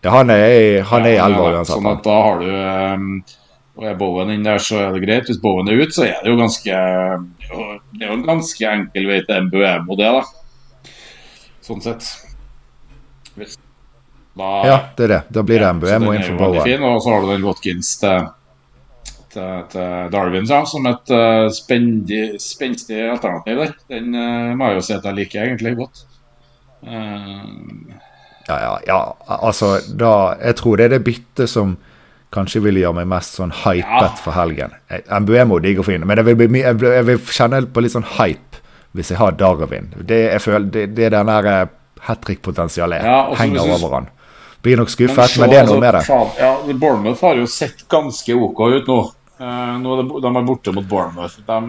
Ja, 0.00 0.14
han 0.14 0.32
er, 0.32 0.80
han 0.88 1.04
er 1.04 1.18
i 1.18 1.20
elva 1.20 1.50
uansett. 1.50 1.74
Sånn 1.74 1.90
at 1.90 2.06
da 2.06 2.16
har 2.24 2.40
du 2.40 2.48
um, 2.48 3.08
og 3.80 3.86
er 3.88 3.96
Bowen 3.96 4.28
inn 4.34 4.44
der, 4.44 4.60
så 4.60 4.76
er 4.76 4.90
det 4.92 5.00
greit. 5.06 5.28
Hvis 5.30 5.40
Bowen 5.40 5.68
er 5.72 5.80
ute, 5.80 5.94
så 5.96 6.04
er 6.04 6.18
det 6.20 6.28
jo 6.28 6.36
ganske 6.36 6.80
Det 7.40 8.04
er 8.04 8.10
jo 8.10 8.18
en 8.18 8.26
ganske 8.26 8.72
enkel 8.74 9.08
vei 9.08 9.22
til 9.24 9.46
MBM 9.46 9.88
og 9.88 9.96
det, 10.00 10.10
da. 10.18 10.90
Sånn 11.64 11.80
sett. 11.84 12.04
Hvis, 13.38 13.56
da, 14.36 14.50
ja, 14.68 14.76
det 14.98 15.06
er 15.06 15.14
det. 15.14 15.22
Da 15.32 15.46
blir 15.46 15.64
det 15.64 15.72
MBM 15.78 16.10
og 16.10 16.18
inn 16.18 16.26
for 16.28 16.42
Bowen. 16.42 16.84
Og 16.90 17.00
så 17.00 17.14
har 17.14 17.24
du 17.24 17.32
den 17.32 17.48
Watkins 17.48 17.94
til, 18.02 18.28
til, 19.32 19.64
til 19.72 20.12
Darwin 20.12 20.48
ja, 20.52 20.60
som 20.68 20.86
et 20.90 21.16
uh, 21.16 21.48
spenstig 21.48 23.02
alternativ 23.08 23.64
der. 23.64 23.76
Den 23.96 24.12
uh, 24.12 24.52
må 24.60 24.70
jeg 24.70 24.80
jo 24.82 24.86
si 24.90 24.96
at 24.98 25.08
jeg 25.08 25.22
liker 25.22 25.46
egentlig 25.46 25.76
godt. 25.80 26.04
Uh, 26.84 27.96
ja, 28.44 28.60
ja, 28.60 28.74
ja. 28.88 29.00
Altså, 29.40 29.78
da 29.88 30.34
Jeg 30.40 30.60
tror 30.60 30.76
det 30.76 30.90
er 30.90 30.98
det 30.98 31.06
byttet 31.08 31.48
som 31.48 31.78
kanskje 32.34 32.62
vil 32.62 32.78
gjøre 32.80 33.00
meg 33.00 33.10
mest 33.10 33.38
sånn 33.38 33.52
hypet 33.64 34.06
ja. 34.06 34.14
for 34.22 34.36
helgen. 34.36 34.74
Mbuemo 35.10 35.58
digger 35.62 35.86
fin, 35.86 36.06
men 36.06 36.20
jeg 36.20 36.30
vil, 36.30 36.38
vil, 36.46 36.60
jeg 36.62 37.06
vil, 37.08 37.20
kjenne 37.26 37.64
på 37.66 37.82
litt 37.82 37.96
sånn 37.96 38.06
hype 38.16 38.62
hvis 38.96 39.12
jeg 39.12 39.20
har 39.20 39.36
Darwin. 39.38 39.90
Det, 39.96 40.18
jeg 40.32 40.42
føler, 40.42 40.70
det, 40.74 40.86
det 40.96 41.06
er 41.08 41.14
den 41.14 41.30
der 41.30 41.48
eh, 41.50 41.60
hat 42.06 42.24
trick-potensialet 42.26 43.06
ja, 43.06 43.20
henger 43.38 43.70
over 43.76 43.94
han. 43.94 44.08
blir 44.64 44.80
nok 44.80 44.90
skuffet, 44.90 45.36
men, 45.38 45.46
se, 45.46 45.46
det 45.52 45.60
er 45.60 45.68
noe 45.68 45.82
med 45.82 45.94
det. 45.94 46.02
ja, 46.40 46.50
Bournemouth 46.72 47.22
har 47.22 47.38
jo 47.38 47.46
sett 47.50 47.86
ganske 47.90 48.34
OK 48.34 48.64
ut 48.66 48.90
nå. 48.90 48.98
Eh, 49.40 49.74
nå 49.82 49.94
er 49.94 50.02
det, 50.02 50.08
de 50.26 50.32
er 50.32 50.48
borte 50.48 50.74
mot 50.74 50.90
Bournemouth. 50.90 51.38
De, 51.46 51.60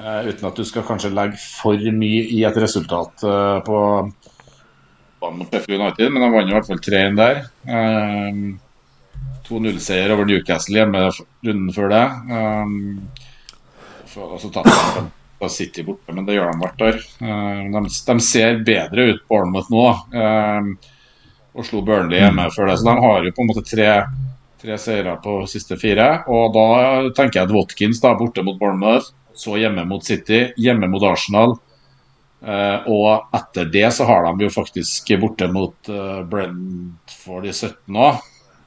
eh, 0.00 0.20
uten 0.30 0.48
at 0.48 0.56
du 0.56 0.64
skal 0.68 0.86
kanskje 0.88 1.12
legge 1.12 1.40
for 1.40 1.92
mye 2.00 2.24
i 2.32 2.42
et 2.48 2.60
resultat 2.64 3.28
på 3.68 3.80
banen 5.24 5.38
mot 5.40 5.52
Sheffield 5.52 5.80
United, 5.80 6.12
men 6.12 6.24
de 6.24 6.32
vant 6.32 6.50
i 6.50 6.56
hvert 6.56 6.68
fall 6.68 6.80
3-1 6.84 7.20
der. 7.20 7.42
Eh, 7.68 8.40
2-0-seier 9.48 10.12
over 10.14 10.28
Newcastle 10.28 10.80
hjemme 10.80 11.04
runden 11.10 11.70
før 11.74 11.92
det. 11.92 12.04
Um, 12.30 12.74
for, 14.08 14.34
og 14.36 14.40
så 14.40 14.50
tapte 14.54 14.78
de 14.96 15.04
på 15.38 15.48
City 15.52 15.84
borte, 15.84 16.14
men 16.14 16.26
det 16.26 16.36
gjør 16.36 16.52
de 16.52 16.60
hvert 16.62 16.84
år. 16.88 17.00
Eh, 17.26 17.62
de, 17.74 17.80
de 18.08 18.14
ser 18.22 18.60
bedre 18.66 19.08
ut, 19.10 19.24
Bournemouth 19.28 19.72
nå. 19.72 19.86
Um, 20.14 20.70
og 21.54 21.66
slo 21.68 21.82
Burnley 21.86 22.22
hjemme 22.22 22.48
før 22.54 22.70
det. 22.70 22.78
Så 22.80 22.88
de 22.88 22.94
har 23.04 23.26
jo 23.26 23.34
på 23.34 23.44
en 23.44 23.50
måte 23.50 23.66
tre, 23.66 23.90
tre 24.62 24.78
seire 24.80 25.16
på 25.22 25.36
siste 25.50 25.78
fire. 25.80 26.08
Og 26.30 26.54
da 26.54 26.66
tenker 27.14 27.40
jeg 27.40 27.48
at 27.48 27.54
Watkins 27.54 28.02
da 28.02 28.14
borte 28.18 28.44
mot 28.46 28.58
Bournemouth, 28.60 29.12
så 29.34 29.58
hjemme 29.58 29.84
mot 29.90 30.04
City, 30.06 30.46
hjemme 30.62 30.88
mot 30.90 31.04
Arsenal. 31.06 31.56
Uh, 32.44 32.84
og 32.92 33.36
etter 33.36 33.70
det 33.72 33.86
så 33.96 34.04
har 34.08 34.26
de 34.26 34.46
jo 34.46 34.52
faktisk 34.52 35.14
borte 35.22 35.48
mot 35.50 35.90
uh, 35.90 36.20
Brentford 36.28 37.48
i 37.48 37.54
17 37.54 38.02
òg. 38.06 38.22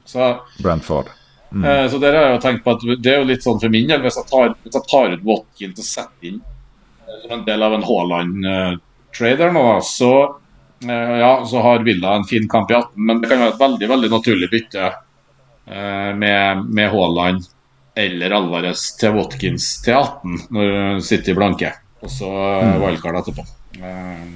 Så, 0.08 0.32
Brentford. 0.64 1.12
eh, 1.52 1.84
så 1.92 2.00
der 2.00 2.16
har 2.16 2.28
jeg 2.28 2.38
jo 2.38 2.42
tenkt 2.46 2.64
på 2.64 2.74
at 2.76 2.86
det 3.04 3.12
er 3.12 3.20
jo 3.20 3.28
litt 3.28 3.44
sånn 3.44 3.60
for 3.60 3.72
min 3.72 3.88
del, 3.90 4.00
hvis 4.04 4.16
jeg 4.16 4.30
tar, 4.30 4.54
hvis 4.64 4.78
jeg 4.80 4.88
tar 4.88 5.14
ut 5.14 5.26
Watkins 5.28 5.82
og 5.84 5.88
setter 5.92 6.32
inn 6.32 6.40
eh, 6.40 7.16
som 7.22 7.38
en 7.38 7.46
del 7.48 7.66
av 7.68 7.76
en 7.76 7.88
Haaland-trader 7.88 9.52
nå, 9.56 9.66
så 9.84 10.12
Eh, 10.84 11.18
Ja, 11.18 11.46
så 11.46 11.60
har 11.60 11.78
Villa 11.78 12.14
en 12.14 12.24
fin 12.24 12.48
kamp 12.48 12.70
i 12.70 12.74
18, 12.74 13.06
men 13.06 13.20
det 13.20 13.28
kan 13.28 13.40
være 13.40 13.54
et 13.54 13.60
veldig 13.60 13.88
veldig 13.88 14.10
naturlig 14.10 14.50
bytte 14.50 14.84
eh, 14.86 16.10
med, 16.14 16.64
med 16.64 16.90
Haaland 16.92 17.48
eller 17.98 18.30
Alvarez 18.30 18.84
til 19.00 19.16
Watkins 19.16 19.82
til 19.82 19.96
18 19.98 20.36
når 20.54 21.00
City 21.02 21.34
blanke. 21.34 21.72
Og 21.98 22.12
så 22.14 22.30
mm. 22.30 22.76
wildcard 22.84 23.18
etterpå. 23.22 23.46
Eh, 23.82 24.28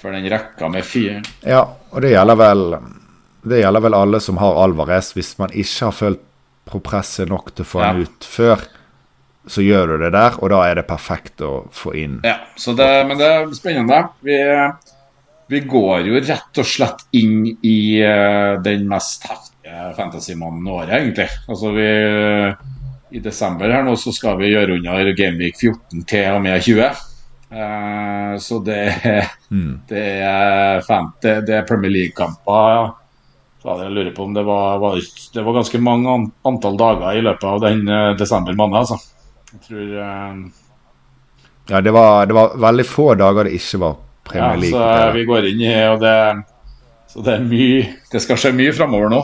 For 0.00 0.12
den 0.12 0.26
rekka 0.28 0.68
med 0.68 0.84
fire 0.84 1.22
Ja, 1.46 1.62
og 1.90 2.02
det 2.02 2.10
gjelder 2.12 2.36
vel 2.36 2.64
Det 3.44 3.60
gjelder 3.60 3.84
vel 3.84 3.96
alle 3.96 4.20
som 4.24 4.38
har 4.40 4.56
Alvarez. 4.64 5.12
Hvis 5.16 5.34
man 5.38 5.52
ikke 5.52 5.90
har 5.90 5.96
følt 5.96 6.22
på 6.64 6.80
presset 6.84 7.28
nok 7.28 7.52
til 7.52 7.64
å 7.66 7.68
få 7.68 7.80
Ja. 7.82 7.92
han 7.92 8.02
ut 8.06 8.24
før, 8.24 8.64
så 9.46 9.60
gjør 9.60 9.86
du 9.86 9.96
det 10.04 10.12
der, 10.12 10.38
og 10.40 10.50
da 10.50 10.62
er 10.64 10.74
det 10.80 10.86
perfekt 10.88 11.42
å 11.44 11.68
få 11.72 11.92
inn. 12.00 12.20
Ja, 12.24 12.38
så 12.56 12.72
det, 12.72 12.88
men 13.06 13.18
det 13.20 13.26
er 13.28 13.50
spennende. 13.52 13.98
Vi, 14.24 14.38
vi 15.52 15.60
går 15.60 16.06
jo 16.08 16.20
rett 16.24 16.60
og 16.62 16.68
slett 16.68 17.04
inn 17.12 17.44
i 17.60 18.00
eh, 18.00 18.54
den 18.64 18.88
mest 18.88 19.26
heftige 19.28 19.92
fantasymannen 19.98 20.66
året, 20.66 20.94
egentlig. 20.96 21.28
Altså 21.48 21.74
vi 21.76 21.88
I 23.14 23.20
desember 23.22 23.70
her 23.70 23.84
nå 23.84 23.94
så 24.00 24.10
skal 24.12 24.38
vi 24.40 24.54
gjøre 24.54 24.78
under 24.80 25.12
Gameweek 25.14 25.60
14 25.60 26.04
til 26.08 26.32
og 26.32 26.40
med 26.42 26.64
20. 26.64 27.04
Uh, 27.54 28.34
så 28.42 28.58
det, 28.66 28.80
det, 29.90 30.06
er 30.24 30.80
det 31.20 31.54
er 31.54 31.68
Premier 31.68 31.92
League-kamper. 31.92 33.03
Så 33.64 33.74
Jeg 33.80 33.92
lurer 33.96 34.10
på 34.12 34.26
om 34.26 34.34
det 34.36 34.42
var, 34.44 34.78
var 34.78 34.98
Det 35.32 35.42
var 35.42 35.54
ganske 35.56 35.78
mange 35.80 36.14
antall 36.44 36.76
dager 36.76 37.16
i 37.16 37.22
løpet 37.24 37.44
av 37.48 37.62
den 37.62 37.86
eh, 37.88 38.10
desember 38.20 38.56
måned, 38.58 38.76
altså. 38.82 38.98
Jeg 39.54 39.62
tror 39.68 39.94
eh, 40.04 40.34
Ja, 41.70 41.80
det 41.80 41.94
var, 41.96 42.26
det 42.28 42.36
var 42.36 42.58
veldig 42.60 42.84
få 42.84 43.14
dager 43.16 43.48
det 43.48 43.54
ikke 43.56 43.80
var 43.80 43.94
Premier 44.28 44.60
League. 44.60 44.80
Ja, 44.80 45.06
så 45.06 45.14
vi 45.16 45.24
går 45.24 45.48
inn 45.48 45.62
i 45.64 45.72
og 45.88 46.02
det, 46.04 46.16
Så 47.10 47.22
det 47.22 47.36
er 47.36 47.44
mye 47.46 47.82
Det 48.10 48.22
skal 48.22 48.38
skje 48.40 48.54
mye 48.56 48.74
framover 48.74 49.12
nå. 49.12 49.22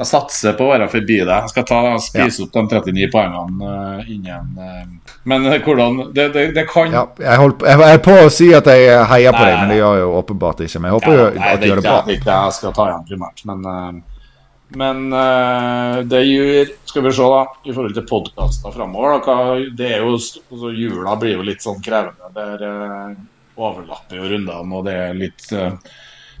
Jeg 0.00 0.08
satser 0.08 0.54
på 0.56 0.64
å 0.64 0.70
være 0.70 0.86
forbi 0.88 1.18
det. 1.28 1.38
Jeg 1.44 1.52
skal 1.52 1.64
ta, 1.68 1.78
spise 2.00 2.46
opp 2.46 2.54
de 2.54 2.62
39 2.88 3.08
poengene 3.12 3.72
uh, 3.98 4.06
innen 4.08 4.54
uh, 4.56 5.16
Men 5.28 5.44
uh, 5.44 5.56
hvordan 5.60 5.98
det, 6.16 6.30
det, 6.32 6.44
det 6.56 6.64
kan 6.70 6.88
ja, 6.94 7.02
jeg 7.20 7.40
holdt 7.42 7.66
jeg 7.68 7.84
er 7.84 8.00
på 8.06 8.14
å 8.22 8.30
si 8.32 8.48
at 8.56 8.70
jeg 8.72 8.94
heier 9.10 9.36
på 9.36 9.42
Nei, 9.44 9.50
deg, 9.50 9.58
men 9.60 9.74
det 9.74 9.76
gjør 9.82 9.98
jeg 9.98 10.06
jo 10.06 10.14
åpenbart 10.22 10.64
ikke. 10.64 10.80
Men 10.80 10.88
jeg 10.88 10.96
håper 10.96 11.12
Ja, 11.18 11.26
nei, 11.36 11.50
at 11.50 11.60
du 11.60 11.66
det 11.66 11.70
gjør 11.70 11.76
er 11.76 11.82
det 11.82 11.90
bra. 11.90 11.98
ikke 12.00 12.16
ikke 12.16 12.38
jeg 12.38 12.56
skal 12.56 12.74
ta 12.78 12.88
igjen 12.88 13.06
primært, 13.12 13.44
men 13.50 13.68
uh, 13.68 14.16
men 14.80 15.00
det 16.06 16.18
gjør 16.22 16.68
Skal 16.86 17.02
vi 17.02 17.10
se, 17.10 17.24
da, 17.26 17.40
i 17.66 17.72
forhold 17.74 17.96
til 17.96 18.04
podkaster 18.06 18.70
framover 18.70 19.16
Det 19.74 19.88
er 19.96 20.04
jo 20.04 20.12
altså, 20.14 20.70
Jula 20.70 21.16
blir 21.18 21.34
jo 21.34 21.46
litt 21.48 21.64
sånn 21.64 21.80
krevende. 21.82 22.30
Der 22.36 22.62
overlapper 23.58 24.20
jo 24.20 24.30
rundene, 24.30 24.78
og 24.78 24.86
det 24.86 24.94
er 24.94 25.18
litt 25.18 25.50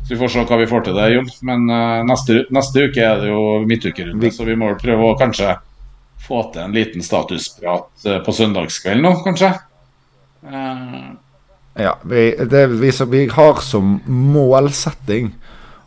Så 0.02 0.14
vi 0.14 0.20
får 0.20 0.32
se 0.32 0.44
hva 0.48 0.60
vi 0.60 0.68
får 0.70 0.86
til 0.86 0.98
der, 0.98 1.14
Jon. 1.14 1.32
Men 1.46 1.66
uh, 1.70 2.02
neste, 2.08 2.44
neste 2.50 2.86
uke 2.88 3.04
er 3.06 3.22
det 3.22 3.32
jo 3.32 3.42
midtukerunde, 3.68 4.30
så 4.34 4.46
vi 4.48 4.58
må 4.58 4.72
vel 4.72 4.80
prøve 4.82 5.10
å 5.10 5.18
kanskje 5.20 5.56
få 6.20 6.44
til 6.52 6.66
en 6.66 6.76
liten 6.76 7.04
statusprat 7.04 7.90
uh, 8.08 8.20
på 8.24 8.34
søndagskvelden 8.36 9.04
nå, 9.06 9.16
kanskje. 9.26 9.54
Uh, 10.46 11.18
Ja, 11.74 11.98
vi, 12.02 12.34
det, 12.50 12.66
vi, 12.66 12.92
så, 12.92 13.04
vi 13.04 13.28
har 13.28 13.60
som 13.62 14.00
målsetting 14.06 15.30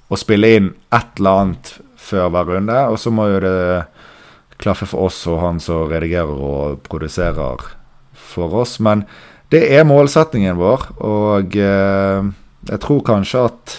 å 0.07 0.17
spille 0.17 0.49
inn 0.55 0.69
et 0.95 1.19
eller 1.19 1.41
annet 1.41 1.73
før 1.99 2.31
hver 2.31 2.47
runde, 2.53 2.77
og 2.87 2.97
så 2.99 3.11
må 3.11 3.27
jo 3.29 3.41
det 3.43 3.83
klaffe 4.63 4.87
for 4.87 5.09
oss 5.09 5.19
og 5.27 5.41
han 5.41 5.59
som 5.61 5.89
redigerer 5.91 6.31
og 6.31 6.79
produserer 6.87 7.65
for 8.15 8.55
oss. 8.63 8.77
Men 8.79 9.03
det 9.51 9.65
er 9.75 9.87
målsettingen 9.87 10.57
vår, 10.57 10.87
og 11.03 11.57
jeg 11.59 12.79
tror 12.85 13.03
kanskje 13.05 13.45
at 13.51 13.75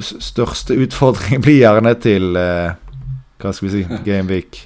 største 0.00 0.76
utfordring 0.84 1.42
blir 1.44 1.60
gjerne 1.62 1.94
til 2.00 2.36
eh, 2.40 2.74
Hva 3.42 3.52
skal 3.52 3.68
vi 3.68 3.72
si 3.74 3.82
Gameweek 4.08 4.62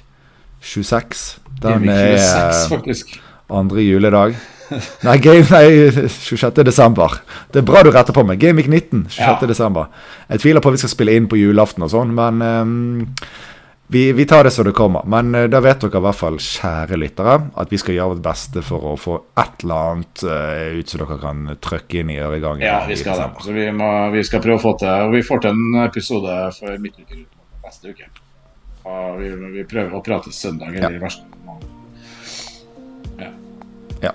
26. 0.61 1.25
Den 1.61 1.83
Gameweek 1.83 2.19
26, 2.19 2.29
er 2.29 2.69
faktisk. 2.75 3.19
andre 3.49 3.83
juledag. 3.85 4.37
Nei, 5.07 5.15
game, 5.17 5.41
nei, 5.49 5.89
26. 5.89 6.59
desember. 6.67 7.15
Det 7.49 7.63
er 7.63 7.65
bra 7.65 7.81
du 7.81 7.89
retter 7.89 8.13
på 8.13 8.21
meg. 8.27 8.37
Gameweek 8.41 8.67
19, 8.69 9.07
26. 9.09 9.21
Ja. 9.23 9.47
desember. 9.49 9.87
Jeg 10.29 10.43
tviler 10.43 10.61
på 10.61 10.69
at 10.69 10.75
vi 10.77 10.81
skal 10.83 10.91
spille 10.93 11.15
inn 11.17 11.25
på 11.31 11.39
julaften 11.39 11.87
og 11.87 11.89
sånn, 11.89 12.11
men 12.13 12.43
ehm, 12.45 13.07
vi, 13.91 14.11
vi 14.13 14.25
tar 14.25 14.43
det 14.43 14.51
som 14.51 14.65
det 14.65 14.71
kommer. 14.77 15.01
Men 15.09 15.33
eh, 15.35 15.47
da 15.49 15.59
vet 15.65 15.81
dere 15.81 15.97
i 15.97 16.03
hvert 16.05 16.17
fall, 16.17 16.35
kjære 16.37 16.97
lyttere, 17.01 17.35
at 17.57 17.71
vi 17.73 17.77
skal 17.81 17.95
gjøre 17.95 18.11
vårt 18.11 18.23
beste 18.27 18.61
for 18.61 18.85
å 18.85 18.93
få 19.01 19.15
et 19.41 19.63
eller 19.65 19.93
annet 19.93 20.23
uh, 20.29 20.77
ut 20.77 20.91
som 20.91 21.01
dere 21.01 21.15
kan 21.23 21.39
trykke 21.57 22.03
inn 22.03 22.11
i 22.13 22.19
øregangen. 22.21 22.61
Ja, 22.67 22.83
vi 22.85 22.97
skal 22.99 23.17
det. 23.17 23.29
Så 23.41 23.55
vi, 23.55 23.65
må, 23.73 23.87
vi 24.13 24.21
skal 24.27 24.43
prøve 24.43 24.59
å 24.59 24.61
få 24.61 24.75
til 24.77 25.07
Og 25.07 25.15
vi 25.15 25.23
får 25.25 25.41
til 25.41 25.57
en 25.57 25.79
episode 25.87 26.35
for 26.59 26.83
midtuke 26.83 27.17
neste 27.65 27.95
uke. 27.95 28.11
Og 28.89 29.17
vi, 29.23 29.31
vi 29.57 29.65
prøver 29.69 29.97
å 29.97 30.01
prate 30.05 30.33
søndag 30.37 30.75
eller 30.77 30.99
i 30.99 31.01
verste. 31.01 31.25
Ja. 33.19 33.31
Ja. 34.05 34.11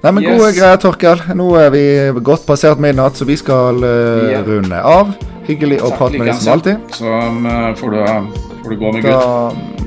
Nei, 0.00 0.12
men 0.16 0.24
Yes. 0.24 0.32
gode 0.32 0.54
greier, 0.56 0.80
Torkel. 0.80 1.26
Nå 1.36 1.50
er 1.60 1.68
vi 1.76 1.84
godt 2.24 2.48
passert 2.48 2.80
midnatt, 2.80 3.20
så 3.20 3.28
vi 3.28 3.36
skal 3.36 3.84
uh, 3.84 4.30
Ja. 4.32 4.40
runde 4.48 4.80
av. 4.80 5.12
Hyggelig 5.44 5.82
å 5.84 5.92
prate 5.92 6.16
med 6.16 6.32
deg 6.32 6.40
som 6.40 6.54
alltid. 6.56 6.88
Så 6.96 7.04
um, 7.20 7.44
får, 7.76 7.96
du, 7.96 8.49
du 8.70 8.76
gå 8.78 8.92
med 8.92 9.02
Gud. 9.02 9.80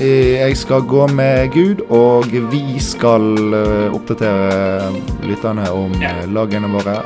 Eh, 0.00 0.40
Jeg 0.40 0.56
skal 0.56 0.82
gå 0.90 1.06
med 1.06 1.52
Gud, 1.54 1.84
og 1.90 2.26
vi 2.50 2.80
skal 2.82 3.54
eh, 3.54 3.94
oppdatere 3.94 4.90
lytterne 5.22 5.70
om 5.70 5.94
eh, 6.02 6.24
lagene 6.26 6.70
våre 6.74 6.98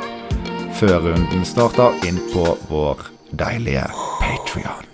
før 0.79 1.11
runden 1.11 1.45
starter, 1.45 1.97
inn 2.09 2.21
på 2.33 2.55
vår 2.71 3.09
deilige 3.37 3.89
Patrion. 4.23 4.88